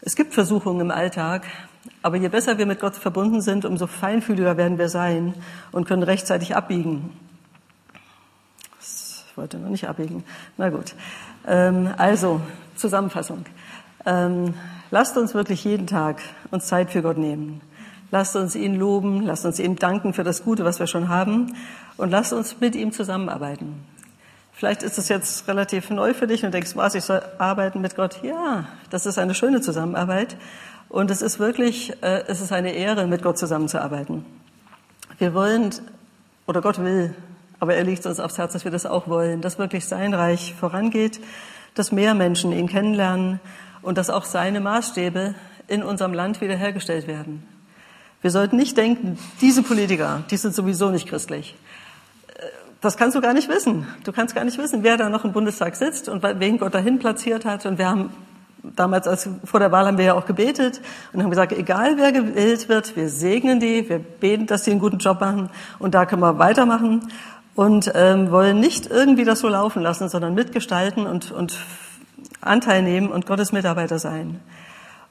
Es 0.05 0.17
gibt 0.17 0.35
Versuchungen 0.35 0.81
im 0.81 0.91
Alltag, 0.91 1.47
aber 2.03 2.17
je 2.17 2.27
besser 2.29 2.59
wir 2.59 2.67
mit 2.67 2.81
Gott 2.81 2.97
verbunden 2.97 3.41
sind, 3.41 3.65
umso 3.65 3.87
feinfühliger 3.87 4.57
werden 4.57 4.77
wir 4.77 4.89
sein 4.89 5.33
und 5.71 5.87
können 5.87 6.03
rechtzeitig 6.03 6.57
abbiegen. 6.57 7.17
Ich 8.81 9.37
wollte 9.37 9.59
noch 9.59 9.69
nicht 9.69 9.89
abbiegen. 9.89 10.25
Na 10.57 10.71
gut. 10.71 10.97
Ähm, 11.47 11.89
also, 11.99 12.41
Zusammenfassung. 12.75 13.45
Ähm, 14.05 14.55
lasst 14.91 15.17
uns 15.17 15.35
wirklich 15.35 15.63
jeden 15.63 15.87
Tag 15.87 16.21
uns 16.51 16.67
Zeit 16.67 16.91
für 16.91 17.03
Gott 17.03 17.17
nehmen. 17.17 17.61
Lasst 18.11 18.35
uns 18.35 18.57
ihn 18.57 18.75
loben, 18.75 19.23
lasst 19.23 19.47
uns 19.47 19.61
ihm 19.61 19.77
danken 19.77 20.15
für 20.15 20.25
das 20.25 20.43
Gute, 20.43 20.65
was 20.65 20.81
wir 20.81 20.89
schon 20.89 21.09
haben 21.09 21.55
und 21.97 22.11
lasst 22.11 22.33
uns 22.33 22.59
mit 22.59 22.75
ihm 22.75 22.91
zusammenarbeiten. 22.91 23.87
Vielleicht 24.63 24.85
ist 24.85 24.97
es 24.97 25.09
jetzt 25.09 25.49
relativ 25.49 25.91
neu 25.91 26.15
für 26.15 26.29
dich 26.29 26.45
und 26.45 26.55
denkst, 26.55 26.77
was, 26.77 26.95
ich 26.95 27.03
soll 27.03 27.21
arbeiten 27.39 27.81
mit 27.81 27.97
Gott? 27.97 28.23
Ja, 28.23 28.69
das 28.91 29.07
ist 29.07 29.19
eine 29.19 29.35
schöne 29.35 29.61
Zusammenarbeit. 29.61 30.37
Und 30.89 31.11
es 31.11 31.21
ist 31.21 31.41
wirklich, 31.41 32.01
äh, 32.01 32.23
es 32.29 32.41
ist 32.41 32.53
eine 32.53 32.71
Ehre, 32.71 33.09
mit 33.09 33.25
Gott 33.25 33.39
zusammenzuarbeiten. 33.39 34.25
Wir 35.19 35.35
wollen, 35.35 35.71
oder 36.47 36.61
Gott 36.61 36.79
will, 36.79 37.13
aber 37.59 37.75
er 37.75 37.83
legt 37.83 38.07
uns 38.07 38.21
aufs 38.21 38.39
Herz, 38.39 38.53
dass 38.53 38.63
wir 38.63 38.71
das 38.71 38.87
auch 38.87 39.09
wollen, 39.09 39.41
dass 39.41 39.59
wirklich 39.59 39.85
sein 39.87 40.15
Reich 40.15 40.55
vorangeht, 40.55 41.19
dass 41.75 41.91
mehr 41.91 42.15
Menschen 42.15 42.53
ihn 42.53 42.69
kennenlernen 42.69 43.41
und 43.83 43.99
dass 43.99 44.11
auch 44.11 44.25
seine 44.25 44.61
Maßstäbe 44.61 45.35
in 45.67 45.83
unserem 45.83 46.15
Land 46.15 46.41
wiederhergestellt 46.41 47.09
werden. 47.09 47.45
Wir 48.21 48.31
sollten 48.31 48.59
nicht 48.59 48.77
denken, 48.77 49.19
diese 49.41 49.65
Politiker, 49.65 50.23
die 50.31 50.37
sind 50.37 50.55
sowieso 50.55 50.91
nicht 50.91 51.09
christlich. 51.09 51.57
Das 52.83 52.97
kannst 52.97 53.17
du 53.17 53.21
gar 53.21 53.33
nicht 53.33 53.49
wissen. 53.49 53.87
Du 54.03 54.11
kannst 54.11 54.35
gar 54.35 54.45
nicht 54.45 54.59
wissen, 54.59 54.83
wer 54.83 54.97
da 54.97 55.09
noch 55.09 55.25
im 55.25 55.33
Bundestag 55.33 55.77
sitzt 55.77 56.09
und 56.09 56.25
wen 56.25 56.59
Gott 56.59 56.75
dahin 56.75 56.99
platziert 56.99 57.45
hat. 57.45 57.65
Und 57.65 57.79
wir 57.79 57.89
haben 57.89 58.11
damals 58.65 59.07
als, 59.07 59.29
vor 59.45 59.61
der 59.61 59.71
Wahl 59.71 59.87
haben 59.87 59.99
wir 59.99 60.05
ja 60.05 60.15
auch 60.15 60.27
gebetet 60.27 60.81
und 61.13 61.23
haben 61.23 61.31
gesagt, 61.31 61.53
egal 61.53 61.97
wer 61.97 62.11
gewählt 62.11 62.69
wird, 62.69 62.97
wir 62.97 63.09
segnen 63.09 63.61
die, 63.61 63.89
wir 63.89 64.01
beten, 64.01 64.49
dass 64.49 64.65
sie 64.65 64.73
einen 64.73 64.81
guten 64.81 64.99
Job 64.99 65.21
machen 65.21 65.49
und 65.79 65.95
da 65.95 66.07
können 66.07 66.23
wir 66.23 66.41
weitermachen 66.41 67.07
und 67.55 67.93
ähm, 67.95 68.33
wollen 68.33 68.59
nicht 68.59 68.89
irgendwie 68.89 69.25
das 69.25 69.41
so 69.41 69.49
laufen 69.49 69.83
lassen, 69.83 70.09
sondern 70.09 70.35
mitgestalten 70.35 71.07
und, 71.07 71.31
und 71.31 71.59
Anteil 72.41 72.83
nehmen 72.83 73.11
und 73.11 73.27
Gottes 73.27 73.53
Mitarbeiter 73.53 74.01
sein. 74.01 74.41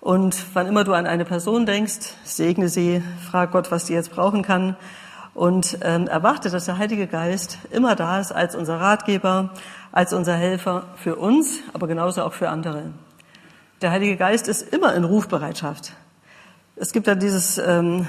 Und 0.01 0.35
wann 0.53 0.67
immer 0.67 0.83
du 0.83 0.93
an 0.93 1.05
eine 1.05 1.23
Person 1.23 1.65
denkst, 1.65 2.15
segne 2.25 2.67
sie, 2.67 3.01
frag 3.29 3.51
Gott, 3.51 3.71
was 3.71 3.87
sie 3.87 3.93
jetzt 3.93 4.11
brauchen 4.11 4.41
kann 4.41 4.75
und 5.33 5.77
ähm, 5.81 6.07
erwarte, 6.07 6.49
dass 6.49 6.65
der 6.65 6.77
Heilige 6.77 7.07
Geist 7.07 7.57
immer 7.71 7.95
da 7.95 8.19
ist 8.19 8.31
als 8.31 8.55
unser 8.55 8.79
Ratgeber, 8.79 9.51
als 9.91 10.13
unser 10.13 10.35
Helfer 10.35 10.85
für 10.95 11.15
uns, 11.15 11.61
aber 11.73 11.87
genauso 11.87 12.23
auch 12.23 12.33
für 12.33 12.49
andere. 12.49 12.91
Der 13.81 13.91
Heilige 13.91 14.17
Geist 14.17 14.47
ist 14.47 14.61
immer 14.73 14.93
in 14.93 15.03
Rufbereitschaft. 15.03 15.93
Es 16.77 16.93
gibt 16.93 17.05
ja 17.05 17.15
dieses, 17.15 17.57
ähm, 17.57 18.07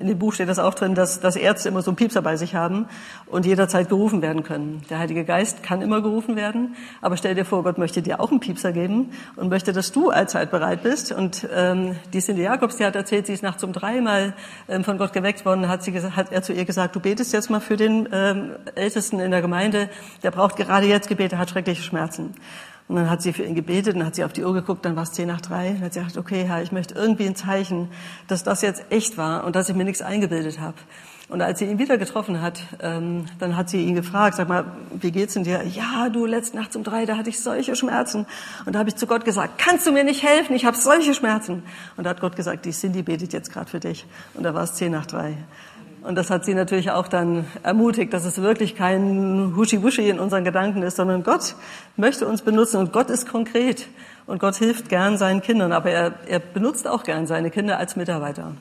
in 0.00 0.08
dem 0.08 0.18
Buch 0.18 0.32
steht 0.32 0.48
das 0.48 0.58
auch 0.58 0.72
drin, 0.74 0.94
dass, 0.94 1.20
dass 1.20 1.36
Ärzte 1.36 1.68
immer 1.68 1.82
so 1.82 1.90
einen 1.90 1.96
Piepser 1.96 2.22
bei 2.22 2.36
sich 2.36 2.54
haben 2.54 2.86
und 3.26 3.44
jederzeit 3.44 3.90
gerufen 3.90 4.22
werden 4.22 4.42
können. 4.42 4.82
Der 4.88 4.98
Heilige 4.98 5.24
Geist 5.24 5.62
kann 5.62 5.82
immer 5.82 6.00
gerufen 6.00 6.34
werden, 6.34 6.76
aber 7.02 7.18
stell 7.18 7.34
dir 7.34 7.44
vor, 7.44 7.62
Gott 7.62 7.76
möchte 7.76 8.00
dir 8.00 8.20
auch 8.20 8.30
einen 8.30 8.40
Piepser 8.40 8.72
geben 8.72 9.12
und 9.36 9.50
möchte, 9.50 9.74
dass 9.74 9.92
du 9.92 10.08
allzeit 10.08 10.50
bereit 10.50 10.82
bist. 10.82 11.12
Und 11.12 11.46
ähm, 11.54 11.94
die 12.14 12.20
Cindy 12.20 12.42
Jakobs, 12.42 12.76
die 12.76 12.86
hat 12.86 12.96
erzählt, 12.96 13.26
sie 13.26 13.34
ist 13.34 13.42
nachts 13.42 13.62
um 13.64 13.72
dreimal 13.74 14.34
ähm, 14.66 14.82
von 14.82 14.96
Gott 14.96 15.12
geweckt 15.12 15.44
worden, 15.44 15.68
hat, 15.68 15.82
sie, 15.84 15.92
hat 15.92 16.32
er 16.32 16.42
zu 16.42 16.54
ihr 16.54 16.64
gesagt, 16.64 16.96
du 16.96 17.00
betest 17.00 17.34
jetzt 17.34 17.50
mal 17.50 17.60
für 17.60 17.76
den 17.76 18.08
ähm, 18.12 18.52
Ältesten 18.74 19.20
in 19.20 19.30
der 19.30 19.42
Gemeinde, 19.42 19.90
der 20.22 20.30
braucht 20.30 20.56
gerade 20.56 20.86
jetzt 20.86 21.08
Gebete, 21.08 21.36
hat 21.36 21.50
schreckliche 21.50 21.82
Schmerzen. 21.82 22.34
Und 22.90 22.96
dann 22.96 23.08
hat 23.08 23.22
sie 23.22 23.32
für 23.32 23.44
ihn 23.44 23.54
gebetet 23.54 23.94
und 23.94 24.04
hat 24.04 24.16
sie 24.16 24.24
auf 24.24 24.32
die 24.32 24.42
Uhr 24.42 24.52
geguckt, 24.52 24.84
dann 24.84 24.96
war 24.96 25.04
es 25.04 25.12
zehn 25.12 25.28
nach 25.28 25.40
drei. 25.40 25.70
Und 25.70 25.82
hat 25.82 25.92
sie 25.92 26.00
gesagt, 26.00 26.16
okay, 26.16 26.42
Herr, 26.48 26.60
ich 26.60 26.72
möchte 26.72 26.96
irgendwie 26.96 27.24
ein 27.24 27.36
Zeichen, 27.36 27.88
dass 28.26 28.42
das 28.42 28.62
jetzt 28.62 28.82
echt 28.90 29.16
war 29.16 29.44
und 29.44 29.54
dass 29.54 29.68
ich 29.68 29.76
mir 29.76 29.84
nichts 29.84 30.02
eingebildet 30.02 30.58
habe. 30.58 30.74
Und 31.28 31.40
als 31.40 31.60
sie 31.60 31.66
ihn 31.66 31.78
wieder 31.78 31.98
getroffen 31.98 32.42
hat, 32.42 32.60
ähm, 32.82 33.26
dann 33.38 33.56
hat 33.56 33.70
sie 33.70 33.84
ihn 33.84 33.94
gefragt, 33.94 34.34
sag 34.34 34.48
mal, 34.48 34.64
wie 34.90 35.12
geht's 35.12 35.34
denn 35.34 35.44
dir? 35.44 35.62
Ja, 35.64 36.08
du, 36.08 36.26
letzte 36.26 36.56
Nacht 36.56 36.74
um 36.74 36.82
drei, 36.82 37.06
da 37.06 37.16
hatte 37.16 37.30
ich 37.30 37.38
solche 37.38 37.76
Schmerzen. 37.76 38.26
Und 38.66 38.74
da 38.74 38.80
habe 38.80 38.88
ich 38.88 38.96
zu 38.96 39.06
Gott 39.06 39.24
gesagt, 39.24 39.56
kannst 39.58 39.86
du 39.86 39.92
mir 39.92 40.02
nicht 40.02 40.24
helfen? 40.24 40.56
Ich 40.56 40.64
habe 40.64 40.76
solche 40.76 41.14
Schmerzen. 41.14 41.62
Und 41.96 42.02
da 42.02 42.10
hat 42.10 42.20
Gott 42.20 42.34
gesagt, 42.34 42.64
die 42.64 42.72
Cindy 42.72 43.02
betet 43.02 43.32
jetzt 43.32 43.52
gerade 43.52 43.70
für 43.70 43.78
dich. 43.78 44.04
Und 44.34 44.42
da 44.42 44.52
war 44.52 44.64
es 44.64 44.74
zehn 44.74 44.90
nach 44.90 45.06
drei. 45.06 45.36
Und 46.02 46.14
das 46.14 46.30
hat 46.30 46.46
sie 46.46 46.54
natürlich 46.54 46.90
auch 46.90 47.08
dann 47.08 47.44
ermutigt, 47.62 48.12
dass 48.14 48.24
es 48.24 48.40
wirklich 48.40 48.74
kein 48.74 49.54
Huschi-Wuschi 49.54 50.08
in 50.08 50.18
unseren 50.18 50.44
Gedanken 50.44 50.82
ist, 50.82 50.96
sondern 50.96 51.22
Gott 51.22 51.54
möchte 51.96 52.26
uns 52.26 52.40
benutzen 52.42 52.78
und 52.78 52.92
Gott 52.92 53.10
ist 53.10 53.28
konkret 53.28 53.86
und 54.26 54.38
Gott 54.38 54.56
hilft 54.56 54.88
gern 54.88 55.18
seinen 55.18 55.42
Kindern, 55.42 55.72
aber 55.72 55.90
er, 55.90 56.14
er 56.26 56.38
benutzt 56.38 56.88
auch 56.88 57.02
gern 57.02 57.26
seine 57.26 57.50
Kinder 57.50 57.76
als 57.78 57.96
Mitarbeiter. 57.96 58.52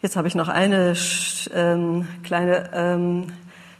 Jetzt 0.00 0.14
habe 0.14 0.28
ich 0.28 0.36
noch 0.36 0.48
eine 0.48 0.94
ähm, 1.54 2.06
kleine 2.22 2.70
ähm, 2.72 3.32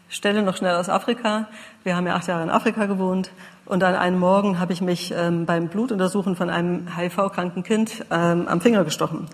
Stelle 0.09 0.43
noch 0.43 0.57
schnell 0.57 0.75
aus 0.75 0.89
Afrika. 0.89 1.47
Wir 1.85 1.95
haben 1.95 2.07
ja 2.07 2.17
acht 2.17 2.27
Jahre 2.27 2.43
in 2.43 2.51
Afrika 2.51 2.87
gewohnt 2.87 3.31
und 3.67 3.85
an 3.85 3.95
einem 3.95 4.19
Morgen 4.19 4.59
habe 4.59 4.73
ich 4.73 4.81
mich 4.81 5.13
ähm, 5.17 5.47
beim 5.47 5.69
Blutuntersuchen 5.69 6.35
von 6.35 6.51
einem 6.51 6.97
HIV-kranken 6.97 7.63
Kind 7.63 8.05
ähm, 8.11 8.49
am 8.49 8.61
Finger 8.61 8.83
gestochen. 8.83 9.29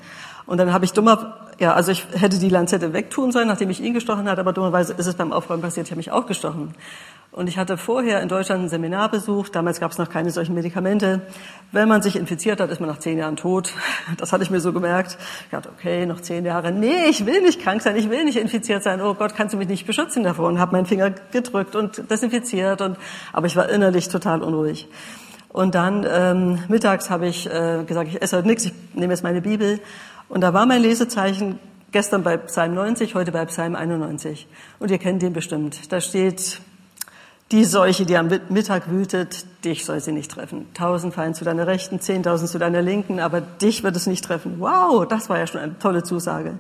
Und 0.47 0.59
dann 0.59 0.73
habe 0.73 0.85
ich 0.85 0.93
dummer, 0.93 1.37
ja, 1.59 1.75
also 1.75 1.93
ich 1.93 2.07
hätte 2.19 2.39
die 2.39 2.49
Lanzette 2.49 2.93
wegtun 2.93 3.33
sollen, 3.33 3.49
nachdem 3.49 3.71
ich 3.71 3.81
ihn 3.81 3.95
gestochen 3.95 4.29
hatte, 4.29 4.41
aber 4.41 4.53
dummerweise 4.53 4.93
ist 4.95 5.07
es 5.07 5.15
beim 5.15 5.33
Aufräumen 5.33 5.63
passiert, 5.63 5.87
ich 5.87 5.91
habe 5.93 5.99
mich 5.99 6.11
auch 6.11 6.27
gestochen. 6.27 6.75
Und 7.33 7.49
ich 7.49 7.57
hatte 7.57 7.79
vorher 7.79 8.21
in 8.21 8.29
Deutschland 8.29 8.63
ein 8.63 8.69
Seminar 8.69 9.11
besucht, 9.11 9.55
damals 9.55 9.81
gab 9.81 9.91
es 9.91 9.97
noch 9.97 10.11
keine 10.11 10.31
solchen 10.31 10.55
Medikamente. 10.55 11.23
Wenn 11.71 11.89
man 11.89 12.03
sich 12.03 12.17
infiziert 12.17 12.61
hat, 12.61 12.71
ist 12.71 12.79
man 12.79 12.91
nach 12.91 12.99
zehn 12.99 13.17
Jahren 13.17 13.37
tot. 13.37 13.73
Das 14.19 14.35
hatte 14.35 14.45
ich 14.45 14.51
mir 14.51 14.61
so 14.61 14.75
gemerkt. 14.75 15.17
Ich 15.45 15.51
dachte, 15.51 15.71
okay, 15.71 16.05
noch 16.05 16.21
zehn 16.21 16.45
Jahre. 16.45 16.73
Nee, 16.73 17.07
ich 17.09 17.25
will 17.25 17.41
nicht 17.41 17.63
krank 17.63 17.81
sein, 17.81 17.97
ich 17.97 18.11
will 18.11 18.25
nicht 18.25 18.37
infiziert 18.37 18.83
sein. 18.83 19.01
Oh 19.01 19.15
Gott, 19.15 19.35
kannst 19.35 19.55
du 19.55 19.59
mich 19.59 19.69
nicht 19.69 19.87
beschützen 19.87 20.25
davor? 20.25 20.49
Und 20.49 20.59
habe 20.59 20.73
meinen 20.73 20.85
Finger 20.85 21.11
gedrückt 21.31 21.75
und 21.75 22.11
desinfiziert. 22.11 22.83
Und, 22.83 22.99
aber 23.33 23.47
ich 23.47 23.57
war 23.57 23.71
innerlich 23.71 24.11
total 24.11 24.43
unruhig. 24.43 24.89
Und 25.49 25.75
dann 25.75 26.07
ähm, 26.11 26.59
mittags 26.69 27.09
habe 27.09 27.27
ich 27.29 27.47
äh, 27.47 27.85
gesagt, 27.85 28.09
ich 28.09 28.21
esse 28.21 28.37
heute 28.37 28.49
nichts, 28.49 28.67
ich 28.67 28.73
nehme 28.95 29.13
jetzt 29.13 29.23
meine 29.23 29.41
Bibel 29.41 29.81
und 30.33 30.41
da 30.41 30.55
war 30.55 30.65
mein 30.65 30.81
Lesezeichen 30.81 31.59
gestern 31.91 32.23
bei 32.23 32.39
Psalm 32.39 32.73
90, 32.73 33.15
heute 33.15 33.33
bei 33.33 33.45
Psalm 33.45 33.77
91. 33.77 34.47
Und 34.79 34.91
ihr 34.91 34.97
kennt 34.97 35.21
den 35.21 35.35
bestimmt. 35.35 35.93
Da 35.93 36.01
steht, 36.01 36.59
die 37.51 37.67
Seuche, 37.67 38.07
die 38.07 38.17
am 38.17 38.31
Mittag 38.49 38.91
wütet, 38.91 39.45
dich 39.63 39.85
soll 39.85 40.01
sie 40.01 40.13
nicht 40.13 40.31
treffen. 40.31 40.73
Tausend 40.73 41.13
fallen 41.13 41.35
zu 41.35 41.45
deiner 41.45 41.67
Rechten, 41.67 42.01
zehntausend 42.01 42.49
zu 42.49 42.59
deiner 42.59 42.81
Linken, 42.81 43.21
aber 43.21 43.43
dich 43.43 43.83
wird 43.83 43.95
es 43.95 44.07
nicht 44.07 44.25
treffen. 44.25 44.55
Wow, 44.59 45.07
das 45.07 45.29
war 45.29 45.39
ja 45.39 45.47
schon 45.47 45.61
eine 45.61 45.79
tolle 45.79 46.03
Zusage 46.03 46.59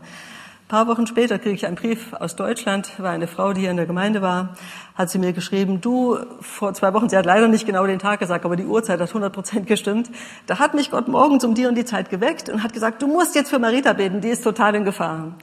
paar 0.69 0.87
Wochen 0.87 1.07
später 1.07 1.39
kriege 1.39 1.55
ich 1.55 1.67
einen 1.67 1.77
Brief 1.77 2.13
aus 2.15 2.37
Deutschland, 2.37 2.91
war 2.99 3.11
eine 3.11 3.27
Frau, 3.27 3.53
die 3.53 3.61
hier 3.61 3.71
in 3.71 3.77
der 3.77 3.87
Gemeinde 3.87 4.23
war, 4.23 4.57
hat 4.95 5.11
sie 5.11 5.19
mir 5.19 5.33
geschrieben, 5.33 5.81
du, 5.81 6.19
vor 6.41 6.75
zwei 6.75 6.95
Wochen, 6.95 7.09
sie 7.09 7.17
hat 7.17 7.27
leider 7.27 7.49
nicht 7.49 7.67
genau 7.67 7.87
den 7.87 7.99
Tag 7.99 8.21
gesagt, 8.21 8.45
aber 8.45 8.57
die 8.57 8.65
Uhrzeit 8.65 9.01
hat 9.01 9.09
100 9.09 9.33
Prozent 9.33 9.67
gestimmt, 9.67 10.11
da 10.47 10.59
hat 10.59 10.75
mich 10.75 10.91
Gott 10.91 11.09
morgens 11.09 11.45
um 11.45 11.55
die 11.55 11.67
und 11.67 11.75
die 11.75 11.85
Zeit 11.85 12.11
geweckt 12.11 12.49
und 12.49 12.63
hat 12.63 12.73
gesagt, 12.73 13.03
du 13.03 13.07
musst 13.07 13.35
jetzt 13.35 13.51
für 13.51 13.59
Marita 13.59 13.93
beten, 13.93 14.21
die 14.21 14.29
ist 14.29 14.45
total 14.45 14.75
in 14.75 14.85
Gefahr. 14.85 15.35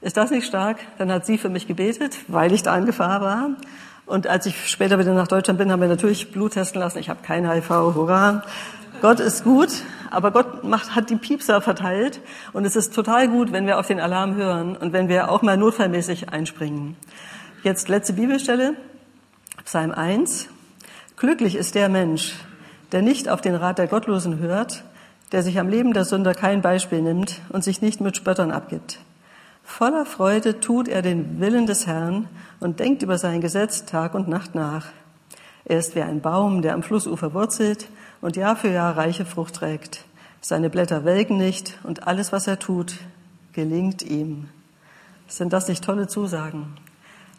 Ist 0.00 0.16
das 0.16 0.30
nicht 0.30 0.46
stark? 0.46 0.78
Dann 0.98 1.10
hat 1.10 1.26
sie 1.26 1.38
für 1.38 1.48
mich 1.48 1.66
gebetet, 1.66 2.16
weil 2.28 2.52
ich 2.52 2.62
da 2.62 2.76
in 2.76 2.86
Gefahr 2.86 3.20
war. 3.20 3.50
Und 4.06 4.26
als 4.26 4.46
ich 4.46 4.70
später 4.70 4.98
wieder 4.98 5.12
nach 5.12 5.28
Deutschland 5.28 5.58
bin, 5.58 5.72
haben 5.72 5.80
wir 5.80 5.88
natürlich 5.88 6.30
Blut 6.30 6.52
testen 6.52 6.80
lassen. 6.80 6.98
Ich 6.98 7.10
habe 7.10 7.20
kein 7.22 7.50
HIV, 7.50 7.68
hurra. 7.68 8.44
Gott 9.02 9.20
ist 9.20 9.44
gut, 9.44 9.70
aber 10.10 10.30
Gott 10.30 10.64
macht, 10.64 10.94
hat 10.94 11.10
die 11.10 11.16
Piepser 11.16 11.60
verteilt 11.60 12.20
und 12.52 12.64
es 12.64 12.76
ist 12.76 12.94
total 12.94 13.28
gut, 13.28 13.52
wenn 13.52 13.66
wir 13.66 13.78
auf 13.78 13.86
den 13.86 14.00
Alarm 14.00 14.34
hören 14.34 14.76
und 14.76 14.92
wenn 14.92 15.08
wir 15.08 15.30
auch 15.30 15.42
mal 15.42 15.56
notfallmäßig 15.56 16.30
einspringen. 16.30 16.96
Jetzt 17.62 17.88
letzte 17.88 18.14
Bibelstelle, 18.14 18.74
Psalm 19.64 19.90
1. 19.90 20.48
Glücklich 21.16 21.56
ist 21.56 21.74
der 21.74 21.88
Mensch, 21.88 22.34
der 22.92 23.02
nicht 23.02 23.28
auf 23.28 23.40
den 23.40 23.54
Rat 23.54 23.78
der 23.78 23.86
Gottlosen 23.86 24.38
hört, 24.38 24.84
der 25.32 25.42
sich 25.42 25.58
am 25.58 25.68
Leben 25.68 25.92
der 25.92 26.04
Sünder 26.04 26.34
kein 26.34 26.62
Beispiel 26.62 27.02
nimmt 27.02 27.40
und 27.50 27.64
sich 27.64 27.82
nicht 27.82 28.00
mit 28.00 28.16
Spöttern 28.16 28.50
abgibt. 28.50 29.00
Voller 29.62 30.06
Freude 30.06 30.60
tut 30.60 30.88
er 30.88 31.02
den 31.02 31.40
Willen 31.40 31.66
des 31.66 31.86
Herrn 31.86 32.28
und 32.60 32.80
denkt 32.80 33.02
über 33.02 33.18
sein 33.18 33.40
Gesetz 33.40 33.84
Tag 33.84 34.14
und 34.14 34.28
Nacht 34.28 34.54
nach. 34.54 34.86
Er 35.66 35.78
ist 35.78 35.94
wie 35.94 36.00
ein 36.00 36.22
Baum, 36.22 36.62
der 36.62 36.72
am 36.72 36.82
Flussufer 36.82 37.34
wurzelt 37.34 37.88
und 38.20 38.36
Jahr 38.36 38.56
für 38.56 38.70
Jahr 38.70 38.96
reiche 38.96 39.24
Frucht 39.24 39.54
trägt. 39.54 40.04
Seine 40.40 40.70
Blätter 40.70 41.04
welken 41.04 41.36
nicht 41.36 41.78
und 41.82 42.06
alles, 42.06 42.32
was 42.32 42.46
er 42.46 42.58
tut, 42.58 42.94
gelingt 43.52 44.02
ihm. 44.02 44.48
Sind 45.26 45.52
das 45.52 45.68
nicht 45.68 45.84
tolle 45.84 46.06
Zusagen? 46.06 46.76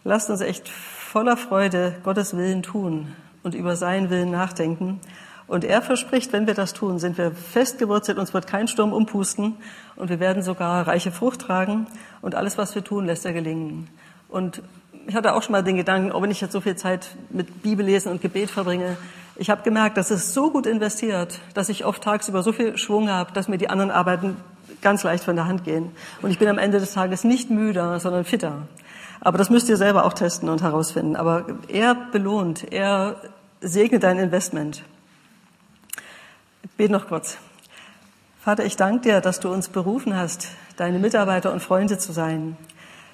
Lasst 0.04 0.30
uns 0.30 0.42
echt 0.42 0.70
voller 0.70 1.38
Freude 1.38 1.96
Gottes 2.04 2.36
Willen 2.38 2.64
tun 2.64 3.16
und 3.44 3.56
über 3.56 3.76
seinen 3.76 4.10
Willen 4.10 4.32
nachdenken. 4.32 5.00
Und 5.48 5.64
er 5.64 5.82
verspricht, 5.82 6.32
wenn 6.32 6.46
wir 6.46 6.54
das 6.54 6.74
tun, 6.74 7.00
sind 7.00 7.18
wir 7.18 7.32
festgewurzelt, 7.32 8.20
uns 8.20 8.34
wird 8.34 8.46
kein 8.46 8.68
Sturm 8.68 8.94
umpusten 8.94 9.56
und 9.96 10.10
wir 10.10 10.20
werden 10.20 10.44
sogar 10.44 10.88
reiche 10.88 11.12
Frucht 11.12 11.42
tragen 11.42 11.88
und 12.22 12.36
alles, 12.36 12.58
was 12.58 12.76
wir 12.76 12.84
tun, 12.84 13.06
lässt 13.06 13.26
er 13.26 13.34
gelingen. 13.34 13.88
Und 14.28 14.62
ich 15.08 15.16
hatte 15.16 15.34
auch 15.34 15.42
schon 15.42 15.54
mal 15.54 15.64
den 15.64 15.76
Gedanken, 15.76 16.12
ob 16.12 16.24
ich 16.28 16.40
jetzt 16.40 16.52
so 16.52 16.62
viel 16.62 16.76
Zeit 16.76 17.16
mit 17.32 17.64
Bibellesen 17.64 18.12
und 18.12 18.22
Gebet 18.22 18.52
verbringe, 18.52 18.96
ich 19.40 19.50
habe 19.50 19.64
gemerkt, 19.64 19.96
das 19.96 20.12
ist 20.12 20.34
so 20.34 20.52
gut 20.52 20.66
investiert, 20.66 21.40
dass 21.54 21.70
ich 21.70 21.86
oft 21.86 22.04
tagsüber 22.04 22.44
so 22.44 22.52
viel 22.52 22.78
Schwung 22.78 23.10
habe, 23.10 23.32
dass 23.32 23.48
mir 23.48 23.58
die 23.58 23.70
anderen 23.70 23.90
Arbeiten 23.90 24.36
ganz 24.82 25.04
leicht 25.04 25.24
von 25.24 25.38
der 25.38 25.46
Hand 25.46 25.64
gehen. 25.64 25.92
Und 26.22 26.32
ich 26.32 26.40
bin 26.40 26.50
am 26.50 26.58
Ende 26.58 26.80
des 26.80 26.94
Tages 26.94 27.24
nicht 27.24 27.50
müder, 27.50 28.02
sondern 28.02 28.26
fitter. 28.26 28.68
Aber 29.22 29.38
das 29.38 29.50
müsst 29.50 29.70
ihr 29.70 29.78
selber 29.78 30.04
auch 30.06 30.14
testen 30.14 30.50
und 30.50 30.62
herausfinden. 30.62 31.16
Aber 31.16 31.46
er 31.70 31.96
belohnt, 31.96 32.72
er 32.72 33.16
segnet 33.62 34.04
dein 34.04 34.20
Investment. 34.20 34.84
Ich 36.64 36.72
bete 36.72 36.92
noch 36.92 37.08
kurz. 37.08 37.38
Vater, 38.42 38.66
ich 38.66 38.76
danke 38.76 39.04
dir, 39.04 39.22
dass 39.22 39.40
du 39.40 39.50
uns 39.52 39.70
berufen 39.70 40.18
hast, 40.18 40.50
deine 40.76 41.00
Mitarbeiter 41.00 41.54
und 41.54 41.62
Freunde 41.62 41.98
zu 41.98 42.12
sein. 42.12 42.58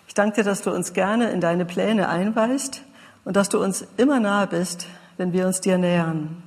Ich 0.08 0.16
danke 0.16 0.38
dir, 0.38 0.44
dass 0.44 0.64
du 0.64 0.72
uns 0.72 0.94
gerne 0.94 1.30
in 1.30 1.40
deine 1.40 1.66
Pläne 1.66 2.10
einweist 2.10 2.82
und 3.26 3.36
dass 3.36 3.50
du 3.50 3.62
uns 3.64 3.86
immer 3.98 4.20
nahe 4.20 4.48
bist, 4.48 4.88
wenn 5.18 5.34
wir 5.34 5.48
uns 5.48 5.62
dir 5.62 5.78
nähern. 5.78 6.44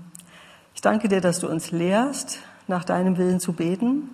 Ich 0.75 0.81
danke 0.81 1.09
dir, 1.09 1.21
dass 1.21 1.41
du 1.41 1.49
uns 1.49 1.71
lehrst, 1.71 2.41
nach 2.67 2.85
deinem 2.85 3.19
Willen 3.19 3.41
zu 3.41 3.53
beten 3.53 4.11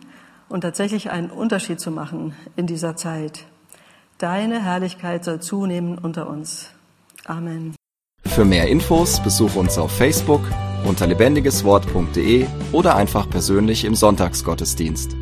und 0.48 0.62
tatsächlich 0.62 1.10
einen 1.10 1.30
Unterschied 1.30 1.80
zu 1.80 1.90
machen 1.90 2.34
in 2.56 2.66
dieser 2.66 2.96
Zeit. 2.96 3.44
Deine 4.18 4.62
Herrlichkeit 4.62 5.24
soll 5.24 5.40
zunehmen 5.40 5.98
unter 5.98 6.28
uns. 6.28 6.70
Amen. 7.24 7.74
Für 8.24 8.44
mehr 8.44 8.68
Infos 8.68 9.22
besuche 9.22 9.58
uns 9.58 9.76
auf 9.78 9.92
Facebook 9.92 10.42
unter 10.84 11.06
lebendigeswort.de 11.06 12.46
oder 12.72 12.96
einfach 12.96 13.28
persönlich 13.28 13.84
im 13.84 13.94
Sonntagsgottesdienst. 13.94 15.16